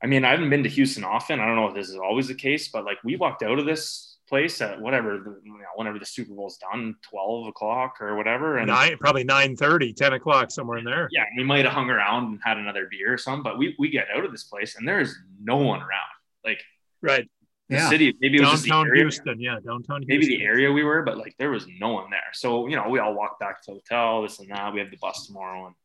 I 0.01 0.05
mean, 0.05 0.23
I 0.23 0.29
haven't 0.29 0.51
been 0.51 0.63
to 0.63 0.69
Houston 0.69 1.03
often. 1.03 1.39
I 1.39 1.47
don't 1.47 1.55
know 1.55 1.67
if 1.67 1.73
this 1.73 1.89
is 1.89 1.97
always 1.97 2.27
the 2.27 2.35
case, 2.35 2.69
but 2.69 2.85
like 2.85 2.97
we 3.03 3.15
walked 3.15 3.41
out 3.41 3.57
of 3.57 3.65
this 3.65 4.10
place 4.31 4.61
at 4.61 4.79
whatever, 4.79 5.19
the, 5.19 5.39
you 5.43 5.51
know, 5.51 5.65
whenever 5.75 5.99
the 5.99 6.05
Super 6.05 6.33
Bowl's 6.33 6.57
done, 6.57 6.95
12 7.03 7.47
o'clock 7.47 7.97
or 8.01 8.15
whatever. 8.15 8.57
And 8.57 8.67
nine, 8.67 8.97
probably 8.97 9.23
9 9.23 9.55
30, 9.55 9.93
10 9.93 10.13
o'clock, 10.13 10.49
somewhere 10.49 10.77
in 10.77 10.85
there. 10.85 11.09
Yeah. 11.11 11.25
We 11.37 11.43
might 11.43 11.65
have 11.65 11.73
hung 11.73 11.89
around 11.89 12.25
and 12.25 12.39
had 12.43 12.57
another 12.57 12.87
beer 12.89 13.13
or 13.13 13.17
something, 13.17 13.43
but 13.43 13.57
we, 13.57 13.75
we 13.77 13.89
get 13.89 14.07
out 14.15 14.25
of 14.25 14.31
this 14.31 14.45
place 14.45 14.75
and 14.77 14.87
there 14.87 15.01
is 15.01 15.15
no 15.43 15.57
one 15.57 15.79
around. 15.79 16.11
Like, 16.43 16.61
right 17.01 17.29
the 17.71 17.77
yeah. 17.77 17.89
city. 17.89 18.17
Maybe 18.19 18.37
it 18.37 18.41
was 18.41 18.63
downtown 18.63 18.93
Houston. 18.95 19.39
Yeah, 19.39 19.55
downtown. 19.65 20.01
Houston. 20.01 20.07
Maybe 20.07 20.25
the 20.27 20.43
area 20.43 20.69
we 20.71 20.83
were, 20.83 21.03
but 21.03 21.17
like 21.17 21.35
there 21.39 21.51
was 21.51 21.65
no 21.79 21.93
one 21.93 22.09
there. 22.11 22.19
So 22.33 22.67
you 22.67 22.75
know, 22.75 22.89
we 22.89 22.99
all 22.99 23.13
walked 23.13 23.39
back 23.39 23.63
to 23.63 23.71
the 23.71 23.73
hotel. 23.75 24.23
This 24.23 24.39
and 24.39 24.49
that. 24.49 24.73
We 24.73 24.81
have 24.81 24.91
the 24.91 24.97
bus 24.97 25.25
tomorrow, 25.25 25.67
and 25.67 25.75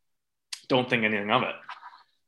don't 0.67 0.89
think 0.89 1.05
anything 1.05 1.31
of 1.31 1.43
it. 1.43 1.55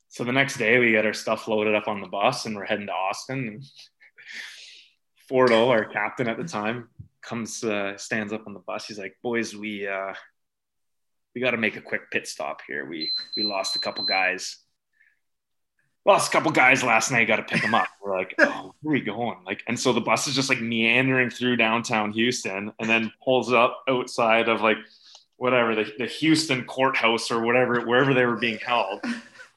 So 0.07 0.23
the 0.23 0.31
next 0.31 0.57
day, 0.57 0.79
we 0.79 0.91
get 0.91 1.05
our 1.05 1.13
stuff 1.13 1.47
loaded 1.47 1.75
up 1.75 1.89
on 1.89 2.01
the 2.01 2.07
bus, 2.07 2.45
and 2.45 2.55
we're 2.55 2.65
heading 2.65 2.87
to 2.87 2.93
Austin. 2.93 3.47
And 3.47 3.63
Fordo, 5.29 5.69
our 5.69 5.85
captain 5.85 6.27
at 6.27 6.37
the 6.37 6.43
time, 6.43 6.89
comes 7.21 7.63
uh, 7.63 7.97
stands 7.97 8.33
up 8.33 8.47
on 8.47 8.53
the 8.53 8.59
bus. 8.59 8.85
He's 8.85 8.99
like, 8.99 9.17
"Boys, 9.21 9.55
we 9.55 9.87
uh, 9.87 10.13
we 11.35 11.41
got 11.41 11.51
to 11.51 11.57
make 11.57 11.75
a 11.75 11.81
quick 11.81 12.09
pit 12.11 12.27
stop 12.27 12.61
here. 12.67 12.87
We 12.89 13.11
we 13.35 13.43
lost 13.43 13.75
a 13.75 13.79
couple 13.79 14.05
guys. 14.05 14.57
Lost 16.05 16.29
a 16.29 16.31
couple 16.31 16.51
guys 16.51 16.83
last 16.83 17.11
night. 17.11 17.27
Got 17.27 17.37
to 17.37 17.43
pick 17.43 17.61
them 17.61 17.75
up." 17.75 17.87
We're 18.01 18.17
like, 18.17 18.33
"Oh, 18.39 18.73
where 18.81 18.91
are 18.91 18.97
we 18.97 19.01
going?" 19.01 19.37
Like, 19.45 19.63
and 19.67 19.79
so 19.79 19.93
the 19.93 20.01
bus 20.01 20.27
is 20.27 20.35
just 20.35 20.49
like 20.49 20.61
meandering 20.61 21.29
through 21.29 21.57
downtown 21.57 22.11
Houston, 22.11 22.71
and 22.79 22.89
then 22.89 23.11
pulls 23.23 23.53
up 23.53 23.83
outside 23.87 24.49
of 24.49 24.61
like 24.61 24.77
whatever 25.37 25.75
the, 25.75 25.91
the 25.97 26.05
Houston 26.05 26.65
courthouse 26.65 27.31
or 27.31 27.41
whatever 27.41 27.85
wherever 27.85 28.13
they 28.13 28.25
were 28.25 28.35
being 28.35 28.57
held 28.57 29.01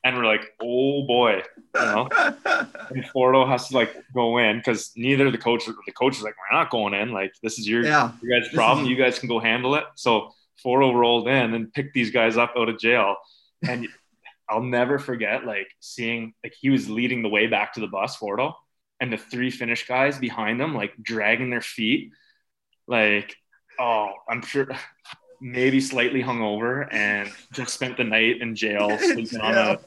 and 0.05 0.17
we're 0.17 0.27
like, 0.27 0.53
oh 0.61 1.07
boy, 1.07 1.43
you 1.75 1.81
know. 1.81 2.09
and 2.17 3.05
Fordo 3.15 3.47
has 3.49 3.69
to 3.69 3.75
like 3.75 3.95
go 4.13 4.39
in 4.39 4.59
because 4.59 4.93
neither 4.97 5.31
the 5.31 5.39
coach 5.39 5.65
the 5.67 5.93
coach 5.93 6.17
is 6.17 6.23
like, 6.23 6.35
we're 6.37 6.57
not 6.57 6.71
going 6.71 6.95
in. 6.95 7.13
Like 7.13 7.33
this 7.43 7.59
is 7.59 7.69
your, 7.69 7.85
yeah. 7.85 8.13
your 8.23 8.41
guys' 8.41 8.53
problem. 8.53 8.87
You 8.87 8.97
guys 8.97 9.19
can 9.19 9.29
go 9.29 9.39
handle 9.39 9.75
it. 9.77 9.85
So 9.95 10.33
Fordo 10.65 10.95
rolled 10.95 11.29
in 11.29 11.55
and 11.55 11.73
picked 11.73 11.95
these 11.95 12.11
guys 12.11 12.37
up 12.37 12.55
out 12.57 12.69
of 12.69 12.79
jail, 12.79 13.17
and 13.67 13.89
I'll 14.49 14.63
never 14.63 14.99
forget 14.99 15.45
like 15.45 15.69
seeing 15.81 16.35
like 16.43 16.55
he 16.61 16.71
was 16.71 16.91
leading 16.91 17.23
the 17.23 17.29
way 17.29 17.47
back 17.47 17.75
to 17.75 17.81
the 17.81 17.87
bus, 17.87 18.17
Fordo, 18.17 18.55
and 19.01 19.13
the 19.13 19.19
three 19.19 19.51
Finnish 19.51 19.87
guys 19.87 20.19
behind 20.19 20.61
him 20.61 20.75
like 20.75 20.95
dragging 21.01 21.51
their 21.51 21.61
feet, 21.61 22.13
like 22.89 23.37
oh, 23.79 24.13
I'm 24.29 24.43
sure 24.43 24.69
maybe 25.41 25.81
slightly 25.81 26.23
hungover 26.23 26.87
and 26.93 27.29
just 27.53 27.75
spent 27.75 27.97
the 27.97 28.05
night 28.05 28.41
in 28.41 28.55
jail 28.55 28.97
sleeping 29.01 29.41
yeah. 29.41 29.47
on 29.47 29.55
a 29.55 29.79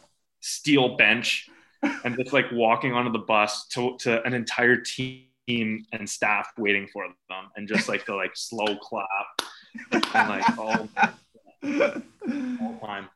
steel 0.45 0.95
bench 0.95 1.49
and 2.03 2.15
just 2.17 2.31
like 2.31 2.45
walking 2.51 2.93
onto 2.93 3.11
the 3.11 3.19
bus 3.19 3.65
to, 3.67 3.97
to 3.97 4.23
an 4.23 4.33
entire 4.33 4.77
team 4.77 5.25
and 5.47 6.07
staff 6.07 6.51
waiting 6.57 6.87
for 6.91 7.07
them 7.29 7.45
and 7.55 7.67
just 7.67 7.89
like 7.89 8.05
the 8.05 8.13
like 8.13 8.31
slow 8.35 8.75
clap 8.77 9.41
and 9.91 10.29
like 10.29 10.43
oh 10.57 10.87
all 12.61 12.79
time. 12.79 13.09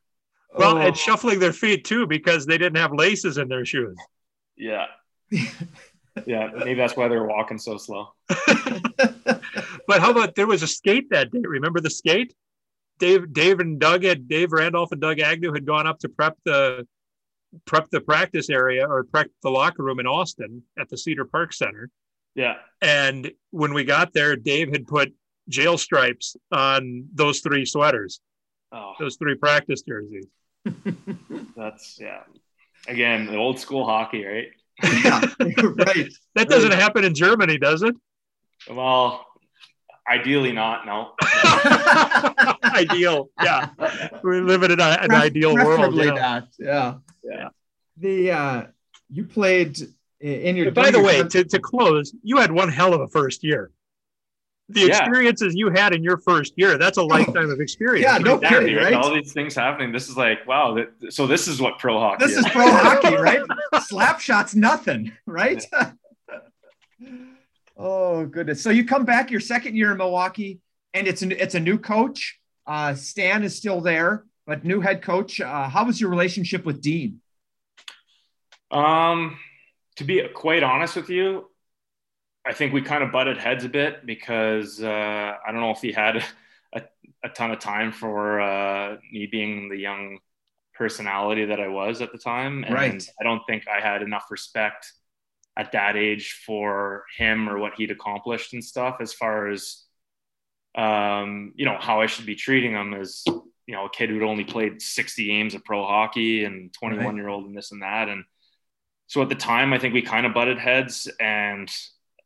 Well, 0.56 0.78
oh. 0.78 0.82
and 0.82 0.98
shuffling 0.98 1.40
their 1.40 1.54
feet 1.54 1.86
too 1.86 2.08
because 2.08 2.48
they 2.48 2.58
didn't 2.58 2.78
have 2.78 2.92
laces 2.94 3.38
in 3.38 3.48
their 3.48 3.66
shoes. 3.66 3.98
Yeah. 4.58 4.86
Yeah, 6.26 6.50
maybe 6.54 6.74
that's 6.74 6.98
why 6.98 7.08
they're 7.08 7.24
walking 7.24 7.58
so 7.58 7.78
slow. 7.78 8.10
but 8.28 10.02
how 10.02 10.12
about 10.12 10.36
there 10.36 10.48
was 10.48 10.64
a 10.64 10.68
skate 10.68 11.10
that 11.12 11.32
day? 11.32 11.40
Remember 11.42 11.80
the 11.80 11.90
skate? 11.90 12.34
Dave, 12.98 13.32
Dave 13.32 13.62
and 13.62 13.80
Doug 13.80 14.04
had 14.04 14.28
Dave 14.28 14.52
Randolph 14.52 14.92
and 14.92 15.00
Doug 15.00 15.20
Agnew 15.20 15.54
had 15.54 15.66
gone 15.66 15.88
up 15.88 16.00
to 16.00 16.10
prep 16.10 16.36
the 16.44 16.86
prep 17.66 17.90
the 17.90 18.02
practice 18.02 18.50
area 18.50 18.88
or 18.88 19.04
prep 19.04 19.30
the 19.44 19.50
locker 19.50 19.84
room 19.84 20.00
in 20.00 20.08
Austin 20.08 20.64
at 20.80 20.90
the 20.90 20.98
Cedar 20.98 21.26
Park 21.26 21.54
Center. 21.54 21.90
Yeah. 22.36 22.56
And 22.82 23.32
when 23.52 23.74
we 23.74 23.84
got 23.84 24.14
there, 24.14 24.36
Dave 24.36 24.72
had 24.72 24.88
put 24.88 25.14
jail 25.48 25.78
stripes 25.78 26.36
on 26.52 27.08
those 27.14 27.40
three 27.40 27.66
sweaters. 27.66 28.22
Oh. 28.72 28.94
Those 29.00 29.18
three 29.18 29.36
practice 29.36 29.82
jerseys. 29.82 30.28
That's 31.56 31.98
yeah. 32.00 32.22
Again, 32.88 33.26
the 33.26 33.36
old 33.36 33.60
school 33.60 33.86
hockey, 33.86 34.24
right? 34.24 34.48
yeah, 34.82 35.22
right. 35.40 36.08
That 36.36 36.48
doesn't 36.48 36.72
happen 36.72 37.04
in 37.04 37.14
Germany, 37.14 37.58
does 37.58 37.82
it? 37.82 37.96
Well, 38.70 39.26
ideally 40.10 40.54
not. 40.54 40.86
No. 40.86 41.14
Ideal. 42.64 43.30
Yeah. 43.42 43.70
We 44.24 44.42
live 44.42 44.64
in 44.64 44.72
an, 44.72 44.80
an 44.80 45.12
ideal 45.12 45.56
world. 45.56 45.96
Yeah. 45.96 46.06
Not. 46.06 46.48
Yeah. 46.58 46.94
Yeah. 47.24 47.50
The 47.98 48.32
uh, 48.32 48.64
you 49.10 49.26
played 49.26 49.80
in 50.20 50.56
your. 50.56 50.72
By 50.72 50.92
the 50.92 51.02
way, 51.02 51.24
to, 51.24 51.44
to 51.44 51.60
close, 51.60 52.14
you 52.24 52.38
had 52.38 52.52
one 52.52 52.70
hell 52.70 52.94
of 52.94 53.02
a 53.02 53.08
first 53.08 53.44
year. 53.44 53.72
The 54.72 54.82
yeah. 54.82 54.88
experiences 54.88 55.56
you 55.56 55.72
had 55.72 55.96
in 55.96 56.04
your 56.04 56.18
first 56.18 56.54
year, 56.56 56.78
that's 56.78 57.00
a 57.00 57.04
lifetime 57.04 57.50
of 57.50 57.60
experience. 57.60 58.06
Yeah, 58.06 58.20
no 58.20 58.38
kidding, 58.38 58.76
right? 58.76 58.94
All 58.94 59.12
these 59.12 59.34
things 59.34 59.56
happening. 59.56 59.92
This 59.92 60.10
is 60.10 60.16
like, 60.16 60.48
wow. 60.48 60.76
That, 60.76 61.12
so 61.12 61.26
this 61.26 61.48
is 61.48 61.60
what 61.60 61.80
pro 61.80 62.00
hockey 62.00 62.24
This 62.24 62.38
is, 62.38 62.46
is 62.46 62.52
pro 62.52 62.70
hockey, 62.72 63.16
right? 63.16 63.42
Slap 63.82 64.20
shots, 64.20 64.54
nothing, 64.54 65.12
right? 65.26 65.66
Yeah. 65.74 65.92
oh, 67.78 68.28
goodness. 68.28 68.62
So 68.62 68.70
you 68.70 68.86
come 68.86 69.06
back 69.06 69.32
your 69.32 69.40
second 69.40 69.76
year 69.76 69.92
in 69.92 69.98
Milwaukee, 69.98 70.60
and 71.00 71.08
it's, 71.08 71.22
an, 71.22 71.32
it's 71.32 71.56
a 71.56 71.60
new 71.60 71.80
coach. 71.80 72.40
Uh, 72.68 72.94
Stan 72.94 73.44
is 73.44 73.56
still 73.56 73.82
there, 73.82 74.26
but 74.46 74.64
new 74.64 74.82
head 74.82 75.02
coach. 75.02 75.42
Uh, 75.42 75.70
how 75.70 75.86
was 75.86 76.00
your 76.00 76.10
relationship 76.10 76.66
with 76.66 76.82
Dean? 76.82 77.22
Um, 78.70 79.38
to 79.96 80.04
be 80.04 80.28
quite 80.34 80.62
honest 80.62 80.96
with 80.96 81.10
you, 81.10 81.50
I 82.46 82.54
think 82.54 82.74
we 82.74 82.82
kind 82.82 83.04
of 83.04 83.12
butted 83.12 83.38
heads 83.38 83.64
a 83.64 83.70
bit 83.70 84.06
because 84.06 84.82
uh, 84.82 84.88
I 84.88 85.52
don't 85.52 85.62
know 85.62 85.72
if 85.72 85.82
he 85.82 85.92
had 85.92 86.24
a, 86.74 86.84
a 87.24 87.30
ton 87.30 87.52
of 87.52 87.60
time 87.60 87.92
for 87.92 88.40
uh, 88.40 88.98
me 89.12 89.26
being 89.26 89.70
the 89.70 89.78
young 89.78 90.20
personality 90.74 91.46
that 91.46 91.60
I 91.60 91.68
was 91.68 92.02
at 92.02 92.12
the 92.12 92.18
time. 92.18 92.64
And 92.64 92.74
right. 92.74 93.10
I 93.20 93.24
don't 93.24 93.42
think 93.48 93.66
I 93.68 93.82
had 93.82 94.02
enough 94.02 94.26
respect 94.30 94.92
at 95.58 95.72
that 95.74 95.98
age 95.98 96.42
for 96.46 97.04
him 97.18 97.50
or 97.50 97.58
what 97.58 97.74
he'd 97.76 97.92
accomplished 97.92 98.54
and 98.54 98.64
stuff 98.64 98.98
as 99.02 99.14
far 99.14 99.50
as 99.50 99.84
um, 100.76 101.54
you 101.56 101.66
know 101.66 101.78
how 101.80 102.02
I 102.02 102.06
should 102.06 102.26
be 102.26 102.36
treating 102.36 102.74
him 102.74 102.94
as 102.94 103.24
you 103.26 103.76
know 103.76 103.86
a 103.86 103.90
kid 103.90 104.10
who'd 104.10 104.24
only 104.24 104.44
played 104.44 104.82
60 104.82 105.26
games 105.26 105.54
of 105.56 105.64
pro 105.64 105.86
hockey 105.86 106.44
and 106.44 106.74
21 106.74 107.06
right. 107.06 107.16
year 107.16 107.28
old 107.28 107.46
and 107.46 107.58
this 107.58 107.72
and 107.72 107.82
that 107.82 108.10
and 108.10 108.24
so 109.08 109.22
at 109.22 109.30
the 109.30 109.36
time 109.36 109.74
I 109.74 109.80
think 109.80 109.94
we 109.94 110.02
kind 110.02 110.26
of 110.26 110.34
butted 110.34 110.60
heads 110.60 111.08
and 111.20 111.70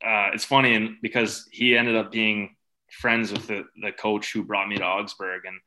uh, 0.06 0.32
it's 0.34 0.46
funny 0.46 0.76
and 0.76 0.98
because 1.02 1.48
he 1.52 1.78
ended 1.78 1.96
up 1.96 2.12
being 2.12 2.56
friends 2.92 3.32
with 3.32 3.48
the, 3.48 3.64
the 3.82 3.92
coach 3.92 4.34
who 4.34 4.44
brought 4.44 4.68
me 4.68 4.78
to 4.78 4.84
Augsburg 4.84 5.46
and 5.46 5.60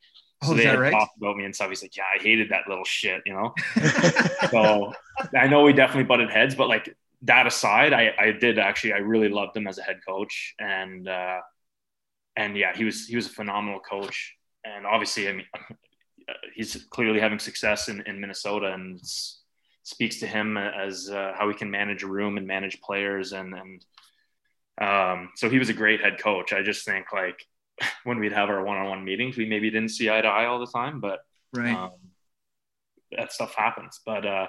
so 0.43 0.51
oh, 0.51 0.55
they 0.55 0.65
had 0.65 0.79
right? 0.79 0.91
talked 0.91 1.17
about 1.17 1.35
me 1.35 1.45
and 1.45 1.55
stuff. 1.55 1.69
He's 1.69 1.81
like, 1.81 1.97
yeah, 1.97 2.03
I 2.03 2.21
hated 2.21 2.49
that 2.51 2.67
little 2.67 2.83
shit, 2.83 3.23
you 3.25 3.33
know? 3.33 3.55
so 4.51 4.93
I 5.35 5.47
know 5.47 5.63
we 5.63 5.73
definitely 5.73 6.03
butted 6.03 6.29
heads, 6.29 6.53
but 6.53 6.67
like 6.67 6.95
that 7.23 7.47
aside, 7.47 7.91
I, 7.91 8.13
I 8.19 8.31
did 8.33 8.59
actually, 8.59 8.93
I 8.93 8.97
really 8.97 9.29
loved 9.29 9.57
him 9.57 9.67
as 9.67 9.79
a 9.79 9.81
head 9.81 9.99
coach 10.07 10.53
and, 10.59 11.07
uh, 11.07 11.39
and 12.37 12.55
yeah, 12.55 12.73
he 12.75 12.85
was, 12.85 13.07
he 13.07 13.15
was 13.15 13.27
a 13.27 13.31
phenomenal 13.31 13.79
coach. 13.79 14.35
And 14.63 14.85
obviously, 14.85 15.27
I 15.27 15.33
mean, 15.33 15.45
he's 16.55 16.85
clearly 16.89 17.19
having 17.19 17.39
success 17.39 17.89
in, 17.89 18.01
in 18.01 18.21
Minnesota 18.21 18.71
and 18.73 18.99
speaks 19.83 20.19
to 20.19 20.27
him 20.27 20.57
as 20.57 21.09
uh, 21.09 21.33
how 21.37 21.49
he 21.49 21.55
can 21.55 21.69
manage 21.69 22.03
a 22.03 22.07
room 22.07 22.37
and 22.37 22.47
manage 22.47 22.79
players 22.81 23.33
and, 23.33 23.53
and, 23.53 23.85
um, 24.79 25.29
so 25.35 25.49
he 25.49 25.57
was 25.57 25.69
a 25.69 25.73
great 25.73 26.01
head 26.01 26.19
coach. 26.19 26.53
I 26.53 26.61
just 26.61 26.85
think 26.85 27.07
like 27.11 27.43
when 28.03 28.19
we'd 28.19 28.33
have 28.33 28.49
our 28.49 28.63
one-on-one 28.63 29.03
meetings, 29.03 29.35
we 29.35 29.47
maybe 29.47 29.71
didn't 29.71 29.89
see 29.89 30.09
eye 30.09 30.21
to 30.21 30.27
eye 30.27 30.45
all 30.45 30.59
the 30.59 30.71
time, 30.71 30.99
but 30.99 31.19
right. 31.53 31.75
Um, 31.75 31.91
that 33.11 33.31
stuff 33.31 33.55
happens. 33.55 33.99
But 34.05 34.25
uh, 34.25 34.47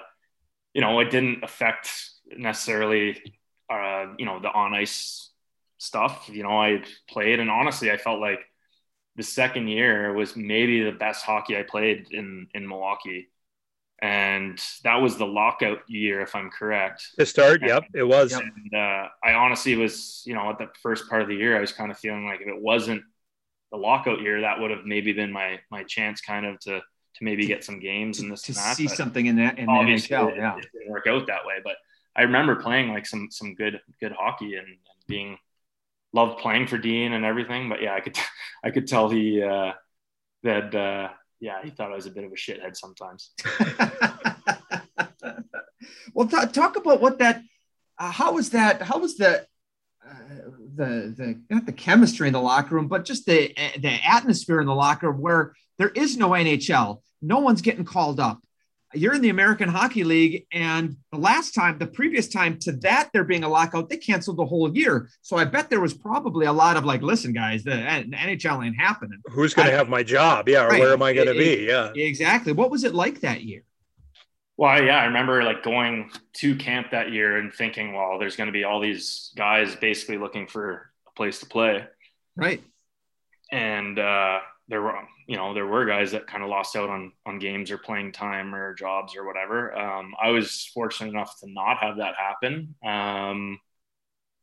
you 0.73 0.81
know, 0.81 0.99
it 0.99 1.09
didn't 1.09 1.43
affect 1.43 1.89
necessarily, 2.35 3.21
uh, 3.69 4.07
you 4.17 4.25
know, 4.25 4.39
the 4.39 4.49
on 4.51 4.73
ice 4.73 5.31
stuff. 5.79 6.29
You 6.31 6.43
know, 6.43 6.61
I 6.61 6.83
played, 7.09 7.39
and 7.39 7.49
honestly, 7.49 7.89
I 7.91 7.97
felt 7.97 8.21
like 8.21 8.39
the 9.15 9.23
second 9.23 9.67
year 9.67 10.13
was 10.13 10.35
maybe 10.35 10.83
the 10.83 10.91
best 10.91 11.25
hockey 11.25 11.57
I 11.57 11.63
played 11.63 12.09
in 12.11 12.47
in 12.53 12.67
Milwaukee 12.67 13.29
and 14.01 14.61
that 14.83 14.95
was 14.95 15.17
the 15.17 15.25
lockout 15.25 15.79
year, 15.87 16.21
if 16.21 16.35
I'm 16.35 16.49
correct. 16.49 17.07
To 17.17 17.25
start, 17.25 17.61
and, 17.61 17.69
yep, 17.69 17.83
it 17.93 18.03
was. 18.03 18.31
And, 18.31 18.73
uh, 18.73 19.09
I 19.23 19.33
honestly 19.33 19.75
was, 19.75 20.23
you 20.25 20.33
know, 20.33 20.49
at 20.49 20.57
the 20.57 20.69
first 20.81 21.09
part 21.09 21.21
of 21.21 21.27
the 21.27 21.35
year, 21.35 21.57
I 21.57 21.59
was 21.59 21.73
kind 21.73 21.91
of 21.91 21.99
feeling 21.99 22.25
like 22.25 22.39
if 22.39 22.47
it 22.47 22.61
wasn't 22.61 23.03
the 23.71 23.77
lockout 23.77 24.21
year, 24.21 24.41
that 24.41 24.59
would 24.59 24.71
have 24.71 24.85
maybe 24.85 25.11
been 25.11 25.31
my 25.31 25.59
my 25.69 25.83
chance, 25.83 26.21
kind 26.21 26.45
of 26.45 26.59
to 26.61 26.79
to 26.79 27.23
maybe 27.23 27.45
get 27.45 27.63
some 27.63 27.79
games 27.79 28.19
and 28.19 28.31
this 28.31 28.43
to 28.43 28.51
and 28.51 28.57
that. 28.57 28.77
see 28.77 28.87
but 28.87 28.95
something 28.95 29.25
in 29.25 29.35
that 29.35 29.59
in 29.59 29.65
the 29.65 29.71
NHL. 29.71 30.31
It, 30.31 30.37
yeah, 30.37 30.55
it 30.55 30.69
didn't 30.71 30.89
work 30.89 31.07
out 31.07 31.27
that 31.27 31.45
way, 31.45 31.55
but 31.61 31.75
I 32.15 32.21
remember 32.21 32.55
playing 32.55 32.89
like 32.89 33.05
some 33.05 33.27
some 33.31 33.53
good 33.53 33.81
good 33.99 34.13
hockey 34.13 34.55
and, 34.55 34.67
and 34.67 34.77
being 35.07 35.37
loved 36.13 36.39
playing 36.39 36.67
for 36.67 36.77
Dean 36.77 37.13
and 37.13 37.25
everything. 37.25 37.69
But 37.69 37.81
yeah, 37.81 37.93
I 37.93 37.99
could 37.99 38.17
I 38.63 38.71
could 38.71 38.87
tell 38.87 39.09
he 39.09 39.41
uh, 39.41 39.73
that. 40.43 40.75
Uh, 40.75 41.09
yeah, 41.41 41.63
he 41.63 41.69
thought 41.69 41.91
I 41.91 41.95
was 41.95 42.05
a 42.05 42.11
bit 42.11 42.25
of 42.25 42.33
a 42.33 42.35
shithead 42.35 42.75
sometimes. 42.75 43.31
well, 46.13 46.27
talk 46.27 46.75
about 46.75 46.99
what 46.99 47.19
that. 47.19 47.41
Uh, 47.97 48.11
how 48.11 48.33
was 48.33 48.49
that? 48.49 48.81
How 48.81 48.99
was 48.99 49.15
the 49.15 49.47
uh, 50.05 50.13
the 50.75 51.13
the 51.15 51.41
not 51.49 51.65
the 51.65 51.71
chemistry 51.71 52.27
in 52.27 52.33
the 52.33 52.41
locker 52.41 52.75
room, 52.75 52.89
but 52.89 53.05
just 53.05 53.25
the 53.25 53.53
the 53.79 53.99
atmosphere 54.05 54.59
in 54.59 54.67
the 54.67 54.75
locker 54.75 55.09
room 55.09 55.21
where 55.21 55.53
there 55.77 55.89
is 55.89 56.17
no 56.17 56.31
NHL, 56.31 57.01
no 57.21 57.39
one's 57.39 57.61
getting 57.61 57.85
called 57.85 58.19
up 58.19 58.41
you're 58.93 59.13
in 59.13 59.21
the 59.21 59.29
American 59.29 59.69
Hockey 59.69 60.03
League, 60.03 60.45
and 60.51 60.95
the 61.11 61.17
last 61.17 61.53
time, 61.53 61.77
the 61.77 61.87
previous 61.87 62.27
time 62.27 62.57
to 62.59 62.71
that, 62.77 63.09
there 63.13 63.23
being 63.23 63.43
a 63.43 63.49
lockout, 63.49 63.89
they 63.89 63.97
canceled 63.97 64.37
the 64.37 64.45
whole 64.45 64.75
year. 64.75 65.09
So 65.21 65.37
I 65.37 65.45
bet 65.45 65.69
there 65.69 65.79
was 65.79 65.93
probably 65.93 66.47
a 66.47 66.53
lot 66.53 66.75
of 66.75 66.85
like, 66.85 67.01
listen, 67.01 67.31
guys, 67.31 67.63
the, 67.63 67.71
NHL 67.71 68.65
ain't 68.65 68.79
happening. 68.79 69.19
Who's 69.25 69.53
going 69.53 69.67
to 69.67 69.75
have 69.75 69.89
my 69.89 70.01
job? 70.01 70.49
Yeah, 70.49 70.65
or 70.65 70.69
right. 70.69 70.79
where 70.79 70.93
am 70.93 71.03
I 71.03 71.13
going 71.13 71.27
to 71.27 71.33
be? 71.33 71.67
Yeah, 71.67 71.91
exactly. 71.95 72.51
What 72.51 72.71
was 72.71 72.83
it 72.83 72.95
like 72.95 73.21
that 73.21 73.43
year? 73.43 73.63
Well, 74.57 74.83
yeah, 74.83 74.99
I 74.99 75.05
remember 75.05 75.43
like 75.43 75.63
going 75.63 76.11
to 76.33 76.55
camp 76.55 76.91
that 76.91 77.11
year 77.11 77.37
and 77.37 77.53
thinking, 77.53 77.93
well, 77.93 78.19
there's 78.19 78.35
going 78.35 78.47
to 78.47 78.53
be 78.53 78.65
all 78.65 78.81
these 78.81 79.31
guys 79.37 79.75
basically 79.75 80.17
looking 80.17 80.47
for 80.47 80.91
a 81.07 81.11
place 81.15 81.39
to 81.39 81.45
play. 81.45 81.85
Right. 82.35 82.61
And 83.51 83.97
uh, 83.97 84.39
there 84.67 84.81
were, 84.81 84.95
you 85.29 85.37
know, 85.37 85.53
there 85.53 85.67
were 85.67 85.85
guys 85.85 86.13
that 86.13 86.25
kind 86.25 86.43
of 86.43 86.49
lost 86.49 86.75
out 86.75 86.89
on 86.89 87.11
on 87.23 87.37
games 87.37 87.69
or 87.69 87.77
playing 87.77 88.13
time 88.13 88.55
or 88.55 88.73
jobs 88.73 89.15
or 89.15 89.27
whatever. 89.27 89.77
Um, 89.77 90.15
I 90.19 90.29
was 90.29 90.65
fortunate 90.73 91.11
enough 91.11 91.39
to 91.41 91.47
not 91.47 91.77
have 91.77 91.97
that 91.97 92.15
happen. 92.15 92.73
Um, 92.83 93.59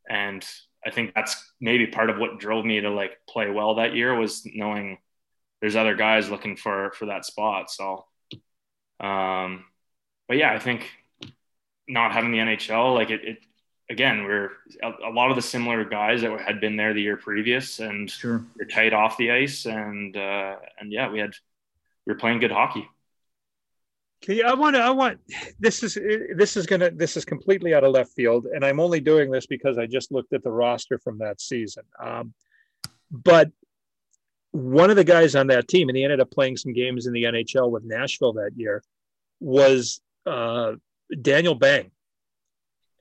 and 0.08 0.46
I 0.86 0.92
think 0.92 1.12
that's 1.12 1.52
maybe 1.60 1.88
part 1.88 2.08
of 2.08 2.18
what 2.18 2.38
drove 2.38 2.64
me 2.64 2.80
to 2.80 2.90
like 2.90 3.18
play 3.28 3.50
well 3.50 3.74
that 3.74 3.96
year 3.96 4.14
was 4.14 4.46
knowing 4.46 4.98
there's 5.60 5.74
other 5.74 5.96
guys 5.96 6.30
looking 6.30 6.56
for 6.56 6.92
for 6.92 7.06
that 7.06 7.24
spot. 7.24 7.68
So, 7.68 8.06
um, 9.00 9.64
but 10.28 10.36
yeah, 10.36 10.52
I 10.52 10.60
think 10.60 10.88
not 11.88 12.12
having 12.12 12.30
the 12.30 12.38
NHL, 12.38 12.94
like 12.94 13.10
it, 13.10 13.24
it 13.24 13.38
again, 13.88 14.24
we're 14.24 14.50
a, 14.82 15.10
lot 15.10 15.30
of 15.30 15.36
the 15.36 15.42
similar 15.42 15.84
guys 15.84 16.22
that 16.22 16.40
had 16.40 16.60
been 16.60 16.76
there 16.76 16.94
the 16.94 17.02
year 17.02 17.16
previous, 17.16 17.80
and 17.80 18.10
sure. 18.10 18.44
we're 18.58 18.66
tight 18.66 18.92
off 18.92 19.16
the 19.16 19.30
ice, 19.30 19.66
and 19.66 20.16
uh, 20.16 20.56
and 20.78 20.92
yeah, 20.92 21.10
we 21.10 21.18
had 21.18 21.32
we 22.06 22.12
were 22.12 22.18
playing 22.18 22.40
good 22.40 22.52
hockey. 22.52 22.88
Okay, 24.24 24.42
I 24.42 24.54
want 24.54 24.76
to. 24.76 24.82
I 24.82 24.90
want. 24.90 25.20
This 25.58 25.82
is 25.82 25.98
this 26.36 26.56
is 26.56 26.66
gonna. 26.66 26.90
This 26.90 27.16
is 27.16 27.24
completely 27.24 27.74
out 27.74 27.84
of 27.84 27.92
left 27.92 28.12
field, 28.12 28.46
and 28.46 28.64
I'm 28.64 28.80
only 28.80 29.00
doing 29.00 29.30
this 29.30 29.46
because 29.46 29.78
I 29.78 29.86
just 29.86 30.10
looked 30.12 30.32
at 30.32 30.42
the 30.42 30.50
roster 30.50 30.98
from 30.98 31.18
that 31.18 31.40
season. 31.40 31.84
Um, 32.00 32.32
but 33.10 33.50
one 34.50 34.90
of 34.90 34.96
the 34.96 35.04
guys 35.04 35.34
on 35.36 35.48
that 35.48 35.68
team, 35.68 35.88
and 35.88 35.96
he 35.96 36.02
ended 36.02 36.20
up 36.20 36.30
playing 36.30 36.56
some 36.56 36.72
games 36.72 37.06
in 37.06 37.12
the 37.12 37.24
NHL 37.24 37.70
with 37.70 37.84
Nashville 37.84 38.32
that 38.34 38.52
year, 38.56 38.82
was 39.38 40.00
uh, 40.24 40.72
Daniel 41.20 41.54
Bang. 41.54 41.90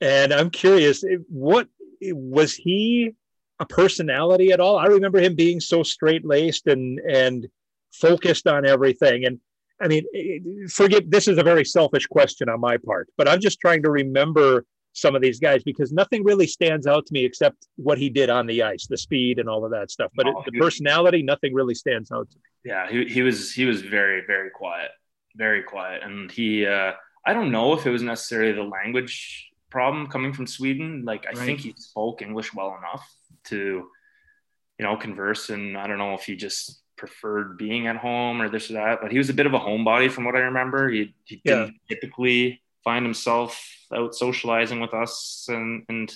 And 0.00 0.32
I'm 0.32 0.50
curious, 0.50 1.04
eh, 1.04 1.16
what 1.28 1.68
eh, 2.02 2.12
was 2.12 2.54
he 2.54 3.12
a 3.58 3.66
personality 3.66 4.52
at 4.52 4.60
all? 4.60 4.76
I 4.76 4.86
remember 4.86 5.18
him 5.18 5.34
being 5.34 5.60
so 5.60 5.82
straight 5.82 6.24
laced 6.24 6.66
and 6.66 7.00
and 7.00 7.46
focused 7.92 8.46
on 8.46 8.66
everything. 8.66 9.24
And 9.24 9.40
I 9.80 9.88
mean, 9.88 10.04
eh, 10.14 10.38
forget 10.68 11.10
this 11.10 11.28
is 11.28 11.38
a 11.38 11.42
very 11.42 11.64
selfish 11.64 12.06
question 12.06 12.48
on 12.48 12.60
my 12.60 12.76
part, 12.76 13.08
but 13.16 13.28
I'm 13.28 13.40
just 13.40 13.60
trying 13.60 13.82
to 13.84 13.90
remember 13.90 14.64
some 14.92 15.14
of 15.14 15.20
these 15.20 15.38
guys 15.38 15.62
because 15.62 15.92
nothing 15.92 16.24
really 16.24 16.46
stands 16.46 16.86
out 16.86 17.04
to 17.04 17.12
me 17.12 17.22
except 17.24 17.66
what 17.76 17.98
he 17.98 18.08
did 18.08 18.30
on 18.30 18.46
the 18.46 18.62
ice, 18.62 18.86
the 18.86 18.96
speed 18.96 19.38
and 19.38 19.46
all 19.48 19.62
of 19.62 19.70
that 19.70 19.90
stuff. 19.90 20.10
But 20.16 20.26
oh, 20.26 20.40
it, 20.40 20.50
the 20.50 20.58
personality, 20.58 21.22
nothing 21.22 21.52
really 21.52 21.74
stands 21.74 22.10
out 22.10 22.30
to 22.30 22.36
me. 22.36 22.42
Yeah, 22.64 22.88
he, 22.90 23.04
he 23.04 23.22
was 23.22 23.52
he 23.52 23.64
was 23.64 23.80
very 23.82 24.22
very 24.26 24.50
quiet, 24.50 24.90
very 25.36 25.62
quiet, 25.62 26.02
and 26.02 26.30
he. 26.30 26.66
Uh, 26.66 26.92
I 27.28 27.32
don't 27.32 27.50
know 27.50 27.72
if 27.72 27.86
it 27.86 27.90
was 27.90 28.02
necessarily 28.02 28.52
the 28.52 28.62
language 28.62 29.50
problem 29.76 30.06
coming 30.06 30.32
from 30.32 30.46
Sweden. 30.46 31.04
Like 31.04 31.26
I 31.26 31.36
right. 31.36 31.44
think 31.44 31.60
he 31.60 31.74
spoke 31.76 32.22
English 32.22 32.54
well 32.54 32.78
enough 32.78 33.06
to, 33.50 33.90
you 34.78 34.84
know, 34.86 34.96
converse. 34.96 35.50
And 35.50 35.76
I 35.76 35.86
don't 35.86 35.98
know 35.98 36.14
if 36.14 36.24
he 36.24 36.34
just 36.34 36.80
preferred 36.96 37.58
being 37.58 37.86
at 37.86 37.96
home 37.96 38.40
or 38.40 38.48
this 38.48 38.70
or 38.70 38.74
that. 38.74 39.00
But 39.02 39.12
he 39.12 39.18
was 39.18 39.28
a 39.28 39.34
bit 39.34 39.44
of 39.44 39.52
a 39.52 39.58
homebody 39.58 40.10
from 40.10 40.24
what 40.24 40.34
I 40.34 40.48
remember. 40.50 40.88
He, 40.88 41.14
he 41.24 41.42
yeah. 41.44 41.56
didn't 41.56 41.74
typically 41.90 42.62
find 42.84 43.04
himself 43.04 43.62
out 43.92 44.14
socializing 44.14 44.80
with 44.80 44.94
us 44.94 45.46
and 45.48 45.84
and 45.90 46.14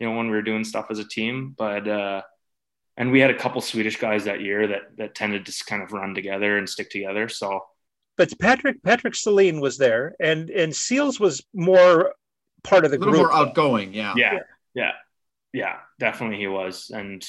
you 0.00 0.08
know 0.08 0.16
when 0.16 0.26
we 0.26 0.32
were 0.32 0.42
doing 0.50 0.64
stuff 0.64 0.86
as 0.90 0.98
a 0.98 1.06
team. 1.06 1.54
But 1.56 1.86
uh, 1.86 2.22
and 2.96 3.12
we 3.12 3.20
had 3.20 3.30
a 3.30 3.38
couple 3.38 3.60
Swedish 3.60 4.00
guys 4.00 4.24
that 4.24 4.40
year 4.40 4.66
that 4.66 4.96
that 4.98 5.14
tended 5.14 5.46
to 5.46 5.64
kind 5.64 5.84
of 5.84 5.92
run 5.92 6.12
together 6.12 6.58
and 6.58 6.68
stick 6.68 6.90
together. 6.90 7.28
So 7.28 7.62
but 8.16 8.36
Patrick 8.40 8.82
Patric 8.82 9.14
Cehlin 9.14 9.60
was 9.60 9.76
there, 9.76 10.16
and 10.18 10.50
and 10.50 10.74
Seals 10.74 11.20
was 11.20 11.44
more 11.54 12.14
part 12.66 12.84
of 12.84 12.90
the 12.90 12.96
a 12.96 12.98
little 12.98 13.14
group. 13.14 13.26
more 13.26 13.32
outgoing. 13.32 13.94
Yeah. 13.94 14.14
yeah, 14.16 14.38
yeah, 14.74 14.92
yeah, 15.52 15.76
definitely 15.98 16.38
he 16.38 16.48
was, 16.48 16.90
and 16.94 17.26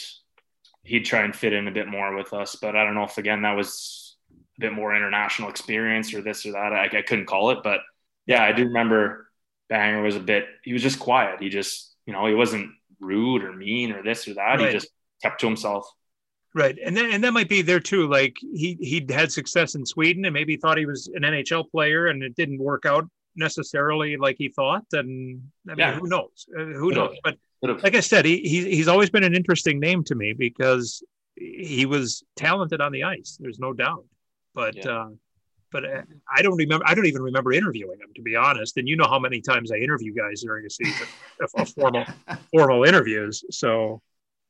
he'd 0.83 1.05
try 1.05 1.23
and 1.23 1.35
fit 1.35 1.53
in 1.53 1.67
a 1.67 1.71
bit 1.71 1.88
more 1.88 2.15
with 2.15 2.33
us. 2.33 2.55
But 2.55 2.75
I 2.75 2.83
don't 2.83 2.95
know 2.95 3.03
if 3.03 3.17
again 3.17 3.43
that 3.43 3.55
was 3.55 4.15
a 4.57 4.61
bit 4.61 4.73
more 4.73 4.95
international 4.95 5.49
experience 5.49 6.13
or 6.13 6.21
this 6.21 6.45
or 6.45 6.53
that. 6.53 6.73
I, 6.73 6.89
I 6.97 7.01
couldn't 7.01 7.25
call 7.25 7.51
it, 7.51 7.59
but 7.63 7.81
yeah, 8.25 8.43
I 8.43 8.51
do 8.51 8.65
remember 8.65 9.29
Banger 9.69 10.01
was 10.01 10.15
a 10.15 10.21
bit. 10.21 10.45
He 10.63 10.73
was 10.73 10.81
just 10.81 10.99
quiet. 10.99 11.41
He 11.41 11.49
just 11.49 11.95
you 12.05 12.13
know 12.13 12.25
he 12.25 12.33
wasn't 12.33 12.71
rude 12.99 13.43
or 13.43 13.53
mean 13.53 13.91
or 13.91 14.03
this 14.03 14.27
or 14.27 14.33
that. 14.35 14.59
Right. 14.59 14.67
He 14.67 14.71
just 14.71 14.89
kept 15.21 15.39
to 15.41 15.47
himself. 15.47 15.88
Right, 16.55 16.77
and 16.83 16.97
then, 16.97 17.11
and 17.11 17.23
that 17.23 17.33
might 17.33 17.49
be 17.49 17.61
there 17.61 17.79
too. 17.79 18.07
Like 18.07 18.35
he 18.39 18.77
he 18.81 19.05
had 19.09 19.31
success 19.31 19.75
in 19.75 19.85
Sweden, 19.85 20.25
and 20.25 20.33
maybe 20.33 20.57
thought 20.57 20.77
he 20.77 20.85
was 20.85 21.07
an 21.13 21.21
NHL 21.21 21.69
player, 21.69 22.07
and 22.07 22.23
it 22.23 22.35
didn't 22.35 22.59
work 22.59 22.85
out 22.85 23.07
necessarily 23.38 24.17
like 24.17 24.35
he 24.38 24.49
thought. 24.49 24.85
And 24.93 25.43
I 25.67 25.71
mean, 25.71 25.79
yeah. 25.79 25.93
who 25.99 26.07
knows? 26.07 26.47
Uh, 26.57 26.65
who 26.65 26.91
knows? 26.91 27.15
But 27.23 27.38
like 27.61 27.95
I 27.95 28.01
said, 28.01 28.25
he, 28.25 28.39
he 28.39 28.75
he's 28.75 28.88
always 28.88 29.09
been 29.09 29.23
an 29.23 29.35
interesting 29.35 29.79
name 29.79 30.03
to 30.05 30.15
me 30.15 30.33
because 30.33 31.03
he 31.35 31.85
was 31.85 32.23
talented 32.35 32.81
on 32.81 32.91
the 32.91 33.03
ice. 33.03 33.38
There's 33.39 33.59
no 33.59 33.73
doubt. 33.73 34.05
But 34.53 34.75
yeah. 34.75 34.91
uh, 34.91 35.09
but 35.71 35.85
uh, 35.85 36.01
I 36.33 36.41
don't 36.41 36.57
remember. 36.57 36.85
I 36.88 36.95
don't 36.95 37.05
even 37.05 37.21
remember 37.21 37.51
interviewing 37.51 37.99
him, 37.99 38.09
to 38.15 38.21
be 38.21 38.35
honest. 38.35 38.77
And 38.77 38.88
you 38.88 38.95
know 38.95 39.07
how 39.07 39.19
many 39.19 39.41
times 39.41 39.71
I 39.71 39.77
interview 39.77 40.13
guys 40.13 40.41
during 40.41 40.65
a 40.65 40.69
season, 40.69 41.07
a 41.57 41.65
formal 41.65 42.05
formal 42.51 42.83
interviews. 42.83 43.43
So. 43.51 44.01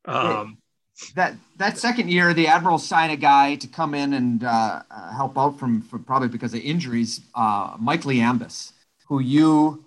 Um, 0.05 0.57
that 1.15 1.35
that 1.57 1.77
second 1.77 2.09
year, 2.09 2.33
the 2.33 2.47
Admirals 2.47 2.88
sign 2.88 3.11
a 3.11 3.15
guy 3.15 3.55
to 3.55 3.67
come 3.67 3.93
in 3.93 4.13
and 4.13 4.43
uh, 4.43 4.81
help 5.15 5.38
out 5.38 5.59
from, 5.59 5.81
from, 5.81 6.03
probably 6.03 6.27
because 6.27 6.53
of 6.53 6.61
injuries, 6.61 7.21
uh, 7.35 7.75
Mike 7.79 8.01
Liambas, 8.01 8.71
who 9.08 9.20
you 9.20 9.86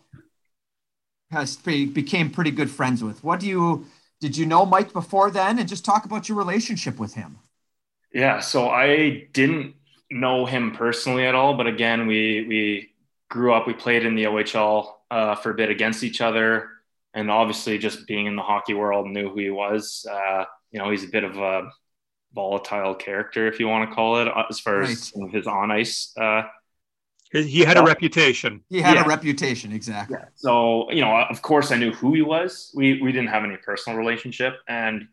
has 1.30 1.56
became 1.56 2.30
pretty 2.30 2.50
good 2.50 2.70
friends 2.70 3.04
with. 3.04 3.22
What 3.22 3.40
do 3.40 3.46
you 3.46 3.86
did 4.20 4.36
you 4.36 4.46
know 4.46 4.66
Mike 4.66 4.92
before 4.92 5.30
then, 5.30 5.58
and 5.58 5.68
just 5.68 5.84
talk 5.84 6.04
about 6.04 6.28
your 6.28 6.36
relationship 6.36 6.98
with 6.98 7.14
him? 7.14 7.38
Yeah, 8.12 8.40
so 8.40 8.68
I 8.68 9.28
didn't 9.32 9.76
know 10.10 10.44
him 10.44 10.72
personally 10.72 11.24
at 11.24 11.34
all, 11.34 11.56
but 11.56 11.66
again, 11.66 12.06
we 12.06 12.46
we 12.48 12.90
grew 13.28 13.52
up, 13.52 13.66
we 13.66 13.74
played 13.74 14.04
in 14.04 14.14
the 14.14 14.24
OHL 14.24 14.92
uh, 15.10 15.36
for 15.36 15.50
a 15.50 15.54
bit 15.54 15.70
against 15.70 16.02
each 16.02 16.20
other, 16.20 16.68
and 17.14 17.30
obviously 17.30 17.78
just 17.78 18.06
being 18.06 18.26
in 18.26 18.34
the 18.34 18.42
hockey 18.42 18.74
world, 18.74 19.06
knew 19.06 19.30
who 19.30 19.38
he 19.38 19.50
was 19.50 20.04
uh, 20.10 20.44
you 20.70 20.78
know, 20.78 20.90
he's 20.90 21.04
a 21.04 21.08
bit 21.08 21.24
of 21.24 21.36
a 21.36 21.70
volatile 22.32 22.94
character, 22.94 23.46
if 23.48 23.58
you 23.58 23.68
want 23.68 23.88
to 23.88 23.94
call 23.94 24.20
it, 24.20 24.28
as 24.48 24.60
far 24.60 24.80
right. 24.80 24.90
as 24.90 25.12
his 25.32 25.46
on 25.46 25.70
ice. 25.70 26.12
Uh, 26.16 26.42
he 27.32 27.60
had 27.60 27.76
a 27.76 27.82
reputation. 27.82 28.62
He 28.68 28.80
had 28.80 28.94
yeah. 28.94 29.04
a 29.04 29.08
reputation, 29.08 29.72
exactly. 29.72 30.16
Yeah. 30.18 30.28
So, 30.34 30.90
you 30.90 31.00
know, 31.00 31.14
of 31.16 31.42
course, 31.42 31.70
I 31.70 31.76
knew 31.76 31.92
who 31.92 32.14
he 32.14 32.22
was. 32.22 32.72
We 32.74 33.00
we 33.00 33.12
didn't 33.12 33.28
have 33.28 33.44
any 33.44 33.56
personal 33.56 33.98
relationship, 33.98 34.58
and 34.66 35.08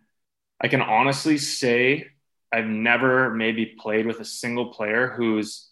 I 0.59 0.67
can 0.67 0.81
honestly 0.81 1.37
say 1.37 2.07
I've 2.51 2.65
never 2.65 3.29
maybe 3.29 3.65
played 3.65 4.07
with 4.07 4.19
a 4.19 4.25
single 4.25 4.73
player 4.73 5.13
who's 5.15 5.69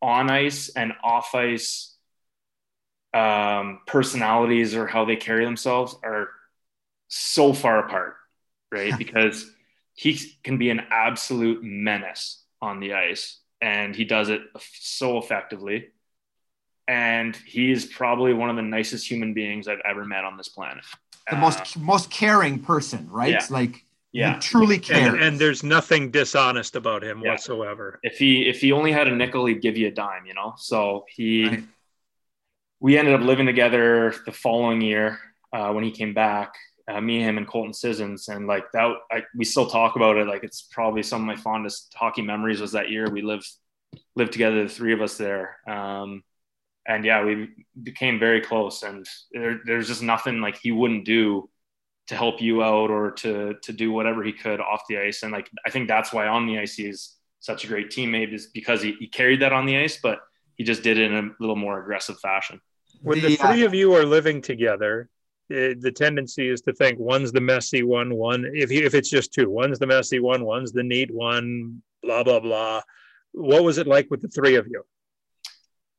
on 0.00 0.30
ice 0.30 0.70
and 0.70 0.92
off 1.02 1.34
ice 1.34 1.94
um, 3.12 3.80
personalities 3.86 4.74
or 4.74 4.86
how 4.86 5.04
they 5.04 5.16
carry 5.16 5.44
themselves 5.44 5.96
are 6.02 6.28
so 7.08 7.52
far 7.52 7.78
apart 7.78 8.16
right? 8.70 8.92
because 8.98 9.50
he 9.94 10.18
can 10.42 10.58
be 10.58 10.70
an 10.70 10.82
absolute 10.90 11.62
menace 11.62 12.42
on 12.60 12.80
the 12.80 12.94
ice 12.94 13.40
and 13.60 13.94
he 13.94 14.04
does 14.04 14.28
it 14.28 14.42
so 14.58 15.18
effectively. 15.18 15.88
And 16.88 17.34
he 17.34 17.72
is 17.72 17.84
probably 17.84 18.32
one 18.32 18.48
of 18.48 18.56
the 18.56 18.62
nicest 18.62 19.10
human 19.10 19.34
beings 19.34 19.66
I've 19.66 19.80
ever 19.88 20.04
met 20.04 20.24
on 20.24 20.36
this 20.36 20.48
planet. 20.48 20.84
The 21.28 21.36
uh, 21.36 21.40
most 21.40 21.76
most 21.78 22.10
caring 22.10 22.60
person, 22.60 23.08
right? 23.10 23.32
Yeah. 23.32 23.46
Like 23.50 23.84
yeah, 24.12 24.38
truly 24.40 24.78
cares. 24.78 25.14
And, 25.14 25.22
and, 25.22 25.38
there's 25.38 25.62
nothing 25.62 26.10
dishonest 26.10 26.74
about 26.74 27.04
him 27.04 27.20
yeah. 27.22 27.32
whatsoever. 27.32 28.00
If 28.02 28.18
he 28.18 28.48
if 28.48 28.60
he 28.60 28.72
only 28.72 28.92
had 28.92 29.08
a 29.08 29.14
nickel, 29.14 29.44
he'd 29.46 29.60
give 29.60 29.76
you 29.76 29.88
a 29.88 29.90
dime, 29.90 30.26
you 30.26 30.34
know. 30.34 30.54
So 30.56 31.04
he, 31.08 31.48
right. 31.48 31.64
we 32.80 32.96
ended 32.96 33.14
up 33.14 33.20
living 33.20 33.46
together 33.46 34.14
the 34.24 34.32
following 34.32 34.80
year 34.80 35.18
uh, 35.52 35.72
when 35.72 35.84
he 35.84 35.90
came 35.90 36.14
back, 36.14 36.54
uh, 36.88 37.00
me, 37.00 37.20
him, 37.20 37.38
and 37.38 37.46
Colton 37.48 37.72
Sissons, 37.72 38.28
and 38.28 38.46
like 38.46 38.70
that, 38.72 38.92
I, 39.10 39.24
we 39.34 39.44
still 39.44 39.66
talk 39.66 39.96
about 39.96 40.16
it. 40.16 40.26
Like 40.26 40.44
it's 40.44 40.62
probably 40.62 41.02
some 41.02 41.22
of 41.22 41.26
my 41.26 41.36
fondest 41.36 41.92
hockey 41.96 42.22
memories 42.22 42.60
was 42.60 42.72
that 42.72 42.90
year 42.90 43.10
we 43.10 43.22
lived 43.22 43.48
lived 44.14 44.32
together, 44.32 44.62
the 44.62 44.68
three 44.68 44.92
of 44.92 45.02
us 45.02 45.16
there. 45.16 45.58
Um, 45.68 46.22
and 46.86 47.04
yeah, 47.04 47.24
we 47.24 47.48
became 47.82 48.18
very 48.18 48.40
close. 48.40 48.82
And 48.82 49.06
there, 49.32 49.60
there's 49.64 49.88
just 49.88 50.02
nothing 50.02 50.40
like 50.40 50.58
he 50.58 50.70
wouldn't 50.72 51.04
do 51.04 51.48
to 52.06 52.16
help 52.16 52.40
you 52.40 52.62
out 52.62 52.90
or 52.90 53.10
to 53.10 53.54
to 53.62 53.72
do 53.72 53.90
whatever 53.90 54.22
he 54.22 54.32
could 54.32 54.60
off 54.60 54.84
the 54.88 54.98
ice. 54.98 55.22
And 55.22 55.32
like 55.32 55.50
I 55.66 55.70
think 55.70 55.88
that's 55.88 56.12
why 56.12 56.28
on 56.28 56.46
the 56.46 56.58
ice 56.58 56.74
he 56.74 56.86
is 56.86 57.16
such 57.40 57.64
a 57.64 57.66
great 57.66 57.90
teammate 57.90 58.32
is 58.32 58.46
because 58.46 58.80
he, 58.80 58.92
he 58.98 59.08
carried 59.08 59.42
that 59.42 59.52
on 59.52 59.66
the 59.66 59.76
ice, 59.76 59.98
but 60.00 60.20
he 60.54 60.64
just 60.64 60.82
did 60.82 60.98
it 60.98 61.10
in 61.10 61.14
a 61.14 61.30
little 61.40 61.56
more 61.56 61.80
aggressive 61.80 62.18
fashion. 62.20 62.60
When 63.02 63.20
the 63.20 63.36
three 63.36 63.64
of 63.64 63.74
you 63.74 63.94
are 63.94 64.04
living 64.04 64.40
together, 64.40 65.08
it, 65.48 65.80
the 65.80 65.92
tendency 65.92 66.48
is 66.48 66.60
to 66.62 66.72
think 66.72 66.98
one's 66.98 67.32
the 67.32 67.40
messy 67.40 67.82
one, 67.82 68.14
one 68.14 68.44
if 68.54 68.70
you, 68.70 68.84
if 68.84 68.94
it's 68.94 69.10
just 69.10 69.32
two, 69.32 69.48
one's 69.50 69.78
the 69.78 69.86
messy 69.86 70.18
one, 70.20 70.44
one's 70.44 70.72
the 70.72 70.82
neat 70.82 71.10
one, 71.12 71.82
blah 72.02 72.22
blah 72.22 72.40
blah. 72.40 72.82
What 73.32 73.64
was 73.64 73.78
it 73.78 73.86
like 73.86 74.10
with 74.10 74.22
the 74.22 74.28
three 74.28 74.54
of 74.56 74.66
you? 74.68 74.82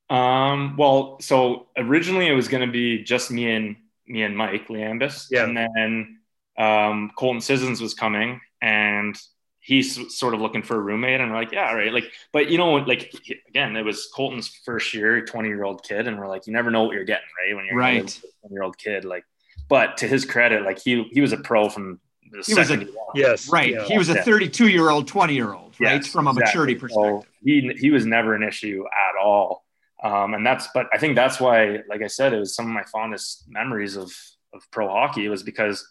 Um, 0.09 0.75
well, 0.77 1.17
so 1.19 1.67
originally 1.77 2.27
it 2.27 2.33
was 2.33 2.47
going 2.47 2.65
to 2.65 2.71
be 2.71 3.03
just 3.03 3.29
me 3.29 3.51
and 3.51 3.75
me 4.07 4.23
and 4.23 4.37
Mike 4.37 4.67
Liambas, 4.69 5.27
Yeah. 5.29 5.43
and 5.43 5.57
then 5.57 6.19
um, 6.57 7.11
Colton 7.17 7.41
Sissons 7.41 7.81
was 7.81 7.93
coming, 7.93 8.39
and 8.61 9.15
he's 9.59 10.17
sort 10.17 10.33
of 10.33 10.39
looking 10.39 10.63
for 10.63 10.75
a 10.77 10.79
roommate, 10.79 11.19
and 11.19 11.29
we're 11.29 11.37
like, 11.37 11.51
yeah, 11.51 11.67
all 11.67 11.75
right, 11.75 11.91
like, 11.93 12.05
but 12.31 12.49
you 12.49 12.57
know, 12.57 12.75
like 12.75 13.13
again, 13.49 13.75
it 13.75 13.83
was 13.83 14.07
Colton's 14.15 14.47
first 14.65 14.93
year, 14.93 15.25
twenty 15.25 15.49
year 15.49 15.65
old 15.65 15.83
kid, 15.83 16.07
and 16.07 16.17
we're 16.17 16.29
like, 16.29 16.47
you 16.47 16.53
never 16.53 16.71
know 16.71 16.83
what 16.83 16.93
you're 16.95 17.03
getting, 17.03 17.27
right? 17.45 17.55
When 17.55 17.65
you're 17.65 17.75
Right. 17.75 18.21
twenty 18.41 18.53
year 18.53 18.63
old 18.63 18.77
kid, 18.77 19.03
like, 19.03 19.25
but 19.70 19.97
to 19.97 20.07
his 20.07 20.26
credit, 20.26 20.63
like 20.63 20.80
he 20.80 21.03
he 21.11 21.22
was 21.22 21.34
a 21.34 21.38
pro 21.38 21.70
from 21.70 21.99
the 22.32 22.43
He 22.45 22.53
was 22.53 22.70
a- 22.72 22.78
he. 22.78 22.88
Yes. 23.15 23.49
Right. 23.49 23.72
Yeah. 23.74 23.84
He 23.86 23.97
was 23.97 24.09
a 24.09 24.22
32 24.22 24.68
year 24.68 24.89
old, 24.89 25.07
20 25.07 25.34
year 25.34 25.53
old, 25.53 25.76
right? 25.80 25.95
Yes, 26.01 26.07
From 26.07 26.28
a 26.28 26.34
maturity 26.34 26.74
exactly. 26.74 26.95
perspective. 26.95 27.22
So 27.24 27.39
he 27.43 27.74
he 27.80 27.89
was 27.91 28.05
never 28.05 28.36
an 28.36 28.43
issue 28.43 28.84
at 28.86 29.22
all. 29.24 29.63
Um, 30.03 30.34
and 30.34 30.45
that's 30.45 30.68
but 30.74 30.88
I 30.93 30.97
think 30.97 31.15
that's 31.15 31.39
why, 31.39 31.80
like 31.89 32.01
I 32.01 32.07
said, 32.07 32.34
it 32.34 32.39
was 32.39 32.53
some 32.53 32.68
of 32.68 32.72
my 32.74 32.84
fondest 32.84 33.45
memories 33.49 33.95
of 33.95 34.11
of 34.53 34.70
pro 34.72 34.88
hockey. 34.89 35.26
It 35.26 35.30
was 35.30 35.43
because 35.43 35.86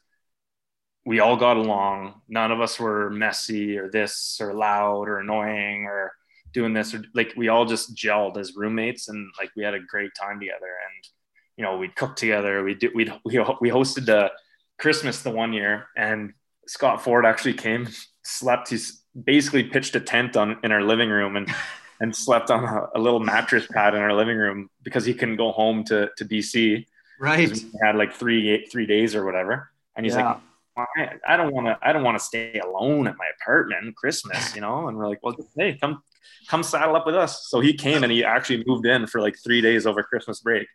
we 1.04 1.20
all 1.20 1.36
got 1.36 1.56
along. 1.56 2.20
None 2.28 2.52
of 2.52 2.60
us 2.60 2.78
were 2.78 3.10
messy 3.10 3.78
or 3.78 3.88
this 3.90 4.38
or 4.40 4.52
loud 4.54 5.08
or 5.08 5.18
annoying 5.20 5.84
or 5.84 6.12
doing 6.52 6.72
this 6.72 6.94
or 6.94 7.02
like 7.14 7.32
we 7.36 7.48
all 7.48 7.64
just 7.64 7.94
gelled 7.94 8.36
as 8.38 8.56
roommates 8.56 9.08
and 9.08 9.30
like 9.38 9.50
we 9.56 9.62
had 9.62 9.74
a 9.74 9.80
great 9.80 10.10
time 10.18 10.38
together. 10.40 10.66
And 10.66 11.08
you 11.56 11.64
know, 11.64 11.76
we'd 11.78 11.96
cook 11.96 12.16
together. 12.16 12.62
We 12.62 12.74
did 12.74 12.92
we 12.94 13.04
we 13.24 13.38
we 13.60 13.70
hosted 13.70 14.06
the 14.06 14.30
Christmas 14.78 15.22
the 15.22 15.30
one 15.30 15.52
year 15.52 15.86
and 15.96 16.32
Scott 16.66 17.02
Ford 17.02 17.24
actually 17.24 17.54
came, 17.54 17.88
slept. 18.24 18.68
He's 18.70 19.02
basically 19.24 19.64
pitched 19.64 19.94
a 19.96 20.00
tent 20.00 20.36
on 20.36 20.58
in 20.64 20.72
our 20.72 20.82
living 20.82 21.08
room 21.08 21.36
and 21.36 21.48
and 22.00 22.14
slept 22.14 22.50
on 22.50 22.64
a, 22.64 22.98
a 22.98 23.00
little 23.00 23.20
mattress 23.20 23.66
pad 23.66 23.94
in 23.94 24.00
our 24.00 24.12
living 24.12 24.36
room 24.36 24.68
because 24.82 25.04
he 25.06 25.14
couldn't 25.14 25.36
go 25.36 25.52
home 25.52 25.84
to 25.84 26.10
to 26.18 26.24
BC. 26.24 26.86
Right. 27.18 27.50
We 27.50 27.70
had 27.82 27.96
like 27.96 28.12
three 28.12 28.66
three 28.70 28.86
days 28.86 29.14
or 29.14 29.24
whatever, 29.24 29.70
and 29.96 30.04
he's 30.04 30.14
Yeah. 30.14 30.38
like, 30.76 30.88
I, 31.26 31.34
I 31.34 31.36
don't 31.38 31.54
want 31.54 31.68
to 31.68 31.78
I 31.80 31.94
don't 31.94 32.02
want 32.02 32.18
to 32.18 32.24
stay 32.24 32.58
alone 32.58 33.06
at 33.06 33.16
my 33.16 33.24
apartment 33.40 33.96
Christmas, 33.96 34.54
you 34.54 34.60
know. 34.60 34.88
And 34.88 34.98
we're 34.98 35.08
like, 35.08 35.20
well, 35.22 35.34
hey, 35.56 35.78
come 35.80 36.02
come 36.48 36.62
saddle 36.62 36.94
up 36.96 37.06
with 37.06 37.14
us. 37.14 37.46
So 37.48 37.60
he 37.60 37.72
came 37.72 38.02
and 38.02 38.12
he 38.12 38.22
actually 38.24 38.62
moved 38.66 38.84
in 38.84 39.06
for 39.06 39.22
like 39.22 39.36
three 39.42 39.62
days 39.62 39.86
over 39.86 40.02
Christmas 40.02 40.40
break, 40.40 40.66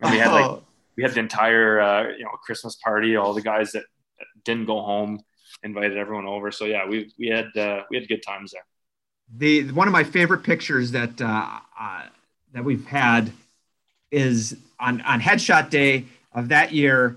and 0.00 0.10
we 0.12 0.18
had 0.18 0.30
like 0.32 0.44
Oh, 0.44 0.62
we 0.96 1.02
had 1.02 1.12
the 1.12 1.20
entire 1.20 1.80
uh, 1.80 2.08
you 2.16 2.24
know 2.24 2.30
Christmas 2.44 2.76
party. 2.76 3.16
All 3.16 3.34
the 3.34 3.42
guys 3.42 3.72
that, 3.72 3.84
didn't 4.44 4.66
go 4.66 4.80
home 4.80 5.20
invited 5.62 5.96
everyone 5.98 6.26
over. 6.26 6.50
So 6.50 6.64
yeah, 6.64 6.86
we 6.86 7.12
we 7.18 7.28
had 7.28 7.46
uh, 7.56 7.82
we 7.90 7.98
had 7.98 8.08
good 8.08 8.22
times 8.26 8.52
there. 8.52 8.62
the 9.36 9.72
one 9.72 9.88
of 9.88 9.92
my 9.92 10.04
favorite 10.04 10.42
pictures 10.42 10.90
that 10.92 11.20
uh, 11.20 11.58
uh, 11.78 12.02
that 12.52 12.64
we've 12.64 12.86
had 12.86 13.32
is 14.10 14.56
on 14.78 15.00
on 15.02 15.20
headshot 15.20 15.68
day 15.70 16.04
of 16.32 16.48
that 16.48 16.72
year. 16.72 17.16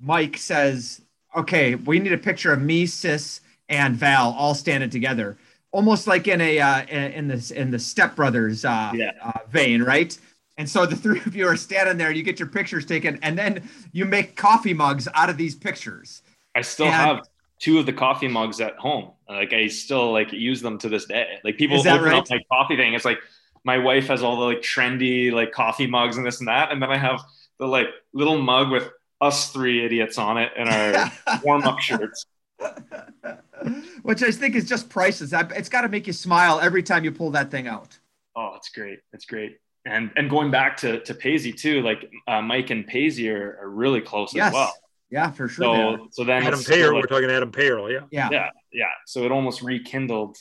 Mike 0.00 0.36
says, 0.36 1.00
"Okay, 1.36 1.74
we 1.74 1.98
need 1.98 2.12
a 2.12 2.18
picture 2.18 2.52
of 2.52 2.60
me, 2.60 2.86
Sis, 2.86 3.40
and 3.68 3.96
Val 3.96 4.32
all 4.38 4.54
standing 4.54 4.90
together, 4.90 5.36
almost 5.72 6.06
like 6.06 6.28
in 6.28 6.40
a 6.40 6.58
uh, 6.58 6.86
in 6.86 7.28
this 7.28 7.50
in 7.50 7.70
the 7.70 7.78
Step 7.78 8.14
Brothers 8.16 8.64
uh, 8.64 8.92
Yeah. 8.94 9.12
uh, 9.22 9.40
vein, 9.50 9.82
right?" 9.82 10.16
And 10.60 10.68
so 10.68 10.84
the 10.84 10.94
three 11.04 11.20
of 11.20 11.34
you 11.34 11.46
are 11.46 11.56
standing 11.56 11.96
there. 11.96 12.12
You 12.12 12.22
get 12.22 12.38
your 12.38 12.48
pictures 12.48 12.84
taken, 12.84 13.18
and 13.22 13.36
then 13.36 13.68
you 13.92 14.04
make 14.04 14.36
coffee 14.36 14.74
mugs 14.74 15.08
out 15.14 15.30
of 15.30 15.38
these 15.38 15.54
pictures. 15.54 16.20
I 16.54 16.60
still 16.60 16.86
And- 16.86 16.94
have 16.94 17.20
two 17.58 17.78
of 17.78 17.86
the 17.86 17.92
coffee 17.94 18.28
mugs 18.28 18.60
at 18.60 18.76
home. 18.76 19.12
Like 19.26 19.54
I 19.54 19.68
still 19.68 20.12
like 20.12 20.32
use 20.32 20.60
them 20.60 20.76
to 20.78 20.88
this 20.90 21.06
day. 21.06 21.38
Like 21.44 21.56
people 21.56 21.78
open 21.78 22.12
up 22.12 22.28
my 22.28 22.40
coffee 22.52 22.76
thing. 22.76 22.92
It's 22.92 23.06
like 23.06 23.18
my 23.64 23.78
wife 23.78 24.08
has 24.08 24.22
all 24.22 24.36
the 24.38 24.44
like 24.44 24.60
trendy 24.60 25.32
like 25.32 25.50
coffee 25.52 25.86
mugs 25.86 26.18
and 26.18 26.26
this 26.26 26.40
and 26.40 26.48
that, 26.48 26.70
and 26.72 26.82
then 26.82 26.90
I 26.90 26.98
have 26.98 27.22
the 27.58 27.66
like 27.66 27.86
little 28.12 28.38
mug 28.38 28.70
with 28.70 28.90
us 29.22 29.50
three 29.50 29.82
idiots 29.84 30.18
on 30.18 30.36
it 30.36 30.52
and 30.56 30.68
our 30.68 31.40
warm 31.42 31.62
up 31.62 31.78
shirts. 31.78 32.26
Which 34.02 34.22
I 34.22 34.30
think 34.30 34.56
is 34.56 34.68
just 34.68 34.90
priceless. 34.90 35.32
It's 35.32 35.68
got 35.70 35.82
to 35.82 35.88
make 35.88 36.06
you 36.06 36.12
smile 36.12 36.60
every 36.60 36.82
time 36.82 37.04
you 37.04 37.12
pull 37.12 37.30
that 37.30 37.50
thing 37.50 37.66
out. 37.66 37.98
Oh, 38.36 38.54
it's 38.56 38.68
great. 38.70 38.98
It's 39.14 39.24
great. 39.24 39.56
And 39.86 40.10
and 40.16 40.28
going 40.28 40.50
back 40.50 40.76
to 40.78 41.00
to 41.00 41.14
Paisley 41.14 41.52
too, 41.52 41.80
like 41.82 42.10
uh, 42.28 42.42
Mike 42.42 42.70
and 42.70 42.86
Paisley 42.86 43.28
are, 43.28 43.58
are 43.62 43.68
really 43.70 44.00
close 44.00 44.34
Yes, 44.34 44.48
as 44.48 44.52
well. 44.52 44.72
yeah, 45.10 45.30
for 45.30 45.48
sure. 45.48 45.64
So 45.98 46.08
so 46.10 46.24
then 46.24 46.42
Adam 46.42 46.54
it's 46.54 46.64
still, 46.64 46.76
Payerl. 46.76 46.94
like, 46.94 47.02
We're 47.10 47.16
talking 47.16 47.30
Adam 47.30 47.50
Payerl. 47.50 47.90
Yeah. 47.90 48.06
yeah. 48.10 48.28
yeah 48.30 48.50
yeah 48.72 48.86
so 49.06 49.24
it 49.24 49.32
almost 49.32 49.62
rekindled 49.62 50.36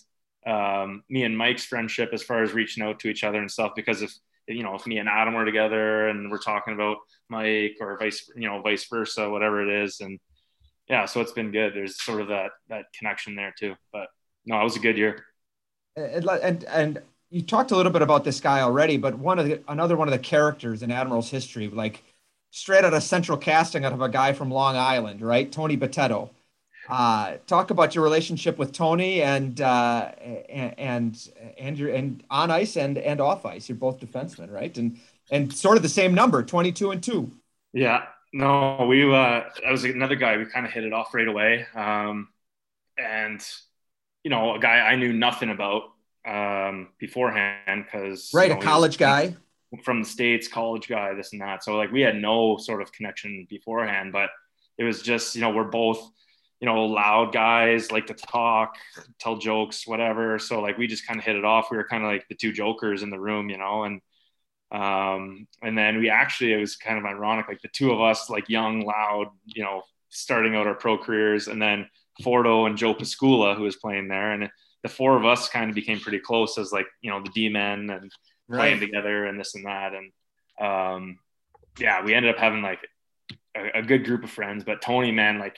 um, 0.45 1.03
me 1.09 1.23
and 1.23 1.37
mike's 1.37 1.65
friendship 1.65 2.09
as 2.13 2.21
far 2.21 2.43
as 2.43 2.53
reaching 2.53 2.83
out 2.83 2.99
to 2.99 3.07
each 3.07 3.23
other 3.23 3.39
and 3.39 3.49
stuff 3.49 3.71
because 3.75 4.01
if 4.01 4.13
you 4.47 4.61
know 4.63 4.75
if 4.75 4.85
me 4.85 4.99
and 4.99 5.09
adam 5.09 5.33
were 5.33 5.45
together 5.45 6.07
and 6.09 6.29
we're 6.29 6.37
talking 6.37 6.73
about 6.75 6.97
mike 7.29 7.75
or 7.81 7.97
vice 7.97 8.29
you 8.35 8.47
know 8.47 8.61
vice 8.61 8.85
versa 8.87 9.27
whatever 9.29 9.67
it 9.67 9.83
is 9.83 9.99
and 9.99 10.19
yeah 10.87 11.05
so 11.05 11.21
it's 11.21 11.31
been 11.31 11.51
good 11.51 11.73
there's 11.73 12.01
sort 12.03 12.21
of 12.21 12.27
that 12.27 12.51
that 12.67 12.85
connection 12.97 13.35
there 13.35 13.53
too 13.59 13.73
but 13.91 14.07
no 14.45 14.59
it 14.61 14.63
was 14.63 14.75
a 14.75 14.79
good 14.79 14.97
year 14.97 15.25
And, 15.95 16.25
and 16.29 16.63
and 16.65 17.01
you 17.29 17.41
talked 17.41 17.71
a 17.71 17.75
little 17.75 17.91
bit 17.91 18.01
about 18.01 18.23
this 18.23 18.39
guy 18.39 18.61
already, 18.61 18.97
but 18.97 19.17
one 19.17 19.39
of 19.39 19.45
the, 19.45 19.61
another 19.67 19.95
one 19.95 20.07
of 20.07 20.11
the 20.11 20.19
characters 20.19 20.81
in 20.81 20.91
Admiral's 20.91 21.29
history, 21.29 21.67
like 21.67 22.03
straight 22.51 22.83
out 22.83 22.93
of 22.93 23.03
central 23.03 23.37
casting 23.37 23.85
out 23.85 23.93
of 23.93 24.01
a 24.01 24.09
guy 24.09 24.33
from 24.33 24.49
Long 24.49 24.75
Island, 24.75 25.21
right? 25.21 25.51
Tony 25.51 25.77
Bitetto. 25.77 26.29
Uh, 26.87 27.37
talk 27.45 27.69
about 27.69 27.93
your 27.93 28.03
relationship 28.03 28.57
with 28.57 28.71
Tony 28.71 29.21
and 29.21 29.61
uh, 29.61 30.11
and 30.49 31.29
and 31.59 31.77
your 31.77 31.93
and 31.93 32.23
on 32.31 32.49
ice 32.49 32.77
and 32.77 32.97
and 32.97 33.21
off 33.21 33.45
ice. 33.45 33.69
You're 33.69 33.77
both 33.77 33.99
defensemen, 33.99 34.51
right? 34.51 34.75
And 34.75 34.99
and 35.29 35.53
sort 35.53 35.77
of 35.77 35.83
the 35.83 35.89
same 35.89 36.15
number, 36.15 36.41
22 36.41 36.89
and 36.89 37.03
two. 37.03 37.31
Yeah, 37.73 38.05
no, 38.33 38.85
we 38.87 39.03
uh 39.03 39.43
that 39.63 39.71
was 39.71 39.83
another 39.83 40.15
guy 40.15 40.37
we 40.37 40.45
kind 40.45 40.65
of 40.65 40.71
hit 40.71 40.83
it 40.83 40.93
off 40.93 41.13
right 41.13 41.27
away. 41.27 41.67
Um 41.75 42.29
and 42.97 43.45
you 44.23 44.29
know, 44.31 44.55
a 44.55 44.59
guy 44.59 44.79
I 44.79 44.95
knew 44.95 45.13
nothing 45.13 45.49
about 45.49 45.83
um 46.25 46.89
beforehand 46.99 47.85
because 47.85 48.31
Right, 48.33 48.51
a 48.51 48.57
college 48.57 48.97
guy. 48.97 49.35
from 49.83 50.01
the 50.01 50.09
states, 50.09 50.47
college 50.47 50.87
guy, 50.87 51.13
this 51.13 51.31
and 51.31 51.41
that. 51.41 51.63
So 51.63 51.75
like 51.77 51.91
we 51.91 52.01
had 52.01 52.15
no 52.15 52.57
sort 52.57 52.81
of 52.81 52.91
connection 52.91 53.47
beforehand, 53.49 54.11
but 54.11 54.29
it 54.77 54.83
was 54.83 55.01
just, 55.01 55.35
you 55.35 55.41
know, 55.41 55.51
we're 55.51 55.63
both, 55.65 56.11
you 56.59 56.65
know, 56.65 56.85
loud 56.85 57.31
guys, 57.33 57.91
like 57.91 58.07
to 58.07 58.13
talk, 58.13 58.75
tell 59.19 59.37
jokes, 59.37 59.87
whatever. 59.87 60.39
So 60.39 60.59
like 60.61 60.77
we 60.77 60.87
just 60.87 61.05
kind 61.07 61.19
of 61.19 61.25
hit 61.25 61.35
it 61.35 61.45
off. 61.45 61.69
We 61.71 61.77
were 61.77 61.87
kind 61.87 62.03
of 62.03 62.09
like 62.11 62.27
the 62.27 62.35
two 62.35 62.51
jokers 62.51 63.03
in 63.03 63.09
the 63.09 63.19
room, 63.19 63.49
you 63.49 63.57
know, 63.57 63.83
and 63.83 64.01
um, 64.71 65.47
and 65.63 65.75
then 65.77 65.97
we 65.97 66.09
actually, 66.09 66.53
it 66.53 66.57
was 66.57 66.75
kind 66.75 66.99
of 66.99 67.05
ironic, 67.05 67.47
like 67.47 67.61
the 67.61 67.69
two 67.69 67.91
of 67.91 68.01
us, 68.01 68.29
like 68.29 68.49
young, 68.49 68.81
loud, 68.85 69.27
you 69.45 69.63
know, 69.63 69.81
starting 70.09 70.55
out 70.55 70.67
our 70.67 70.75
pro 70.75 70.95
careers, 70.97 71.47
and 71.47 71.59
then 71.61 71.87
Fordo 72.21 72.67
and 72.67 72.77
Joe 72.77 72.93
Piskula, 72.93 73.55
who 73.55 73.63
was 73.63 73.77
playing 73.77 74.09
there, 74.09 74.31
and 74.31 74.49
the 74.83 74.89
four 74.89 75.17
of 75.17 75.25
us 75.25 75.49
kind 75.49 75.69
of 75.69 75.75
became 75.75 75.99
pretty 75.99 76.19
close 76.19 76.57
as 76.57 76.71
like 76.71 76.87
you 77.01 77.11
know 77.11 77.21
the 77.21 77.29
D 77.29 77.49
men 77.49 77.89
and 77.89 78.11
playing 78.49 78.79
together 78.79 79.25
and 79.25 79.39
this 79.39 79.55
and 79.55 79.65
that, 79.65 79.93
and 79.93 80.11
um, 80.59 81.19
yeah, 81.79 82.03
we 82.03 82.13
ended 82.13 82.33
up 82.33 82.39
having 82.39 82.61
like 82.61 82.79
a, 83.55 83.79
a 83.79 83.81
good 83.81 84.05
group 84.05 84.23
of 84.23 84.29
friends. 84.29 84.63
But 84.63 84.81
Tony, 84.81 85.11
man, 85.11 85.39
like 85.39 85.57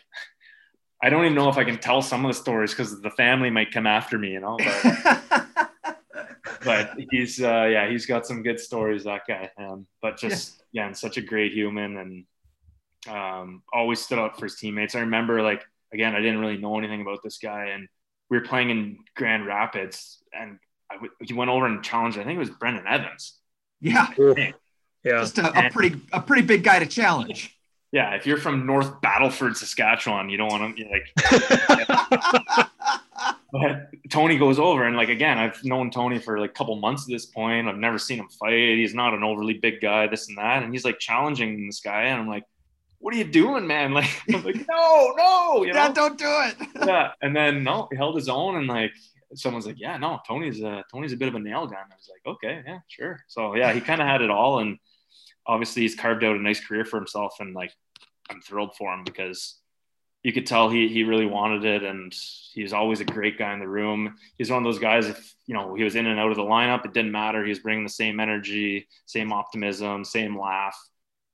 I 1.03 1.09
don't 1.09 1.25
even 1.25 1.35
know 1.35 1.49
if 1.49 1.57
I 1.57 1.63
can 1.63 1.77
tell 1.77 2.01
some 2.01 2.25
of 2.25 2.29
the 2.29 2.39
stories 2.39 2.71
because 2.71 3.01
the 3.01 3.09
family 3.11 3.49
might 3.49 3.71
come 3.71 3.87
after 3.87 4.17
me, 4.17 4.31
you 4.31 4.39
know. 4.39 4.57
But 4.57 5.45
but 6.63 6.91
he's 7.11 7.41
uh, 7.41 7.67
yeah, 7.71 7.89
he's 7.89 8.05
got 8.05 8.25
some 8.25 8.43
good 8.43 8.59
stories. 8.59 9.03
That 9.05 9.21
guy, 9.27 9.49
um, 9.57 9.87
but 10.01 10.17
just 10.17 10.63
yeah, 10.71 10.85
and 10.85 10.97
such 10.97 11.17
a 11.17 11.21
great 11.21 11.53
human, 11.53 11.97
and 11.97 12.25
um, 13.07 13.63
always 13.73 13.99
stood 13.99 14.19
up 14.19 14.37
for 14.37 14.45
his 14.45 14.55
teammates. 14.55 14.95
I 14.95 14.99
remember 14.99 15.41
like 15.41 15.63
again, 15.93 16.15
I 16.15 16.19
didn't 16.19 16.39
really 16.39 16.57
know 16.57 16.77
anything 16.77 17.01
about 17.01 17.19
this 17.23 17.37
guy, 17.37 17.67
and 17.73 17.87
we 18.31 18.37
were 18.39 18.43
playing 18.45 18.71
in 18.71 18.97
Grand 19.15 19.45
Rapids, 19.45 20.17
and 20.33 20.57
I 20.89 20.95
w- 20.95 21.11
he 21.21 21.33
went 21.33 21.51
over 21.51 21.67
and 21.67 21.83
challenged. 21.83 22.17
I 22.17 22.23
think 22.23 22.37
it 22.37 22.39
was 22.39 22.49
Brennan 22.49 22.87
Evans. 22.87 23.37
yeah, 23.81 24.07
Yeah. 24.17 24.51
just 25.03 25.37
a, 25.37 25.67
a 25.67 25.69
pretty 25.69 25.99
a 26.13 26.21
pretty 26.21 26.41
big 26.43 26.63
guy 26.63 26.79
to 26.79 26.85
challenge. 26.87 27.55
Yeah, 27.91 28.15
if 28.15 28.25
you're 28.25 28.37
from 28.37 28.65
North 28.65 29.01
Battleford, 29.01 29.57
Saskatchewan, 29.57 30.29
you 30.29 30.37
don't 30.37 30.47
want 30.49 30.77
to 30.77 30.85
like. 30.89 32.67
But 33.53 33.89
Tony 34.09 34.37
goes 34.37 34.59
over 34.59 34.85
and 34.87 34.95
like 34.95 35.09
again, 35.09 35.37
I've 35.37 35.61
known 35.65 35.91
Tony 35.91 36.19
for 36.19 36.39
like 36.39 36.51
a 36.51 36.53
couple 36.53 36.73
months 36.77 37.03
at 37.03 37.09
this 37.09 37.25
point. 37.25 37.67
I've 37.67 37.75
never 37.77 37.97
seen 37.99 38.17
him 38.19 38.29
fight. 38.39 38.77
He's 38.77 38.93
not 38.95 39.13
an 39.13 39.23
overly 39.23 39.55
big 39.55 39.81
guy, 39.81 40.07
this 40.07 40.29
and 40.29 40.37
that. 40.37 40.63
And 40.63 40.71
he's 40.71 40.85
like 40.85 40.99
challenging 40.99 41.65
this 41.65 41.81
guy, 41.81 42.03
and 42.03 42.21
I'm 42.21 42.29
like, 42.29 42.45
"What 43.01 43.13
are 43.13 43.17
you 43.17 43.25
doing, 43.25 43.67
man?" 43.67 43.93
Like, 43.93 44.09
I'm 44.33 44.43
like, 44.43 44.67
"No, 44.69 45.13
no, 45.17 45.63
you 45.65 45.73
know." 45.73 45.79
yeah, 45.79 45.91
don't 45.91 46.17
do 46.17 46.25
it. 46.27 46.67
yeah. 46.85 47.11
And 47.21 47.35
then 47.35 47.63
no, 47.63 47.87
he 47.91 47.97
held 47.97 48.15
his 48.15 48.29
own, 48.29 48.55
and 48.55 48.67
like 48.67 48.93
someone's 49.35 49.65
like, 49.65 49.79
"Yeah, 49.79 49.97
no, 49.97 50.19
Tony's 50.27 50.61
a 50.61 50.83
Tony's 50.91 51.13
a 51.13 51.17
bit 51.17 51.27
of 51.27 51.35
a 51.35 51.39
nail 51.39 51.67
gun." 51.67 51.79
I 51.91 51.95
was 51.95 52.09
like, 52.09 52.35
"Okay, 52.35 52.63
yeah, 52.65 52.79
sure." 52.87 53.19
So 53.27 53.55
yeah, 53.55 53.73
he 53.73 53.81
kind 53.81 54.01
of 54.01 54.07
had 54.07 54.21
it 54.21 54.29
all, 54.29 54.59
and 54.59 54.77
obviously 55.45 55.81
he's 55.81 55.95
carved 55.95 56.23
out 56.23 56.35
a 56.35 56.41
nice 56.41 56.59
career 56.59 56.85
for 56.85 56.97
himself, 56.97 57.35
and 57.39 57.53
like 57.53 57.73
I'm 58.29 58.41
thrilled 58.41 58.75
for 58.75 58.93
him 58.93 59.03
because 59.03 59.57
you 60.23 60.31
could 60.31 60.45
tell 60.45 60.69
he 60.69 60.87
he 60.87 61.03
really 61.03 61.25
wanted 61.25 61.65
it, 61.65 61.83
and 61.83 62.13
he's 62.53 62.73
always 62.73 62.99
a 62.99 63.05
great 63.05 63.37
guy 63.37 63.53
in 63.53 63.59
the 63.59 63.67
room. 63.67 64.15
He's 64.37 64.51
one 64.51 64.59
of 64.59 64.63
those 64.63 64.79
guys. 64.79 65.07
If 65.07 65.35
you 65.47 65.55
know 65.55 65.73
he 65.73 65.83
was 65.83 65.95
in 65.95 66.05
and 66.05 66.19
out 66.19 66.29
of 66.29 66.37
the 66.37 66.43
lineup, 66.43 66.85
it 66.85 66.93
didn't 66.93 67.11
matter. 67.11 67.43
He 67.43 67.49
was 67.49 67.59
bringing 67.59 67.83
the 67.83 67.89
same 67.89 68.19
energy, 68.19 68.87
same 69.05 69.33
optimism, 69.33 70.05
same 70.05 70.39
laugh. 70.39 70.77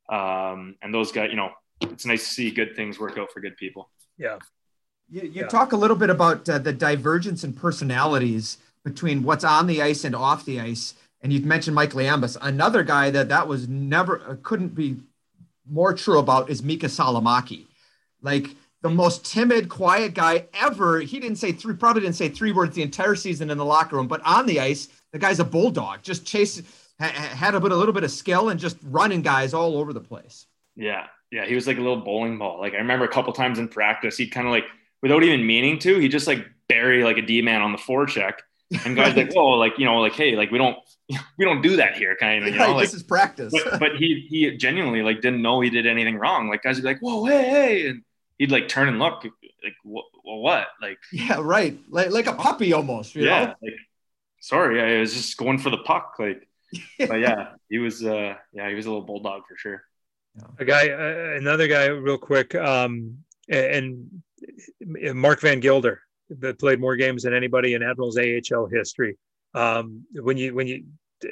Um, 0.10 0.76
and 0.82 0.94
those 0.94 1.12
guys, 1.12 1.30
you 1.30 1.36
know, 1.36 1.52
it's 1.82 2.06
nice 2.06 2.28
to 2.28 2.34
see 2.34 2.52
good 2.52 2.76
things 2.76 3.00
work 3.00 3.18
out 3.18 3.32
for 3.32 3.40
good 3.40 3.58
people. 3.58 3.90
Yeah. 4.18 4.40
You, 5.10 5.22
you 5.22 5.32
yeah. 5.42 5.48
talk 5.48 5.72
a 5.72 5.78
little 5.78 5.96
bit 5.96 6.10
about 6.10 6.48
uh, 6.50 6.58
the 6.58 6.74
divergence 6.74 7.44
in 7.44 7.54
personalities 7.54 8.58
between 8.84 9.24
what's 9.24 9.44
on 9.44 9.68
the 9.68 9.82
ice 9.82 10.04
and 10.04 10.16
off 10.16 10.46
the 10.46 10.60
ice. 10.60 10.96
And 11.22 11.34
you've 11.34 11.46
mentioned 11.46 11.76
Mike 11.76 11.92
Liambas, 11.92 12.38
another 12.42 12.84
guy 12.84 13.10
that 13.12 13.30
that 13.30 13.48
was 13.48 13.68
never 13.68 14.22
uh, 14.22 14.36
couldn't 14.44 14.76
be 14.76 14.98
more 15.70 15.94
true 15.94 16.20
about 16.20 16.50
is 16.50 16.62
Miikka 16.62 16.86
Salomäki. 16.86 17.66
Like 18.22 18.50
the 18.82 18.90
most 18.90 19.26
timid, 19.26 19.70
quiet 19.70 20.14
guy 20.14 20.46
ever. 20.54 21.00
He 21.00 21.20
didn't 21.20 21.38
say 21.38 21.52
three, 21.52 21.76
probably 21.76 22.04
didn't 22.04 22.16
say 22.16 22.30
three 22.30 22.52
words 22.52 22.76
the 22.76 22.82
entire 22.84 23.16
season 23.16 23.50
in 23.50 23.58
the 23.58 23.66
locker 23.66 23.96
room, 23.96 24.08
but 24.08 24.22
on 24.26 24.46
the 24.46 24.60
ice, 24.60 24.88
the 25.12 25.20
guy's 25.20 25.40
a 25.40 25.46
bulldog. 25.46 26.04
Just 26.04 26.26
chase 26.26 26.62
ha, 27.00 27.08
had 27.08 27.56
a 27.56 27.60
bit, 27.60 27.72
a 27.72 27.76
little 27.76 27.94
bit 27.94 28.04
of 28.04 28.12
skill 28.12 28.50
and 28.50 28.60
just 28.60 28.78
running 28.84 29.22
guys 29.22 29.54
all 29.54 29.78
over 29.78 29.94
the 29.94 30.02
place. 30.02 30.46
Yeah, 30.76 31.08
yeah, 31.32 31.46
he 31.46 31.56
was 31.56 31.68
like 31.68 31.78
a 31.78 31.82
little 31.82 32.02
bowling 32.02 32.38
ball. 32.38 32.60
Like 32.60 32.74
I 32.74 32.78
remember 32.78 33.06
a 33.06 33.10
couple 33.10 33.34
times 33.34 33.60
in 33.60 33.68
practice, 33.68 34.18
he'd 34.18 34.28
kind 34.28 34.48
of 34.48 34.52
like 34.52 34.66
without 35.02 35.24
even 35.24 35.46
meaning 35.46 35.80
to, 35.80 35.98
he 36.00 36.08
just 36.08 36.28
like 36.28 36.46
bury 36.70 37.04
like 37.04 37.18
a 37.18 37.22
D 37.22 37.42
man 37.42 37.62
on 37.62 37.72
the 37.72 37.78
forecheck 37.78 38.34
and 38.86 38.96
guys 38.96 39.16
like, 39.16 39.32
oh, 39.36 39.50
like 39.52 39.78
you 39.78 39.86
know, 39.86 40.00
like 40.00 40.14
hey, 40.14 40.36
like 40.36 40.52
we 40.52 40.58
don't 40.58 40.78
we 41.38 41.46
don't 41.46 41.62
do 41.62 41.78
that 41.78 41.96
here, 41.96 42.16
kind 42.16 42.44
of. 42.44 42.54
You 42.54 42.60
know, 42.60 42.74
like, 42.74 42.86
this 42.86 42.94
is 42.94 43.04
practice. 43.04 43.54
but, 43.54 43.80
but, 43.80 43.96
he 43.98 44.26
he 44.30 44.56
genuinely 44.58 45.02
like 45.02 45.22
didn't 45.22 45.42
know 45.42 45.62
he 45.62 45.70
did 45.70 45.88
anything 45.88 46.18
wrong. 46.18 46.50
Like 46.50 46.64
guys 46.64 46.78
would 46.78 46.84
be 46.84 46.88
like, 46.88 47.00
whoa, 47.00 47.26
hey, 47.26 47.50
hey, 47.50 47.88
and 47.88 48.04
he'd 48.38 48.52
like 48.52 48.68
turn 48.68 48.88
and 48.88 49.00
look, 49.00 49.24
like 49.24 49.74
what, 49.84 50.06
what, 50.24 50.68
like 50.82 50.98
yeah, 51.12 51.40
right, 51.42 51.78
like 51.90 52.12
like 52.12 52.28
a 52.28 52.34
puppy 52.34 52.74
almost. 52.74 53.16
yeah, 53.16 53.46
know? 53.46 53.56
like 53.62 53.74
sorry, 54.40 54.82
I 54.82 55.00
was 55.00 55.14
just 55.14 55.38
going 55.38 55.60
for 55.60 55.70
the 55.70 55.78
puck, 55.78 56.16
like. 56.20 56.44
But 57.00 57.20
yeah, 57.20 57.54
he 57.70 57.78
was 57.78 58.04
uh 58.04 58.36
yeah 58.54 58.70
he 58.70 58.76
was 58.76 58.86
a 58.86 58.90
little 58.90 59.06
bulldog 59.06 59.44
for 59.48 59.58
sure. 59.58 59.84
A 60.60 60.66
guy, 60.66 60.90
uh, 60.90 61.38
another 61.38 61.68
guy, 61.68 61.88
real 61.88 62.18
quick, 62.18 62.54
um, 62.54 63.18
and 63.50 64.22
Mark 64.82 65.42
Van 65.42 65.60
Guilder 65.60 66.02
that 66.30 66.60
played 66.60 66.80
more 66.80 66.96
games 66.96 67.24
than 67.24 67.34
anybody 67.34 67.74
in 67.74 67.82
Admirals 67.82 68.18
AHL 68.18 68.68
history. 68.68 69.18
Um, 69.54 70.06
when 70.14 70.38
you 70.38 70.54
when 70.54 70.68
you, 70.68 70.84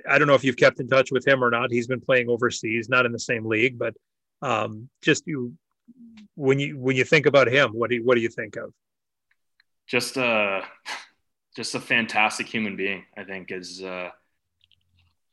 I 0.09 0.17
don't 0.17 0.27
know 0.27 0.33
if 0.33 0.43
you've 0.43 0.57
kept 0.57 0.79
in 0.79 0.87
touch 0.87 1.11
with 1.11 1.27
him 1.27 1.43
or 1.43 1.51
not. 1.51 1.71
He's 1.71 1.87
been 1.87 2.01
playing 2.01 2.29
overseas, 2.29 2.89
not 2.89 3.05
in 3.05 3.11
the 3.11 3.19
same 3.19 3.45
league, 3.45 3.77
but 3.77 3.93
um, 4.41 4.89
just 5.01 5.23
you 5.27 5.53
when 6.35 6.59
you 6.59 6.77
when 6.77 6.95
you 6.95 7.03
think 7.03 7.25
about 7.25 7.47
him, 7.47 7.71
what 7.71 7.89
do 7.89 7.97
you, 7.97 8.03
what 8.03 8.15
do 8.15 8.21
you 8.21 8.29
think 8.29 8.55
of? 8.55 8.73
Just 9.87 10.17
a 10.17 10.63
just 11.55 11.75
a 11.75 11.79
fantastic 11.79 12.47
human 12.47 12.75
being. 12.75 13.03
I 13.15 13.23
think 13.23 13.51
is 13.51 13.83
uh, 13.83 14.09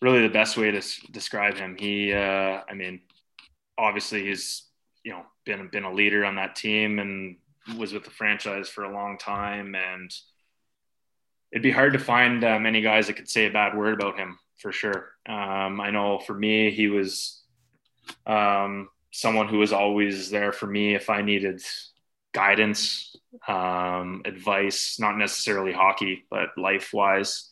really 0.02 0.20
the 0.20 0.32
best 0.32 0.56
way 0.56 0.70
to 0.70 0.78
s- 0.78 1.00
describe 1.10 1.56
him. 1.56 1.76
He, 1.78 2.12
uh, 2.12 2.60
I 2.68 2.74
mean, 2.74 3.00
obviously 3.78 4.26
he's 4.26 4.64
you 5.04 5.12
know 5.12 5.22
been 5.46 5.68
been 5.68 5.84
a 5.84 5.92
leader 5.92 6.24
on 6.24 6.36
that 6.36 6.56
team 6.56 6.98
and 6.98 7.36
was 7.78 7.92
with 7.92 8.04
the 8.04 8.10
franchise 8.10 8.68
for 8.68 8.84
a 8.84 8.92
long 8.92 9.16
time, 9.16 9.74
and 9.74 10.12
it'd 11.52 11.62
be 11.62 11.70
hard 11.70 11.92
to 11.92 11.98
find 11.98 12.44
uh, 12.44 12.58
many 12.58 12.82
guys 12.82 13.06
that 13.06 13.14
could 13.14 13.30
say 13.30 13.46
a 13.46 13.50
bad 13.50 13.76
word 13.76 13.94
about 13.94 14.18
him 14.18 14.38
for 14.58 14.72
sure. 14.72 15.10
Um, 15.26 15.80
I 15.80 15.90
know 15.90 16.18
for 16.18 16.34
me, 16.34 16.70
he 16.70 16.88
was 16.88 17.42
um, 18.26 18.88
someone 19.12 19.48
who 19.48 19.58
was 19.58 19.72
always 19.72 20.30
there 20.30 20.52
for 20.52 20.66
me 20.66 20.94
if 20.94 21.10
I 21.10 21.22
needed 21.22 21.62
guidance, 22.32 23.14
um, 23.46 24.22
advice, 24.24 24.98
not 24.98 25.18
necessarily 25.18 25.72
hockey, 25.72 26.24
but 26.30 26.56
life 26.56 26.92
wise. 26.92 27.50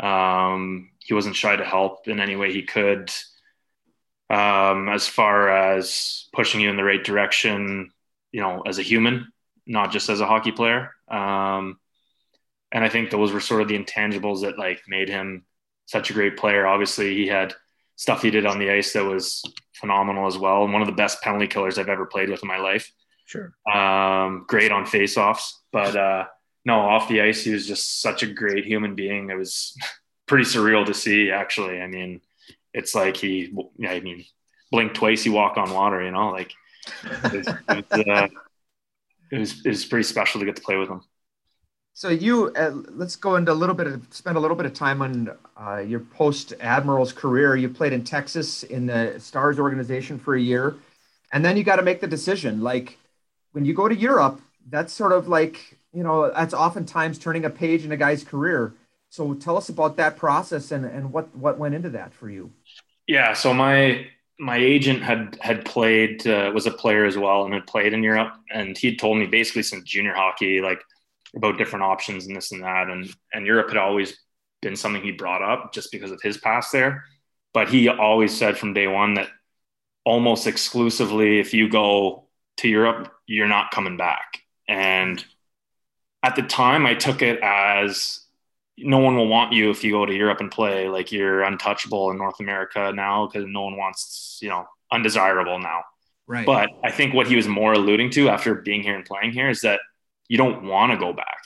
Um, 0.00 0.90
he 1.04 1.14
wasn't 1.14 1.36
shy 1.36 1.56
to 1.56 1.64
help 1.64 2.08
in 2.08 2.20
any 2.20 2.36
way 2.36 2.52
he 2.52 2.62
could. 2.62 3.10
Um, 4.30 4.88
as 4.88 5.06
far 5.06 5.50
as 5.50 6.28
pushing 6.32 6.60
you 6.60 6.70
in 6.70 6.76
the 6.76 6.84
right 6.84 7.02
direction, 7.02 7.90
you 8.30 8.40
know, 8.40 8.62
as 8.62 8.78
a 8.78 8.82
human, 8.82 9.32
not 9.66 9.92
just 9.92 10.08
as 10.08 10.20
a 10.20 10.26
hockey 10.26 10.52
player. 10.52 10.90
Um, 11.08 11.78
and 12.72 12.82
I 12.82 12.88
think 12.88 13.10
those 13.10 13.32
were 13.32 13.40
sort 13.40 13.60
of 13.60 13.68
the 13.68 13.78
intangibles 13.78 14.42
that 14.42 14.58
like 14.58 14.80
made 14.88 15.08
him 15.08 15.44
such 15.86 16.10
a 16.10 16.14
great 16.14 16.38
player. 16.38 16.66
Obviously, 16.66 17.14
he 17.14 17.26
had 17.26 17.54
stuff 17.96 18.22
he 18.22 18.30
did 18.30 18.46
on 18.46 18.58
the 18.58 18.70
ice 18.70 18.94
that 18.94 19.04
was 19.04 19.42
phenomenal 19.74 20.26
as 20.26 20.38
well, 20.38 20.64
and 20.64 20.72
one 20.72 20.82
of 20.82 20.88
the 20.88 20.94
best 20.94 21.20
penalty 21.20 21.46
killers 21.46 21.78
I've 21.78 21.88
ever 21.90 22.06
played 22.06 22.30
with 22.30 22.42
in 22.42 22.48
my 22.48 22.58
life. 22.58 22.90
Sure. 23.26 23.52
Um, 23.70 24.44
great 24.48 24.72
on 24.72 24.86
faceoffs, 24.86 25.52
but 25.70 25.94
uh, 25.94 26.24
no, 26.64 26.80
off 26.80 27.08
the 27.08 27.20
ice, 27.20 27.44
he 27.44 27.52
was 27.52 27.66
just 27.66 28.00
such 28.00 28.22
a 28.22 28.26
great 28.26 28.64
human 28.64 28.94
being. 28.94 29.30
It 29.30 29.36
was 29.36 29.76
pretty 30.26 30.44
surreal 30.44 30.86
to 30.86 30.94
see, 30.94 31.30
actually. 31.30 31.80
I 31.80 31.86
mean, 31.86 32.20
it's 32.72 32.94
like 32.94 33.16
he, 33.16 33.52
I 33.86 34.00
mean, 34.00 34.24
blink 34.70 34.94
twice, 34.94 35.24
you 35.26 35.32
walk 35.32 35.56
on 35.56 35.70
water. 35.72 36.02
You 36.02 36.10
know, 36.10 36.30
like. 36.30 36.52
It 37.04 37.32
was, 37.32 37.46
it 37.46 37.86
was, 37.90 38.06
uh, 38.08 38.28
it 39.30 39.38
was 39.38 39.64
it 39.64 39.68
was 39.68 39.84
pretty 39.84 40.02
special 40.02 40.40
to 40.40 40.46
get 40.46 40.56
to 40.56 40.62
play 40.62 40.76
with 40.76 40.88
him. 40.88 41.02
So 41.94 42.08
you 42.08 42.52
uh, 42.56 42.72
let's 42.90 43.14
go 43.14 43.36
into 43.36 43.52
a 43.52 43.54
little 43.54 43.74
bit 43.74 43.86
of 43.86 44.04
spend 44.10 44.36
a 44.36 44.40
little 44.40 44.56
bit 44.56 44.66
of 44.66 44.74
time 44.74 45.00
on 45.00 45.30
uh, 45.56 45.78
your 45.78 46.00
post 46.00 46.54
admiral's 46.58 47.12
career. 47.12 47.54
You 47.54 47.68
played 47.68 47.92
in 47.92 48.02
Texas 48.02 48.64
in 48.64 48.86
the 48.86 49.14
Stars 49.18 49.60
organization 49.60 50.18
for 50.18 50.34
a 50.34 50.40
year, 50.40 50.74
and 51.32 51.44
then 51.44 51.56
you 51.56 51.62
got 51.62 51.76
to 51.76 51.82
make 51.82 52.00
the 52.00 52.08
decision. 52.08 52.62
Like 52.62 52.98
when 53.52 53.64
you 53.64 53.74
go 53.74 53.88
to 53.88 53.94
Europe, 53.94 54.40
that's 54.68 54.92
sort 54.92 55.12
of 55.12 55.28
like 55.28 55.78
you 55.92 56.02
know 56.02 56.32
that's 56.32 56.52
oftentimes 56.52 57.16
turning 57.18 57.44
a 57.44 57.50
page 57.50 57.84
in 57.84 57.92
a 57.92 57.96
guy's 57.96 58.24
career. 58.24 58.74
So 59.12 59.34
tell 59.34 59.58
us 59.58 59.68
about 59.68 59.98
that 59.98 60.16
process 60.16 60.72
and 60.72 60.86
and 60.86 61.12
what 61.12 61.36
what 61.36 61.58
went 61.58 61.74
into 61.74 61.90
that 61.90 62.14
for 62.14 62.30
you. 62.30 62.50
Yeah. 63.06 63.34
So 63.34 63.52
my 63.52 64.06
my 64.38 64.56
agent 64.56 65.02
had 65.02 65.36
had 65.42 65.66
played 65.66 66.26
uh, 66.26 66.50
was 66.54 66.66
a 66.66 66.70
player 66.70 67.04
as 67.04 67.18
well 67.18 67.44
and 67.44 67.52
had 67.52 67.66
played 67.66 67.92
in 67.92 68.02
Europe 68.02 68.32
and 68.50 68.76
he'd 68.78 68.98
told 68.98 69.18
me 69.18 69.26
basically 69.26 69.64
since 69.64 69.84
junior 69.84 70.14
hockey 70.14 70.62
like 70.62 70.80
about 71.36 71.58
different 71.58 71.82
options 71.82 72.26
and 72.26 72.34
this 72.34 72.52
and 72.52 72.62
that 72.62 72.88
and 72.88 73.14
and 73.34 73.44
Europe 73.44 73.68
had 73.68 73.76
always 73.76 74.18
been 74.62 74.76
something 74.76 75.02
he 75.02 75.12
brought 75.12 75.42
up 75.42 75.74
just 75.74 75.92
because 75.92 76.10
of 76.10 76.22
his 76.22 76.38
past 76.38 76.72
there 76.72 77.04
but 77.52 77.68
he 77.68 77.90
always 77.90 78.34
said 78.34 78.56
from 78.56 78.72
day 78.72 78.86
one 78.86 79.12
that 79.12 79.28
almost 80.06 80.46
exclusively 80.46 81.38
if 81.38 81.52
you 81.52 81.68
go 81.68 82.28
to 82.56 82.66
Europe 82.66 83.12
you're 83.26 83.46
not 83.46 83.72
coming 83.72 83.98
back 83.98 84.38
and 84.66 85.22
at 86.22 86.34
the 86.34 86.42
time 86.42 86.86
I 86.86 86.94
took 86.94 87.20
it 87.20 87.40
as 87.42 88.22
no 88.78 88.98
one 88.98 89.16
will 89.16 89.28
want 89.28 89.52
you 89.52 89.70
if 89.70 89.84
you 89.84 89.92
go 89.92 90.06
to 90.06 90.14
Europe 90.14 90.40
and 90.40 90.50
play. 90.50 90.88
Like 90.88 91.12
you're 91.12 91.42
untouchable 91.42 92.10
in 92.10 92.18
North 92.18 92.40
America 92.40 92.92
now 92.94 93.26
because 93.26 93.46
no 93.48 93.62
one 93.62 93.76
wants, 93.76 94.38
you 94.42 94.48
know, 94.48 94.66
undesirable 94.90 95.58
now. 95.58 95.82
Right. 96.26 96.46
But 96.46 96.70
I 96.82 96.90
think 96.90 97.14
what 97.14 97.26
he 97.26 97.36
was 97.36 97.48
more 97.48 97.72
alluding 97.72 98.10
to 98.10 98.28
after 98.28 98.54
being 98.54 98.82
here 98.82 98.94
and 98.94 99.04
playing 99.04 99.32
here 99.32 99.50
is 99.50 99.60
that 99.62 99.80
you 100.28 100.38
don't 100.38 100.64
want 100.64 100.92
to 100.92 100.98
go 100.98 101.12
back. 101.12 101.38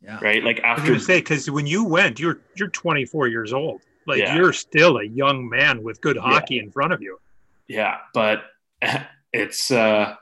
Yeah. 0.00 0.18
Right. 0.20 0.44
Like 0.44 0.60
after 0.60 0.94
I 0.94 0.98
say, 0.98 1.18
because 1.18 1.50
when 1.50 1.66
you 1.66 1.84
went, 1.84 2.20
you're 2.20 2.40
you're 2.54 2.68
24 2.68 3.28
years 3.28 3.52
old. 3.52 3.80
Like 4.06 4.20
yeah. 4.20 4.36
you're 4.36 4.52
still 4.52 4.98
a 4.98 5.04
young 5.04 5.48
man 5.48 5.82
with 5.82 6.00
good 6.00 6.16
hockey 6.16 6.56
yeah. 6.56 6.62
in 6.62 6.70
front 6.70 6.92
of 6.92 7.02
you. 7.02 7.18
Yeah, 7.66 7.98
but 8.14 8.44
it's 9.32 9.72
uh 9.72 10.14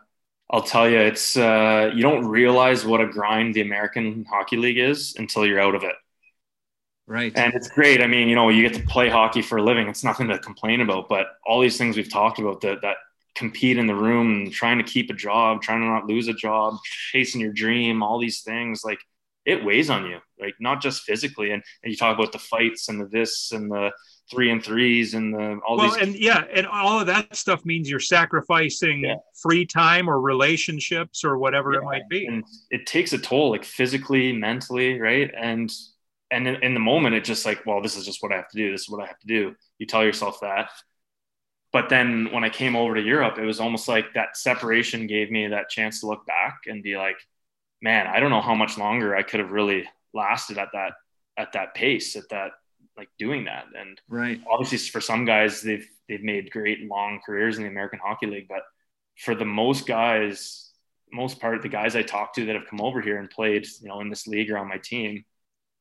I'll 0.51 0.63
tell 0.63 0.89
you, 0.89 0.99
it's 0.99 1.37
uh, 1.37 1.91
you 1.95 2.03
don't 2.03 2.27
realize 2.27 2.85
what 2.85 3.01
a 3.01 3.07
grind 3.07 3.55
the 3.55 3.63
American 3.63 4.25
Hockey 4.29 4.57
League 4.57 4.79
is 4.79 5.17
until 5.19 5.47
you're 5.47 5.61
out 5.61 5.75
of 5.75 5.83
it. 5.83 5.95
Right. 7.07 7.33
And 7.37 7.53
it's 7.55 7.69
great. 7.69 8.01
I 8.01 8.07
mean, 8.07 8.29
you 8.29 8.35
know, 8.35 8.49
you 8.49 8.67
get 8.67 8.81
to 8.81 8.87
play 8.87 9.11
hockey 9.11 9.43
for 9.43 9.59
a 9.59 9.63
living. 9.63 9.89
It's 9.89 10.05
nothing 10.05 10.29
to 10.29 10.39
complain 10.39 10.81
about. 10.81 11.09
But 11.09 11.27
all 11.47 11.61
these 11.61 11.77
things 11.77 11.97
we've 11.97 12.11
talked 12.11 12.39
about 12.39 12.63
that 12.63 12.81
that 12.83 12.97
compete 13.35 13.77
in 13.77 13.87
the 13.87 13.95
room, 13.95 14.51
trying 14.51 14.79
to 14.79 14.85
keep 14.85 15.11
a 15.11 15.15
job, 15.15 15.61
trying 15.61 15.81
to 15.81 15.87
not 15.87 16.07
lose 16.07 16.29
a 16.29 16.33
job, 16.33 16.79
chasing 17.13 17.41
your 17.41 17.53
dream, 17.53 18.03
all 18.03 18.19
these 18.19 18.43
things, 18.43 18.83
like 18.85 19.01
it 19.45 19.65
weighs 19.65 19.91
on 19.91 20.07
you, 20.07 20.19
like 20.41 20.55
not 20.61 20.81
just 20.81 21.03
physically. 21.03 21.51
And, 21.51 21.63
and 21.83 21.93
you 21.93 21.97
talk 21.97 22.17
about 22.17 22.33
the 22.33 22.39
fights 22.39 22.89
and 22.89 23.01
the 23.01 23.07
this 23.07 23.53
and 23.53 23.71
the 23.71 23.91
three 24.31 24.51
and 24.51 24.65
threes 24.65 25.13
and 25.13 25.35
the 25.35 25.61
all 25.67 25.77
well, 25.77 25.91
these. 25.91 26.01
and 26.01 26.15
yeah, 26.15 26.45
and 26.55 26.67
all 26.67 27.01
of 27.01 27.07
that 27.09 27.37
stuff 27.37 27.65
means 27.67 27.91
you're 27.91 28.01
sacrificing 28.01 29.05
yeah. 29.05 29.17
free 29.43 29.67
time 29.67 30.09
or 30.09 30.21
relationships 30.21 31.25
or 31.25 31.37
whatever 31.37 31.73
yeah. 31.73 31.81
it 31.81 31.85
might 31.85 32.09
be. 32.09 32.27
And 32.27 32.45
it 32.71 32.87
takes 32.87 33.13
a 33.13 33.19
toll, 33.19 33.51
like 33.51 33.65
physically, 33.65 34.33
mentally, 34.33 34.99
right? 34.99 35.31
And 35.37 35.71
and 36.31 36.47
in, 36.47 36.63
in, 36.63 36.75
the 36.75 36.81
moment 36.81 37.15
it's 37.15 37.29
just 37.29 37.47
like 37.47 37.65
well 37.67 37.81
this 37.81 37.97
is 37.97 38.05
just 38.05 38.23
what 38.23 38.33
i 38.33 38.37
have 38.37 38.49
to 38.49 38.57
do. 38.57 38.71
This 38.71 38.83
is 38.83 38.89
what 38.89 39.03
i 39.03 39.07
have 39.07 39.19
to 39.21 39.27
do. 39.27 39.55
You 39.79 39.87
tell 39.87 40.05
yourself 40.05 40.41
that. 40.41 40.71
But 41.73 41.89
then 41.89 42.29
when 42.33 42.45
i 42.45 42.51
came 42.51 42.77
over 42.77 42.95
to 42.95 43.03
europe 43.03 43.39
it 43.39 43.45
was 43.45 43.61
almost 43.61 43.89
like 43.89 44.15
that 44.15 44.37
separation 44.37 45.07
gave 45.07 45.31
me 45.31 45.49
that 45.49 45.69
chance 45.69 46.01
to 46.01 46.07
look 46.07 46.25
back 46.27 46.61
and 46.67 46.83
be 46.83 46.97
like 46.97 47.17
man 47.83 48.07
i 48.07 48.21
don't 48.21 48.31
know 48.31 48.41
how 48.41 48.55
much 48.55 48.79
longer 48.79 49.17
i 49.17 49.23
could 49.23 49.41
have 49.41 49.51
really 49.51 49.85
lasted 50.13 50.57
at 50.57 50.69
that 50.73 50.93
at 51.37 51.53
that 51.53 51.75
pace 51.75 52.17
at 52.17 52.29
that 52.31 52.53
like 52.97 53.09
doing 53.19 53.45
that. 53.45 53.65
And 53.77 54.01
right. 54.09 54.41
obviously 54.49 54.79
for 54.79 55.01
some 55.01 55.25
guys 55.25 55.61
they've 55.61 55.89
they've 56.09 56.23
made 56.23 56.51
great 56.51 56.87
long 56.89 57.21
careers 57.25 57.57
in 57.57 57.65
the 57.65 57.69
american 57.69 57.99
hockey 58.03 58.27
league. 58.27 58.49
But 58.49 58.63
for 59.19 59.35
the 59.35 59.45
most 59.45 59.87
guys 59.87 60.71
most 61.13 61.41
part, 61.41 61.63
the 61.63 61.69
guys 61.69 61.95
I 61.95 62.03
talk 62.03 62.35
to 62.35 62.47
that 62.47 62.57
have 62.57 62.67
come 62.69 62.81
over 62.81 63.01
here 63.01 63.19
and 63.19 63.31
played, 63.31 63.67
you 63.81 63.89
know, 63.89 64.01
in 64.01 64.11
this 64.11 64.27
league 64.27 64.51
or 64.51 64.59
on 64.59 64.69
my 64.69 64.79
team, 64.79 65.25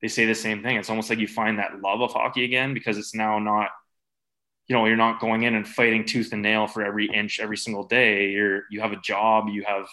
they 0.03 0.09
say 0.09 0.25
the 0.25 0.35
same 0.35 0.61
thing. 0.61 0.75
It's 0.75 0.89
almost 0.89 1.09
like 1.09 1.19
you 1.19 1.29
find 1.29 1.59
that 1.59 1.79
love 1.81 2.01
of 2.01 2.11
hockey 2.11 2.43
again 2.43 2.73
because 2.73 2.97
it's 2.97 3.15
now 3.15 3.39
not, 3.39 3.69
you 4.67 4.75
know, 4.75 4.85
you're 4.85 4.97
not 4.97 5.21
going 5.21 5.43
in 5.43 5.55
and 5.55 5.65
fighting 5.65 6.03
tooth 6.03 6.33
and 6.33 6.41
nail 6.41 6.67
for 6.67 6.83
every 6.83 7.05
inch 7.05 7.39
every 7.39 7.55
single 7.55 7.85
day. 7.85 8.31
You're 8.31 8.63
you 8.69 8.81
have 8.81 8.91
a 8.91 8.99
job, 8.99 9.47
you 9.47 9.63
have 9.65 9.87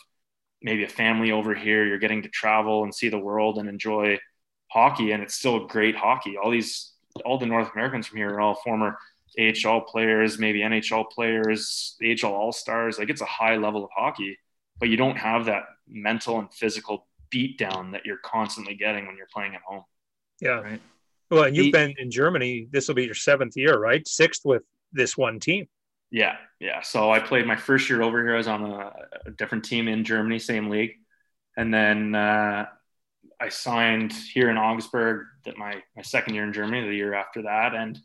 maybe 0.63 0.83
a 0.83 0.89
family 0.89 1.31
over 1.31 1.55
here, 1.55 1.87
you're 1.87 2.01
getting 2.01 2.23
to 2.23 2.29
travel 2.29 2.83
and 2.83 2.93
see 2.93 3.09
the 3.09 3.21
world 3.21 3.59
and 3.59 3.69
enjoy 3.69 4.19
hockey, 4.67 5.13
and 5.13 5.23
it's 5.23 5.37
still 5.37 5.69
great 5.69 5.95
hockey. 5.95 6.37
All 6.37 6.51
these, 6.51 6.91
all 7.25 7.39
the 7.39 7.47
North 7.47 7.71
Americans 7.73 8.09
from 8.09 8.17
here 8.17 8.31
are 8.31 8.41
all 8.41 8.57
former 8.57 8.99
AHL 9.39 9.83
players, 9.83 10.41
maybe 10.41 10.59
NHL 10.59 11.09
players, 11.11 11.97
AHL 12.03 12.35
All 12.35 12.51
Stars. 12.51 12.99
Like 12.99 13.11
it's 13.11 13.21
a 13.21 13.27
high 13.27 13.55
level 13.55 13.85
of 13.85 13.91
hockey, 13.97 14.41
but 14.81 14.89
you 14.89 14.97
don't 14.97 15.19
have 15.19 15.45
that 15.45 15.67
mental 15.87 16.41
and 16.41 16.53
physical 16.53 17.07
beatdown 17.33 17.93
that 17.93 18.05
you're 18.05 18.19
constantly 18.25 18.75
getting 18.75 19.07
when 19.07 19.17
you're 19.17 19.29
playing 19.33 19.55
at 19.55 19.61
home. 19.63 19.85
Yeah. 20.41 20.61
Right. 20.61 20.81
Well, 21.31 21.45
and 21.45 21.57
you've 21.57 21.67
the, 21.67 21.73
been 21.73 21.95
in 21.99 22.11
Germany. 22.11 22.67
This 22.71 22.89
will 22.89 22.97
be 22.97 23.05
your 23.05 23.15
seventh 23.15 23.57
year, 23.57 23.79
right? 23.79 24.07
Sixth 24.07 24.43
with 24.45 24.63
this 24.93 25.17
one 25.17 25.39
team. 25.39 25.67
Yeah, 26.11 26.37
yeah. 26.59 26.83
So 26.83 27.13
I 27.13 27.21
played 27.21 27.47
my 27.47 27.57
first 27.57 27.89
year 27.89 28.03
over 28.03 28.21
here. 28.21 28.35
I 28.35 28.39
was 28.39 28.49
on 28.49 28.65
a, 28.65 28.93
a 29.27 29.31
different 29.31 29.65
team 29.65 29.87
in 29.87 30.05
Germany, 30.05 30.41
same 30.41 30.69
league, 30.69 30.97
and 31.57 31.73
then 31.73 32.17
uh, 32.17 32.67
I 33.39 33.49
signed 33.49 34.13
here 34.13 34.51
in 34.51 34.59
Augsburg. 34.59 35.27
That 35.45 35.57
my 35.57 35.83
my 35.95 36.03
second 36.03 36.35
year 36.35 36.45
in 36.45 36.53
Germany, 36.53 36.89
the 36.89 36.95
year 36.95 37.15
after 37.15 37.43
that, 37.43 37.75
and 37.75 37.99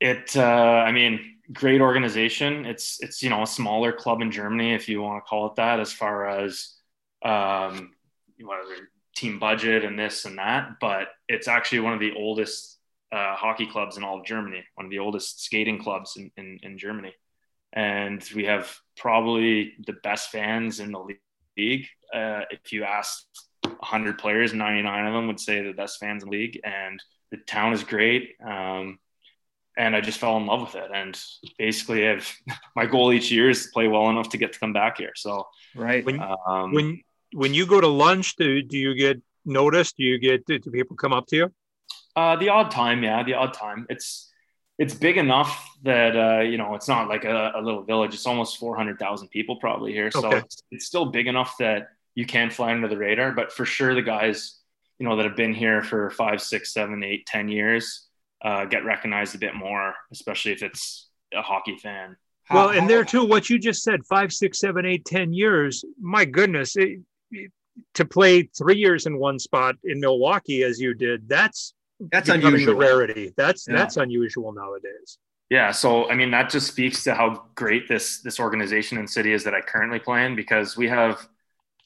it. 0.00 0.36
Uh, 0.36 0.42
I 0.42 0.92
mean, 0.92 1.38
great 1.52 1.80
organization. 1.80 2.66
It's 2.66 3.02
it's 3.02 3.20
you 3.20 3.30
know 3.30 3.42
a 3.42 3.48
smaller 3.48 3.92
club 3.92 4.22
in 4.22 4.30
Germany, 4.30 4.74
if 4.74 4.88
you 4.88 5.02
want 5.02 5.24
to 5.24 5.28
call 5.28 5.46
it 5.48 5.56
that, 5.56 5.80
as 5.80 5.92
far 5.92 6.28
as 6.28 6.72
um, 7.24 7.94
whatever 8.40 8.90
team 9.14 9.38
budget 9.38 9.84
and 9.84 9.98
this 9.98 10.24
and 10.24 10.38
that. 10.38 10.76
But 10.80 11.08
it's 11.28 11.48
actually 11.48 11.80
one 11.80 11.92
of 11.92 12.00
the 12.00 12.12
oldest 12.16 12.78
uh, 13.12 13.34
hockey 13.36 13.66
clubs 13.66 13.96
in 13.96 14.04
all 14.04 14.20
of 14.20 14.26
Germany, 14.26 14.64
one 14.74 14.86
of 14.86 14.90
the 14.90 14.98
oldest 14.98 15.42
skating 15.44 15.78
clubs 15.78 16.16
in, 16.16 16.30
in, 16.36 16.58
in 16.62 16.78
Germany. 16.78 17.14
And 17.72 18.24
we 18.34 18.44
have 18.44 18.74
probably 18.96 19.72
the 19.86 19.94
best 19.94 20.30
fans 20.30 20.80
in 20.80 20.92
the 20.92 21.16
league. 21.56 21.86
Uh, 22.12 22.42
if 22.50 22.72
you 22.72 22.84
ask 22.84 23.24
100 23.62 24.18
players, 24.18 24.52
99 24.52 25.06
of 25.06 25.12
them 25.12 25.26
would 25.26 25.40
say 25.40 25.62
the 25.62 25.72
best 25.72 25.98
fans 25.98 26.22
in 26.22 26.30
the 26.30 26.36
league. 26.36 26.60
And 26.64 27.02
the 27.30 27.38
town 27.38 27.72
is 27.72 27.82
great. 27.82 28.34
Um, 28.44 28.98
and 29.76 29.96
I 29.96 30.00
just 30.00 30.18
fell 30.18 30.36
in 30.36 30.46
love 30.46 30.60
with 30.60 30.76
it. 30.76 30.90
And 30.94 31.20
basically, 31.58 32.08
I've 32.08 32.32
my 32.76 32.86
goal 32.86 33.12
each 33.12 33.30
year 33.30 33.50
is 33.50 33.66
to 33.66 33.72
play 33.72 33.88
well 33.88 34.08
enough 34.08 34.28
to 34.30 34.38
get 34.38 34.52
to 34.52 34.60
come 34.60 34.72
back 34.72 34.98
here. 34.98 35.12
So, 35.16 35.46
right 35.74 36.04
when 36.04 36.20
um, 36.20 36.72
when 36.72 37.02
when 37.34 37.52
you 37.52 37.66
go 37.66 37.80
to 37.80 37.88
lunch, 37.88 38.36
do 38.36 38.62
do 38.62 38.78
you 38.78 38.94
get 38.94 39.20
noticed? 39.44 39.96
Do 39.96 40.04
you 40.04 40.18
get 40.18 40.46
do 40.46 40.58
people 40.58 40.96
come 40.96 41.12
up 41.12 41.26
to 41.28 41.36
you? 41.36 41.54
Uh, 42.16 42.36
the 42.36 42.48
odd 42.48 42.70
time, 42.70 43.02
yeah, 43.02 43.22
the 43.24 43.34
odd 43.34 43.52
time. 43.52 43.86
It's 43.90 44.30
it's 44.78 44.94
big 44.94 45.16
enough 45.16 45.68
that 45.82 46.16
uh, 46.16 46.42
you 46.42 46.58
know 46.58 46.74
it's 46.74 46.88
not 46.88 47.08
like 47.08 47.24
a, 47.24 47.52
a 47.56 47.60
little 47.60 47.82
village. 47.82 48.14
It's 48.14 48.26
almost 48.26 48.58
four 48.58 48.76
hundred 48.76 48.98
thousand 48.98 49.28
people 49.28 49.56
probably 49.56 49.92
here, 49.92 50.10
so 50.10 50.26
okay. 50.26 50.38
it's, 50.38 50.62
it's 50.70 50.86
still 50.86 51.06
big 51.06 51.26
enough 51.26 51.56
that 51.58 51.88
you 52.14 52.24
can 52.24 52.50
fly 52.50 52.72
under 52.72 52.88
the 52.88 52.96
radar. 52.96 53.32
But 53.32 53.52
for 53.52 53.64
sure, 53.64 53.94
the 53.94 54.02
guys 54.02 54.60
you 54.98 55.06
know 55.06 55.16
that 55.16 55.24
have 55.24 55.36
been 55.36 55.54
here 55.54 55.82
for 55.82 56.10
five, 56.10 56.40
six, 56.40 56.72
seven, 56.72 57.02
eight, 57.02 57.26
ten 57.26 57.48
years 57.48 58.06
uh, 58.42 58.64
get 58.64 58.84
recognized 58.84 59.34
a 59.34 59.38
bit 59.38 59.54
more, 59.54 59.94
especially 60.12 60.52
if 60.52 60.62
it's 60.62 61.08
a 61.32 61.42
hockey 61.42 61.76
fan. 61.76 62.16
Well, 62.50 62.70
and 62.70 62.88
there 62.88 63.04
too, 63.04 63.24
what 63.24 63.48
you 63.48 63.58
just 63.58 63.82
said, 63.82 64.04
five, 64.04 64.32
six, 64.32 64.60
seven, 64.60 64.84
eight, 64.84 65.04
ten 65.04 65.32
years. 65.32 65.84
My 66.00 66.26
goodness, 66.26 66.76
it, 66.76 66.82
it, 66.90 67.00
to 67.94 68.04
play 68.04 68.48
three 68.56 68.76
years 68.76 69.06
in 69.06 69.18
one 69.18 69.38
spot 69.38 69.76
in 69.84 70.00
Milwaukee 70.00 70.62
as 70.62 70.80
you 70.80 70.94
did, 70.94 71.28
that's 71.28 71.74
that's 72.12 72.28
unusual. 72.28 72.74
rarity. 72.74 73.32
That's 73.36 73.66
yeah. 73.68 73.76
that's 73.76 73.96
unusual 73.96 74.52
nowadays. 74.52 75.18
Yeah, 75.50 75.70
so 75.72 76.10
I 76.10 76.14
mean 76.14 76.30
that 76.30 76.50
just 76.50 76.66
speaks 76.66 77.04
to 77.04 77.14
how 77.14 77.44
great 77.54 77.88
this 77.88 78.20
this 78.22 78.40
organization 78.40 78.98
and 78.98 79.08
city 79.08 79.32
is 79.32 79.44
that 79.44 79.54
I 79.54 79.60
currently 79.60 79.98
play 79.98 80.24
in 80.24 80.36
because 80.36 80.76
we 80.76 80.88
have 80.88 81.28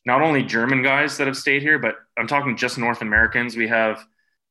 not 0.06 0.22
only 0.22 0.42
German 0.42 0.82
guys 0.82 1.18
that 1.18 1.26
have 1.26 1.36
stayed 1.36 1.62
here, 1.62 1.78
but 1.78 1.96
I'm 2.16 2.26
talking 2.26 2.56
just 2.56 2.78
North 2.78 3.02
Americans. 3.02 3.56
We 3.56 3.68
have, 3.68 3.98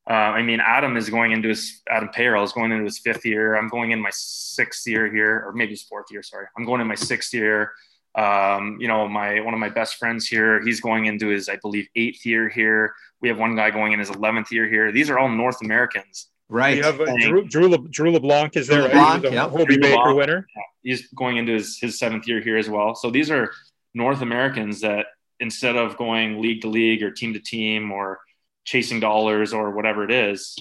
uh, 0.07 0.13
I 0.13 0.43
mean, 0.43 0.59
Adam 0.59 0.97
is 0.97 1.09
going 1.09 1.31
into 1.31 1.49
his 1.49 1.81
Adam 1.89 2.09
Payerl 2.09 2.43
is 2.43 2.51
going 2.51 2.71
into 2.71 2.83
his 2.83 2.99
fifth 2.99 3.25
year. 3.25 3.55
I'm 3.55 3.69
going 3.69 3.91
in 3.91 3.99
my 3.99 4.11
sixth 4.11 4.85
year 4.85 5.11
here, 5.11 5.43
or 5.45 5.53
maybe 5.53 5.71
his 5.71 5.83
fourth 5.83 6.07
year. 6.11 6.21
Sorry, 6.21 6.45
I'm 6.57 6.65
going 6.65 6.81
in 6.81 6.87
my 6.87 6.95
sixth 6.95 7.33
year. 7.33 7.71
Um, 8.17 8.77
you 8.79 8.87
know, 8.87 9.07
my 9.07 9.39
one 9.41 9.53
of 9.53 9.59
my 9.59 9.69
best 9.69 9.95
friends 9.95 10.27
here, 10.27 10.61
he's 10.63 10.81
going 10.81 11.05
into 11.05 11.27
his, 11.27 11.49
I 11.49 11.57
believe, 11.57 11.87
eighth 11.95 12.25
year 12.25 12.49
here. 12.49 12.95
We 13.21 13.29
have 13.29 13.37
one 13.37 13.55
guy 13.55 13.69
going 13.69 13.93
in 13.93 13.99
his 13.99 14.09
11th 14.09 14.51
year 14.51 14.67
here. 14.67 14.91
These 14.91 15.09
are 15.09 15.19
all 15.19 15.29
North 15.29 15.61
Americans. 15.61 16.29
Right. 16.49 16.77
You 16.77 16.83
have 16.83 16.99
uh, 16.99 17.05
Drew, 17.21 17.47
Drew, 17.47 17.67
Le, 17.67 17.77
Drew 17.89 18.11
LeBlanc 18.11 18.55
is 18.55 18.67
there, 18.67 18.83
LeBlanc, 18.83 19.23
right? 19.23 19.33
yep. 19.33 19.49
Hobey 19.49 19.77
Baker 19.77 19.97
LeBlanc, 19.97 20.17
winner. 20.17 20.47
Yeah. 20.55 20.61
He's 20.81 21.07
going 21.09 21.37
into 21.37 21.53
his, 21.53 21.77
his 21.79 21.99
seventh 21.99 22.27
year 22.27 22.41
here 22.41 22.57
as 22.57 22.69
well. 22.69 22.95
So 22.95 23.11
these 23.11 23.29
are 23.29 23.51
North 23.93 24.21
Americans 24.21 24.81
that 24.81 25.07
instead 25.39 25.75
of 25.75 25.97
going 25.97 26.41
league 26.41 26.61
to 26.61 26.69
league 26.69 27.03
or 27.03 27.11
team 27.11 27.33
to 27.33 27.39
team 27.39 27.91
or 27.91 28.19
chasing 28.63 28.99
dollars 28.99 29.53
or 29.53 29.71
whatever 29.71 30.03
it 30.03 30.11
is, 30.11 30.57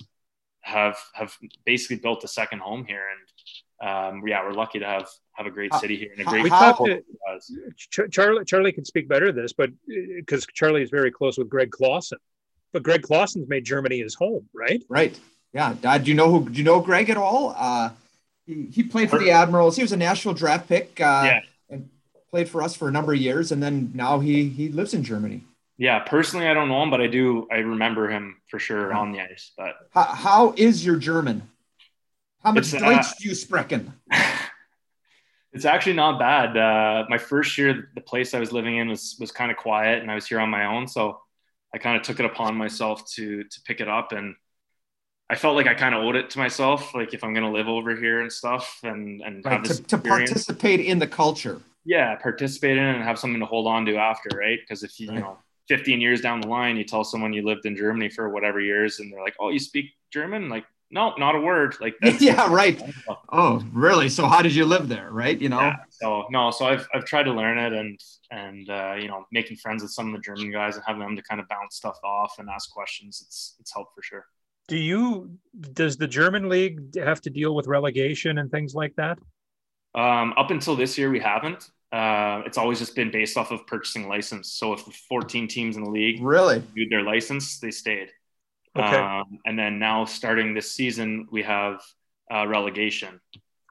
have 0.60 0.98
have 1.14 1.36
basically 1.64 1.96
built 1.96 2.24
a 2.24 2.28
second 2.28 2.58
home 2.58 2.84
here. 2.84 3.04
And 3.08 3.20
um, 3.80 4.22
yeah, 4.26 4.42
we're 4.44 4.52
lucky 4.52 4.78
to 4.78 4.86
have 4.86 5.08
have 5.32 5.46
a 5.46 5.50
great 5.50 5.72
city 5.74 5.96
here 5.96 6.10
and 6.12 6.20
a 6.20 6.24
great. 6.24 6.44
We 6.44 6.50
talked 6.50 6.84
to, 6.84 8.08
Charlie. 8.08 8.44
Charlie 8.44 8.72
can 8.72 8.84
speak 8.84 9.08
better 9.08 9.32
this, 9.32 9.52
but 9.52 9.70
because 9.86 10.44
uh, 10.44 10.52
Charlie 10.54 10.82
is 10.82 10.90
very 10.90 11.10
close 11.10 11.36
with 11.36 11.48
Greg 11.48 11.70
Classen, 11.70 12.18
but 12.72 12.82
Greg 12.82 13.02
Classen's 13.02 13.48
made 13.48 13.64
Germany 13.64 14.00
his 14.00 14.14
home, 14.14 14.48
right? 14.54 14.82
Right. 14.88 15.18
Yeah. 15.52 15.74
Uh, 15.84 15.98
do 15.98 16.10
you 16.10 16.16
know 16.16 16.30
who? 16.30 16.48
Do 16.48 16.56
you 16.56 16.64
know 16.64 16.80
Greg 16.80 17.10
at 17.10 17.16
all? 17.16 17.54
Uh, 17.56 17.90
he, 18.46 18.66
he 18.72 18.82
played 18.82 19.10
for 19.10 19.18
the 19.18 19.30
Admirals. 19.30 19.76
He 19.76 19.82
was 19.82 19.92
a 19.92 19.96
national 19.96 20.34
draft 20.34 20.68
pick. 20.68 21.00
Uh, 21.00 21.22
yeah. 21.26 21.40
And 21.68 21.90
played 22.30 22.48
for 22.48 22.62
us 22.62 22.74
for 22.74 22.88
a 22.88 22.92
number 22.92 23.12
of 23.12 23.18
years, 23.18 23.52
and 23.52 23.62
then 23.62 23.90
now 23.94 24.20
he 24.20 24.48
he 24.48 24.68
lives 24.68 24.94
in 24.94 25.02
Germany. 25.02 25.42
Yeah, 25.78 25.98
personally, 25.98 26.48
I 26.48 26.54
don't 26.54 26.68
know 26.68 26.82
him, 26.82 26.90
but 26.90 27.02
I 27.02 27.06
do. 27.06 27.46
I 27.50 27.56
remember 27.56 28.08
him 28.08 28.36
for 28.48 28.58
sure 28.58 28.94
on 28.94 29.12
the 29.12 29.20
ice. 29.20 29.52
But 29.58 29.74
how, 29.90 30.04
how 30.04 30.54
is 30.56 30.84
your 30.86 30.96
German? 30.96 31.42
How 32.46 32.52
much 32.52 32.72
uh, 32.72 32.78
Deutsch 32.78 33.18
do 33.18 33.28
you 33.28 33.34
sprechen? 33.34 33.92
It's 35.52 35.64
actually 35.64 35.94
not 35.94 36.18
bad. 36.18 36.54
Uh, 36.54 37.06
my 37.08 37.16
first 37.16 37.56
year, 37.56 37.88
the 37.94 38.02
place 38.02 38.34
I 38.34 38.40
was 38.40 38.52
living 38.52 38.76
in 38.76 38.90
was 38.90 39.16
was 39.18 39.32
kind 39.32 39.50
of 39.50 39.56
quiet, 39.56 40.02
and 40.02 40.10
I 40.10 40.14
was 40.14 40.26
here 40.26 40.38
on 40.38 40.50
my 40.50 40.66
own, 40.66 40.86
so 40.86 41.18
I 41.74 41.78
kind 41.78 41.96
of 41.96 42.02
took 42.02 42.20
it 42.20 42.26
upon 42.26 42.54
myself 42.56 43.10
to 43.12 43.42
to 43.42 43.60
pick 43.62 43.80
it 43.80 43.88
up, 43.88 44.12
and 44.12 44.34
I 45.30 45.34
felt 45.34 45.56
like 45.56 45.66
I 45.66 45.72
kind 45.72 45.94
of 45.94 46.02
owed 46.02 46.14
it 46.14 46.28
to 46.30 46.38
myself, 46.38 46.94
like 46.94 47.14
if 47.14 47.24
I'm 47.24 47.32
going 47.32 47.46
to 47.46 47.50
live 47.50 47.68
over 47.68 47.96
here 47.96 48.20
and 48.20 48.30
stuff, 48.30 48.80
and 48.82 49.22
and 49.22 49.42
have 49.46 49.66
this 49.66 49.78
to, 49.78 49.84
to 49.84 49.98
participate 49.98 50.80
in 50.80 50.98
the 50.98 51.06
culture. 51.06 51.62
Yeah, 51.86 52.16
participate 52.16 52.76
in 52.76 52.84
and 52.84 53.02
have 53.02 53.18
something 53.18 53.40
to 53.40 53.46
hold 53.46 53.66
on 53.66 53.86
to 53.86 53.96
after, 53.96 54.28
right? 54.36 54.58
Because 54.60 54.82
if 54.82 55.00
you 55.00 55.08
right. 55.08 55.14
you 55.14 55.22
know 55.22 55.38
15 55.68 56.02
years 56.02 56.20
down 56.20 56.42
the 56.42 56.48
line, 56.48 56.76
you 56.76 56.84
tell 56.84 57.02
someone 57.02 57.32
you 57.32 57.46
lived 57.46 57.64
in 57.64 57.74
Germany 57.76 58.10
for 58.10 58.28
whatever 58.28 58.60
years, 58.60 59.00
and 59.00 59.10
they're 59.10 59.22
like, 59.22 59.36
"Oh, 59.40 59.48
you 59.48 59.58
speak 59.58 59.86
German?" 60.12 60.50
Like, 60.50 60.66
no, 60.90 61.14
not 61.16 61.34
a 61.34 61.40
word. 61.40 61.76
Like 61.80 61.94
yeah, 62.20 62.52
right. 62.52 62.80
Oh, 63.32 63.62
really? 63.72 64.08
So 64.08 64.26
how 64.26 64.40
did 64.40 64.54
you 64.54 64.64
live 64.64 64.88
there? 64.88 65.10
Right? 65.10 65.38
You 65.38 65.48
know. 65.48 65.60
Yeah, 65.60 65.76
so 65.90 66.26
no, 66.30 66.50
so 66.50 66.64
I've 66.64 66.86
I've 66.94 67.04
tried 67.04 67.24
to 67.24 67.32
learn 67.32 67.58
it 67.58 67.72
and 67.72 68.00
and 68.30 68.70
uh, 68.70 68.94
you 68.98 69.08
know 69.08 69.26
making 69.32 69.56
friends 69.56 69.82
with 69.82 69.92
some 69.92 70.06
of 70.06 70.12
the 70.14 70.20
German 70.20 70.50
guys 70.52 70.76
and 70.76 70.84
having 70.86 71.02
them 71.02 71.16
to 71.16 71.22
kind 71.22 71.40
of 71.40 71.48
bounce 71.48 71.76
stuff 71.76 71.98
off 72.04 72.36
and 72.38 72.48
ask 72.48 72.70
questions. 72.70 73.22
It's 73.26 73.56
it's 73.58 73.72
helped 73.72 73.94
for 73.94 74.02
sure. 74.02 74.26
Do 74.68 74.76
you 74.76 75.38
does 75.72 75.96
the 75.96 76.06
German 76.06 76.48
league 76.48 76.96
have 76.96 77.20
to 77.22 77.30
deal 77.30 77.54
with 77.54 77.66
relegation 77.66 78.38
and 78.38 78.50
things 78.50 78.74
like 78.74 78.94
that? 78.96 79.18
Um, 79.94 80.34
up 80.36 80.50
until 80.50 80.76
this 80.76 80.96
year, 80.96 81.10
we 81.10 81.20
haven't. 81.20 81.70
Uh, 81.92 82.42
it's 82.44 82.58
always 82.58 82.78
just 82.78 82.94
been 82.94 83.10
based 83.10 83.36
off 83.36 83.50
of 83.50 83.66
purchasing 83.66 84.08
license. 84.08 84.52
So 84.52 84.72
if 84.72 84.84
the 84.84 84.92
14 85.08 85.48
teams 85.48 85.76
in 85.76 85.84
the 85.84 85.90
league 85.90 86.22
really 86.22 86.62
viewed 86.74 86.90
their 86.90 87.02
license, 87.02 87.58
they 87.58 87.70
stayed. 87.70 88.10
Okay. 88.78 88.96
Um, 88.96 89.38
and 89.46 89.58
then 89.58 89.78
now 89.78 90.04
starting 90.04 90.54
this 90.54 90.72
season, 90.72 91.26
we 91.30 91.42
have 91.42 91.80
uh, 92.32 92.46
relegation. 92.46 93.20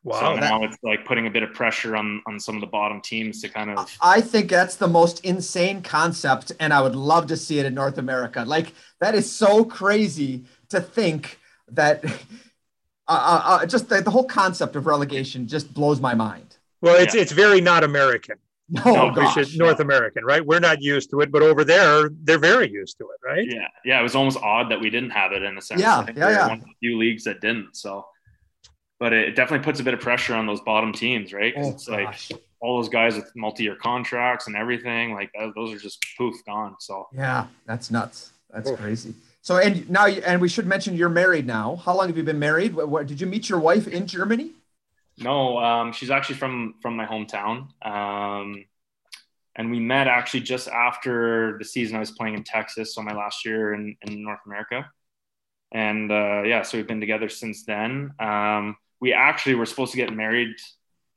Wow. 0.03 0.35
So 0.35 0.39
now 0.39 0.63
it's 0.63 0.77
like 0.83 1.03
putting 1.03 1.25
a 1.25 1.31
bit 1.31 1.41
of 1.41 1.51
pressure 1.53 1.95
on 1.95 2.21
on 2.27 2.39
some 2.39 2.53
of 2.53 2.61
the 2.61 2.67
bottom 2.67 3.01
teams 3.01 3.41
to 3.41 3.49
kind 3.49 3.71
of. 3.71 3.97
I 4.01 4.21
think 4.21 4.51
that's 4.51 4.75
the 4.75 4.87
most 4.87 5.25
insane 5.25 5.81
concept, 5.81 6.51
and 6.59 6.71
I 6.71 6.81
would 6.81 6.95
love 6.95 7.25
to 7.27 7.37
see 7.37 7.57
it 7.57 7.65
in 7.65 7.73
North 7.73 7.97
America. 7.97 8.43
Like 8.45 8.73
that 8.99 9.15
is 9.15 9.29
so 9.31 9.65
crazy 9.65 10.45
to 10.69 10.79
think 10.79 11.39
that. 11.69 12.03
Uh, 13.07 13.11
uh, 13.11 13.57
uh 13.61 13.65
just 13.67 13.87
the, 13.87 14.01
the, 14.01 14.09
whole 14.09 14.23
concept 14.23 14.75
of 14.75 14.87
relegation 14.87 15.47
just 15.47 15.71
blows 15.71 16.01
my 16.01 16.15
mind. 16.15 16.57
Well, 16.81 16.99
it's 16.99 17.13
yeah. 17.13 17.21
it's 17.21 17.31
very 17.31 17.61
not 17.61 17.83
American. 17.83 18.37
No, 18.67 19.11
gosh, 19.11 19.55
North 19.55 19.79
American, 19.79 20.25
right? 20.25 20.43
We're 20.43 20.59
not 20.59 20.81
used 20.81 21.11
to 21.11 21.21
it, 21.21 21.31
but 21.31 21.43
over 21.43 21.63
there, 21.63 22.09
they're 22.23 22.39
very 22.39 22.71
used 22.71 22.97
to 22.97 23.03
it, 23.03 23.19
right? 23.23 23.47
Yeah, 23.47 23.67
yeah. 23.83 23.99
It 23.99 24.03
was 24.03 24.15
almost 24.15 24.39
odd 24.41 24.71
that 24.71 24.79
we 24.79 24.89
didn't 24.89 25.11
have 25.11 25.33
it 25.33 25.43
in 25.43 25.57
a 25.57 25.61
sense. 25.61 25.81
Yeah, 25.81 26.05
yeah, 26.15 26.29
yeah. 26.29 26.47
One 26.47 26.59
of 26.59 26.65
the 26.65 26.73
few 26.79 26.97
leagues 26.97 27.25
that 27.25 27.41
didn't. 27.41 27.75
So, 27.75 28.07
but 28.99 29.13
it 29.13 29.35
definitely 29.35 29.63
puts 29.63 29.79
a 29.79 29.83
bit 29.83 29.93
of 29.93 29.99
pressure 29.99 30.33
on 30.33 30.47
those 30.47 30.61
bottom 30.61 30.93
teams, 30.93 31.31
right? 31.31 31.53
Oh, 31.55 31.69
it's 31.69 31.87
gosh. 31.87 32.31
like 32.31 32.41
all 32.59 32.77
those 32.77 32.89
guys 32.89 33.15
with 33.15 33.31
multi-year 33.35 33.75
contracts 33.75 34.47
and 34.47 34.55
everything, 34.55 35.13
like 35.13 35.29
uh, 35.39 35.49
those 35.55 35.71
are 35.71 35.77
just 35.77 36.03
poof 36.17 36.35
gone. 36.47 36.75
So 36.79 37.07
yeah, 37.13 37.45
that's 37.67 37.91
nuts. 37.91 38.31
That's 38.51 38.69
Oof. 38.69 38.79
crazy. 38.79 39.13
So 39.41 39.57
and 39.57 39.87
now 39.91 40.07
and 40.07 40.41
we 40.41 40.49
should 40.49 40.65
mention 40.65 40.95
you're 40.95 41.07
married 41.07 41.45
now. 41.45 41.75
How 41.75 41.95
long 41.95 42.07
have 42.07 42.17
you 42.17 42.23
been 42.23 42.39
married? 42.39 42.73
What, 42.73 42.89
what 42.89 43.05
did 43.05 43.21
you 43.21 43.27
meet 43.27 43.47
your 43.47 43.59
wife 43.59 43.87
in 43.87 44.07
Germany? 44.07 44.53
No, 45.17 45.57
um, 45.57 45.93
she's 45.93 46.11
actually 46.11 46.35
from 46.35 46.75
from 46.81 46.95
my 46.95 47.05
hometown. 47.05 47.67
Um, 47.85 48.65
and 49.55 49.71
we 49.71 49.79
met 49.79 50.07
actually 50.07 50.41
just 50.41 50.67
after 50.67 51.57
the 51.57 51.65
season 51.65 51.95
I 51.95 51.99
was 51.99 52.11
playing 52.11 52.35
in 52.35 52.43
Texas, 52.43 52.93
so 52.93 53.01
my 53.01 53.13
last 53.13 53.45
year 53.45 53.73
in, 53.73 53.95
in 54.01 54.23
North 54.23 54.41
America. 54.45 54.89
And 55.71 56.11
uh, 56.11 56.43
yeah, 56.43 56.61
so 56.61 56.77
we've 56.77 56.87
been 56.87 56.99
together 56.99 57.29
since 57.29 57.63
then. 57.63 58.11
Um, 58.19 58.75
we 58.99 59.13
actually 59.13 59.55
were 59.55 59.65
supposed 59.65 59.91
to 59.91 59.97
get 59.97 60.13
married 60.13 60.55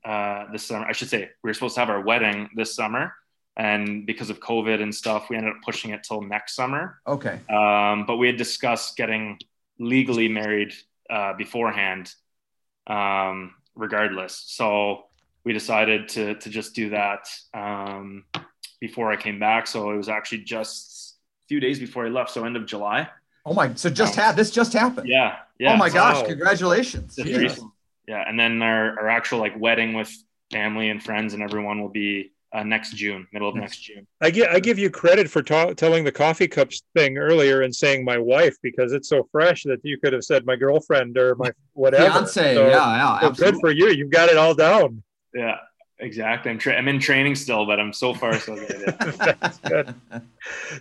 uh, 0.04 0.44
this 0.52 0.64
summer. 0.64 0.86
I 0.86 0.92
should 0.92 1.08
say 1.08 1.30
we 1.42 1.50
were 1.50 1.54
supposed 1.54 1.74
to 1.74 1.80
have 1.80 1.90
our 1.90 2.00
wedding 2.00 2.48
this 2.54 2.74
summer, 2.74 3.12
and 3.56 4.06
because 4.06 4.30
of 4.30 4.38
COVID 4.38 4.80
and 4.80 4.94
stuff, 4.94 5.28
we 5.28 5.36
ended 5.36 5.52
up 5.52 5.60
pushing 5.64 5.90
it 5.90 6.04
till 6.06 6.22
next 6.22 6.54
summer. 6.54 7.00
Okay. 7.06 7.40
Um, 7.50 8.06
but 8.06 8.16
we 8.16 8.28
had 8.28 8.36
discussed 8.36 8.96
getting 8.96 9.38
legally 9.80 10.28
married 10.28 10.72
uh, 11.10 11.32
beforehand, 11.34 12.12
um, 12.86 13.54
regardless. 13.78 14.44
So 14.46 15.04
we 15.44 15.52
decided 15.54 16.08
to 16.10 16.34
to 16.34 16.50
just 16.50 16.74
do 16.74 16.90
that 16.90 17.30
um, 17.54 18.24
before 18.80 19.10
I 19.10 19.16
came 19.16 19.38
back. 19.38 19.66
So 19.66 19.90
it 19.90 19.96
was 19.96 20.08
actually 20.08 20.42
just 20.44 21.16
a 21.44 21.48
few 21.48 21.60
days 21.60 21.78
before 21.78 22.04
I 22.04 22.10
left, 22.10 22.30
so 22.30 22.44
end 22.44 22.56
of 22.56 22.66
July. 22.66 23.08
Oh 23.46 23.54
my! 23.54 23.72
So 23.74 23.88
just 23.88 24.18
um, 24.18 24.24
had 24.24 24.36
this 24.36 24.50
just 24.50 24.74
happened. 24.74 25.08
Yeah. 25.08 25.36
Yeah. 25.58 25.72
Oh 25.72 25.76
my 25.76 25.88
gosh! 25.88 26.26
Congratulations. 26.26 27.18
Yeah. 27.18 27.54
yeah. 28.06 28.24
And 28.28 28.38
then 28.38 28.60
our, 28.60 29.00
our 29.00 29.08
actual 29.08 29.38
like 29.38 29.58
wedding 29.58 29.94
with 29.94 30.12
family 30.50 30.90
and 30.90 31.02
friends 31.02 31.34
and 31.34 31.42
everyone 31.42 31.80
will 31.80 31.88
be 31.88 32.32
uh, 32.52 32.62
next 32.62 32.94
June, 32.94 33.26
middle 33.32 33.48
of 33.48 33.54
next 33.54 33.78
June. 33.78 34.06
I 34.20 34.30
give 34.30 34.48
I 34.50 34.60
give 34.60 34.78
you 34.78 34.90
credit 34.90 35.28
for 35.30 35.42
ta- 35.42 35.74
telling 35.74 36.04
the 36.04 36.12
coffee 36.12 36.48
cups 36.48 36.82
thing 36.94 37.18
earlier 37.18 37.62
and 37.62 37.74
saying 37.74 38.04
my 38.04 38.18
wife 38.18 38.56
because 38.62 38.92
it's 38.92 39.08
so 39.08 39.28
fresh 39.30 39.64
that 39.64 39.80
you 39.82 39.98
could 39.98 40.12
have 40.12 40.24
said 40.24 40.46
my 40.46 40.56
girlfriend 40.56 41.18
or 41.18 41.34
my 41.34 41.52
whatever. 41.74 42.10
Fiance, 42.10 42.54
so, 42.54 42.68
yeah, 42.68 43.20
yeah. 43.20 43.20
So 43.20 43.30
good 43.32 43.56
for 43.60 43.70
you. 43.70 43.88
You've 43.88 44.10
got 44.10 44.30
it 44.30 44.36
all 44.38 44.54
down. 44.54 45.02
Yeah, 45.34 45.56
exactly. 45.98 46.50
I'm 46.50 46.58
tra- 46.58 46.74
I'm 46.74 46.88
in 46.88 47.00
training 47.00 47.34
still, 47.34 47.66
but 47.66 47.78
I'm 47.78 47.92
so 47.92 48.14
far 48.14 48.38
so 48.38 48.56
good. 48.56 48.94
That's 49.18 49.58
good. 49.58 49.94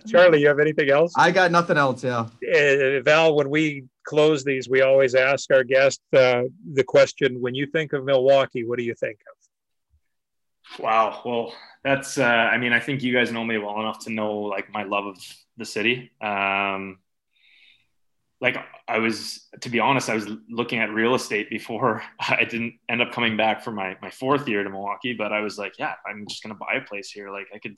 Charlie, 0.06 0.40
you 0.40 0.48
have 0.48 0.60
anything 0.60 0.88
else? 0.88 1.12
I 1.16 1.30
got 1.30 1.50
nothing 1.50 1.76
else. 1.76 2.02
Yeah. 2.02 2.28
Uh, 2.42 3.02
Val, 3.02 3.34
when 3.34 3.50
we 3.50 3.84
close 4.04 4.42
these, 4.42 4.70
we 4.70 4.80
always 4.80 5.14
ask 5.14 5.52
our 5.52 5.64
guest 5.64 6.00
uh, 6.14 6.44
the 6.72 6.84
question: 6.84 7.42
When 7.42 7.54
you 7.54 7.66
think 7.66 7.92
of 7.92 8.04
Milwaukee, 8.04 8.64
what 8.64 8.78
do 8.78 8.84
you 8.84 8.94
think 8.94 9.18
of? 9.30 9.37
Wow. 10.78 11.22
Well, 11.24 11.54
that's. 11.82 12.18
Uh, 12.18 12.24
I 12.24 12.58
mean, 12.58 12.72
I 12.72 12.80
think 12.80 13.02
you 13.02 13.12
guys 13.12 13.32
know 13.32 13.44
me 13.44 13.58
well 13.58 13.80
enough 13.80 14.00
to 14.04 14.10
know 14.10 14.38
like 14.40 14.72
my 14.72 14.84
love 14.84 15.06
of 15.06 15.18
the 15.56 15.64
city. 15.64 16.10
Um, 16.20 16.98
like 18.40 18.56
I 18.86 18.98
was, 18.98 19.48
to 19.62 19.68
be 19.68 19.80
honest, 19.80 20.08
I 20.08 20.14
was 20.14 20.28
looking 20.48 20.78
at 20.78 20.90
real 20.90 21.14
estate 21.14 21.50
before 21.50 22.02
I 22.20 22.44
didn't 22.44 22.74
end 22.88 23.02
up 23.02 23.12
coming 23.12 23.36
back 23.36 23.62
for 23.62 23.72
my, 23.72 23.96
my 24.00 24.10
fourth 24.10 24.48
year 24.48 24.62
to 24.62 24.70
Milwaukee, 24.70 25.12
but 25.12 25.32
I 25.32 25.40
was 25.40 25.58
like, 25.58 25.78
yeah, 25.78 25.94
I'm 26.08 26.26
just 26.28 26.42
going 26.42 26.54
to 26.54 26.58
buy 26.58 26.74
a 26.74 26.86
place 26.86 27.10
here. 27.10 27.30
Like 27.30 27.48
I 27.54 27.58
could, 27.58 27.76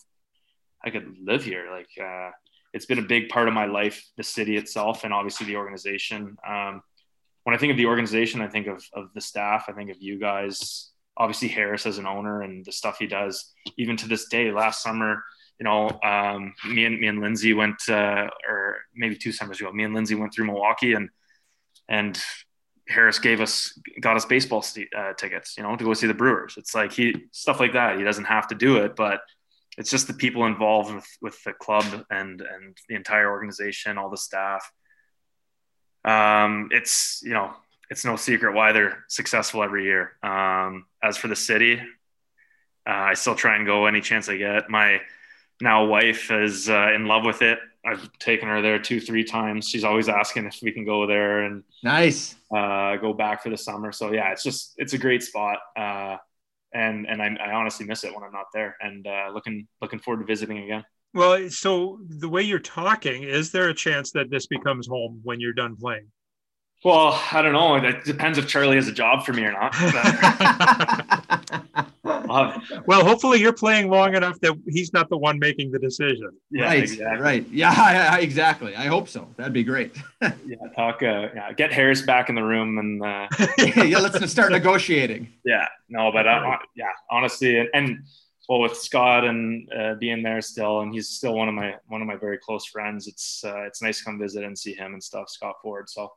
I 0.85 0.91
could 0.91 1.17
live 1.23 1.45
here. 1.45 1.71
Like, 1.71 1.89
uh, 2.03 2.31
it's 2.73 2.87
been 2.87 2.99
a 2.99 3.03
big 3.03 3.31
part 3.31 3.49
of 3.49 3.55
my 3.55 3.67
life, 3.67 4.07
the 4.17 4.23
city 4.23 4.57
itself, 4.57 5.03
and 5.05 5.13
obviously 5.13 5.47
the 5.47 5.57
organization. 5.57 6.37
Um, 6.47 6.83
when 7.45 7.55
I 7.55 7.59
think 7.59 7.73
of 7.73 7.77
the 7.77 7.87
organization, 7.87 8.41
I 8.43 8.49
think 8.49 8.67
of, 8.67 8.85
of 8.93 9.09
the 9.15 9.21
staff. 9.21 9.65
I 9.69 9.73
think 9.73 9.91
of 9.91 9.97
you 10.01 10.21
guys, 10.21 10.91
obviously 11.21 11.49
Harris 11.49 11.85
as 11.85 11.99
an 11.99 12.07
owner 12.07 12.41
and 12.41 12.65
the 12.65 12.73
stuff 12.73 12.97
he 12.99 13.07
does, 13.07 13.53
even 13.77 13.97
to 13.99 14.09
this 14.09 14.27
day, 14.29 14.51
last 14.51 14.83
summer, 14.83 15.23
you 15.61 15.65
know, 15.65 15.91
um, 16.03 16.55
me 16.67 16.87
and 16.87 16.99
me 16.99 17.07
and 17.07 17.21
Lindsay 17.21 17.53
went, 17.53 17.77
uh, 17.89 18.29
or 18.49 18.79
maybe 18.95 19.15
two 19.15 19.31
summers 19.31 19.61
ago, 19.61 19.71
me 19.71 19.85
and 19.85 19.95
Lindsay 19.95 20.15
went 20.15 20.33
through 20.33 20.47
Milwaukee, 20.47 20.95
and 20.95 21.11
and 21.89 22.19
Harris 22.89 23.19
gave 23.19 23.43
us 23.43 23.79
got 24.01 24.17
us 24.17 24.25
baseball 24.25 24.65
uh, 24.97 25.13
tickets, 25.13 25.57
you 25.59 25.63
know, 25.63 25.77
to 25.77 25.85
go 25.85 25.93
see 25.93 26.07
the 26.07 26.15
Brewers. 26.15 26.55
It's 26.57 26.75
like 26.75 26.93
he 26.93 27.27
stuff 27.33 27.61
like 27.61 27.75
that. 27.75 27.99
He 27.99 28.05
doesn't 28.05 28.25
have 28.25 28.49
to 28.49 28.55
do 28.55 28.79
it, 28.79 28.97
but 28.97 29.21
it's 29.77 29.91
just 29.91 30.07
the 30.07 30.15
people 30.15 30.47
involved 30.47 30.95
with 30.95 31.07
with 31.21 31.45
the 31.45 31.53
club 31.53 31.85
and 32.11 32.41
and 32.41 32.79
the 32.89 32.95
entire 32.95 33.31
organization, 33.31 33.99
all 33.99 34.09
the 34.09 34.17
staff. 34.17 34.73
Um, 36.07 36.71
it's 36.73 37.21
you 37.23 37.35
know, 37.35 37.53
it's 37.91 38.05
no 38.05 38.17
secret 38.17 38.55
why 38.55 38.73
they're 38.73 39.05
successful 39.09 39.63
every 39.63 39.85
year. 39.85 40.13
Um, 40.23 40.87
as 41.03 41.17
for 41.17 41.29
the 41.29 41.37
city, 41.37 41.81
uh, 42.89 42.91
I 42.91 43.15
still 43.15 43.35
try 43.35 43.57
and 43.57 43.67
go 43.67 43.87
any 43.87 44.01
chance 44.01 44.29
I 44.29 44.37
get. 44.37 44.71
My 44.71 45.01
now 45.61 45.85
wife 45.85 46.31
is 46.31 46.71
uh, 46.71 46.93
in 46.95 47.07
love 47.07 47.25
with 47.25 47.43
it. 47.43 47.59
I've 47.85 48.11
taken 48.19 48.49
her 48.49 48.63
there 48.63 48.79
two, 48.79 49.01
three 49.01 49.25
times. 49.25 49.69
She's 49.69 49.85
always 49.85 50.09
asking 50.09 50.47
if 50.47 50.59
we 50.63 50.71
can 50.71 50.85
go 50.85 51.07
there 51.07 51.43
and 51.43 51.65
nice 51.83 52.37
uh, 52.55 52.97
go 52.97 53.13
back 53.13 53.43
for 53.43 53.51
the 53.51 53.57
summer. 53.57 53.91
So 53.91 54.13
yeah, 54.13 54.33
it's 54.33 54.43
just 54.43 54.75
it's 54.77 54.93
a 54.93 54.99
great 54.99 55.23
spot, 55.23 55.59
uh, 55.77 56.17
and 56.75 57.07
and 57.07 57.23
I, 57.23 57.37
I, 57.43 57.53
honestly 57.53 57.87
miss 57.87 58.05
it 58.05 58.15
when 58.15 58.23
I'm 58.23 58.33
not 58.33 58.47
there. 58.53 58.77
And 58.81 59.07
uh, 59.07 59.31
looking 59.33 59.67
looking 59.81 59.99
forward 59.99 60.21
to 60.21 60.27
visiting 60.27 60.59
again. 60.59 60.85
Well, 61.15 61.49
so 61.49 61.99
the 62.07 62.29
way 62.29 62.43
you're 62.43 62.61
talking, 62.61 63.25
is 63.25 63.51
there 63.51 63.69
a 63.71 63.75
chance 63.75 64.13
that 64.13 64.31
this 64.31 64.47
becomes 64.47 64.87
home 64.87 65.21
when 65.25 65.41
you're 65.41 65.55
done 65.55 65.75
playing? 65.75 66.07
Well, 66.83 67.21
I 67.33 67.43
don't 67.43 67.53
know. 67.53 67.77
It 67.77 68.05
depends 68.05 68.39
if 68.39 68.47
Charlie 68.47 68.77
has 68.77 68.89
a 68.89 68.93
job 68.93 69.25
for 69.27 69.35
me 69.35 69.45
or 69.45 69.53
not. 69.53 69.75
well, 72.87 73.05
hopefully 73.05 73.39
you're 73.39 73.53
playing 73.53 73.91
long 73.91 74.15
enough 74.15 74.41
that 74.41 74.59
he's 74.67 74.91
not 74.95 75.11
the 75.11 75.19
one 75.19 75.39
making 75.39 75.73
the 75.73 75.79
decision. 75.79 76.31
Yeah, 76.51 76.65
right, 76.65 76.83
exactly. 76.83 77.23
right. 77.23 77.47
Yeah, 77.51 78.17
exactly. 78.21 78.75
I 78.75 78.87
hope 78.87 79.09
so. 79.09 79.29
That'd 79.37 79.53
be 79.53 79.63
great. 79.63 79.95
yeah, 80.23 80.57
talk. 80.75 81.03
Uh, 81.03 81.29
yeah, 81.35 81.53
get 81.53 81.71
Harris 81.71 82.01
back 82.01 82.31
in 82.31 82.35
the 82.35 82.43
room 82.43 82.79
and 82.79 83.03
uh, 83.05 83.29
yeah, 83.59 83.99
let's 83.99 84.31
start 84.31 84.53
negotiating. 84.53 85.31
Yeah, 85.45 85.67
no, 85.91 86.11
but 86.11 86.27
uh, 86.27 86.57
yeah, 86.75 86.93
honestly, 87.11 87.59
and, 87.59 87.69
and 87.75 87.99
well, 88.49 88.61
with 88.61 88.77
Scott 88.77 89.25
and 89.25 89.69
uh, 89.73 89.95
being 89.95 90.23
there 90.23 90.41
still, 90.41 90.81
and 90.81 90.93
he's 90.93 91.09
still 91.09 91.35
one 91.35 91.49
of 91.49 91.55
my 91.55 91.75
one 91.89 92.01
of 92.01 92.09
my 92.09 92.17
very 92.17 92.39
close 92.39 92.65
friends. 92.65 93.07
It's 93.07 93.45
uh, 93.45 93.63
it's 93.63 93.83
nice 93.83 93.99
to 93.99 94.05
come 94.05 94.19
visit 94.19 94.45
and 94.45 94.59
see 94.59 94.75
him 94.75 94.95
and 94.95 95.03
stuff, 95.03 95.29
Scott 95.29 95.57
Ford. 95.63 95.89
So 95.89 96.11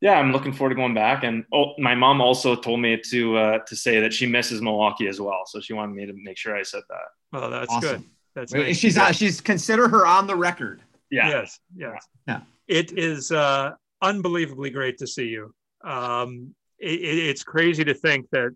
yeah, 0.00 0.12
I'm 0.12 0.32
looking 0.32 0.52
forward 0.52 0.70
to 0.70 0.76
going 0.76 0.94
back. 0.94 1.24
And 1.24 1.44
oh, 1.52 1.74
my 1.78 1.94
mom 1.94 2.20
also 2.20 2.54
told 2.54 2.80
me 2.80 3.00
to 3.10 3.36
uh, 3.36 3.58
to 3.58 3.76
say 3.76 4.00
that 4.00 4.12
she 4.12 4.26
misses 4.26 4.62
Milwaukee 4.62 5.08
as 5.08 5.20
well. 5.20 5.42
So 5.46 5.60
she 5.60 5.72
wanted 5.72 5.94
me 5.94 6.06
to 6.06 6.12
make 6.14 6.38
sure 6.38 6.56
I 6.56 6.62
said 6.62 6.82
that. 6.88 7.38
Well, 7.38 7.50
that's 7.50 7.72
awesome. 7.72 7.90
good. 7.90 8.04
That's 8.34 8.52
nice. 8.52 8.76
she's 8.76 8.96
yeah. 8.96 9.10
she's 9.10 9.40
consider 9.40 9.88
her 9.88 10.06
on 10.06 10.26
the 10.26 10.36
record. 10.36 10.82
Yeah. 11.10 11.28
Yes. 11.28 11.58
Yes. 11.76 12.06
Yeah. 12.26 12.40
It 12.68 12.96
is 12.96 13.32
uh, 13.32 13.72
unbelievably 14.02 14.70
great 14.70 14.98
to 14.98 15.06
see 15.06 15.26
you. 15.26 15.52
Um, 15.82 16.54
it, 16.78 17.00
it's 17.00 17.42
crazy 17.42 17.84
to 17.84 17.94
think 17.94 18.28
that 18.30 18.54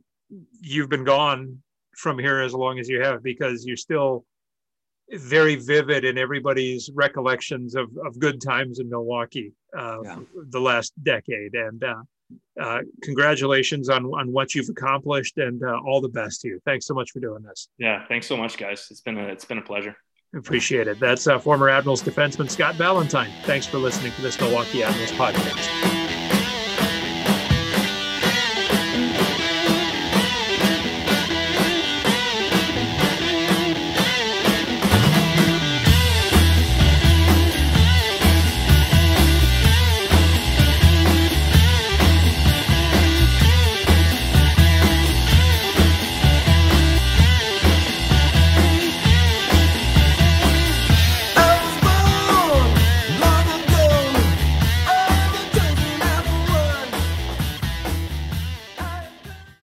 you've 0.60 0.88
been 0.88 1.04
gone 1.04 1.60
from 1.96 2.18
here 2.18 2.40
as 2.40 2.54
long 2.54 2.78
as 2.78 2.88
you 2.88 3.02
have 3.02 3.22
because 3.22 3.66
you're 3.66 3.76
still 3.76 4.24
very 5.10 5.56
vivid 5.56 6.04
in 6.04 6.16
everybody's 6.16 6.90
recollections 6.94 7.74
of, 7.74 7.88
of 8.04 8.18
good 8.18 8.40
times 8.40 8.78
in 8.78 8.88
Milwaukee 8.88 9.52
uh, 9.76 9.98
yeah. 10.04 10.18
the 10.50 10.60
last 10.60 10.92
decade. 11.02 11.54
And 11.54 11.82
uh, 11.82 12.02
uh, 12.60 12.80
congratulations 13.02 13.88
on, 13.88 14.06
on 14.06 14.32
what 14.32 14.54
you've 14.54 14.68
accomplished 14.68 15.38
and 15.38 15.62
uh, 15.62 15.78
all 15.86 16.00
the 16.00 16.08
best 16.08 16.40
to 16.42 16.48
you. 16.48 16.60
Thanks 16.64 16.86
so 16.86 16.94
much 16.94 17.10
for 17.10 17.20
doing 17.20 17.42
this. 17.42 17.68
Yeah, 17.78 18.06
thanks 18.06 18.26
so 18.26 18.36
much, 18.36 18.56
guys. 18.56 18.88
It's 18.90 19.00
been 19.00 19.18
a, 19.18 19.26
it's 19.26 19.44
been 19.44 19.58
a 19.58 19.62
pleasure. 19.62 19.96
Appreciate 20.34 20.88
it. 20.88 20.98
That's 20.98 21.26
uh, 21.26 21.38
former 21.38 21.68
Admirals 21.68 22.02
defenseman 22.02 22.48
Scott 22.48 22.74
Valentine. 22.76 23.30
Thanks 23.44 23.66
for 23.66 23.78
listening 23.78 24.12
to 24.12 24.22
this 24.22 24.40
Milwaukee 24.40 24.82
Admirals 24.82 25.12
podcast. 25.12 26.01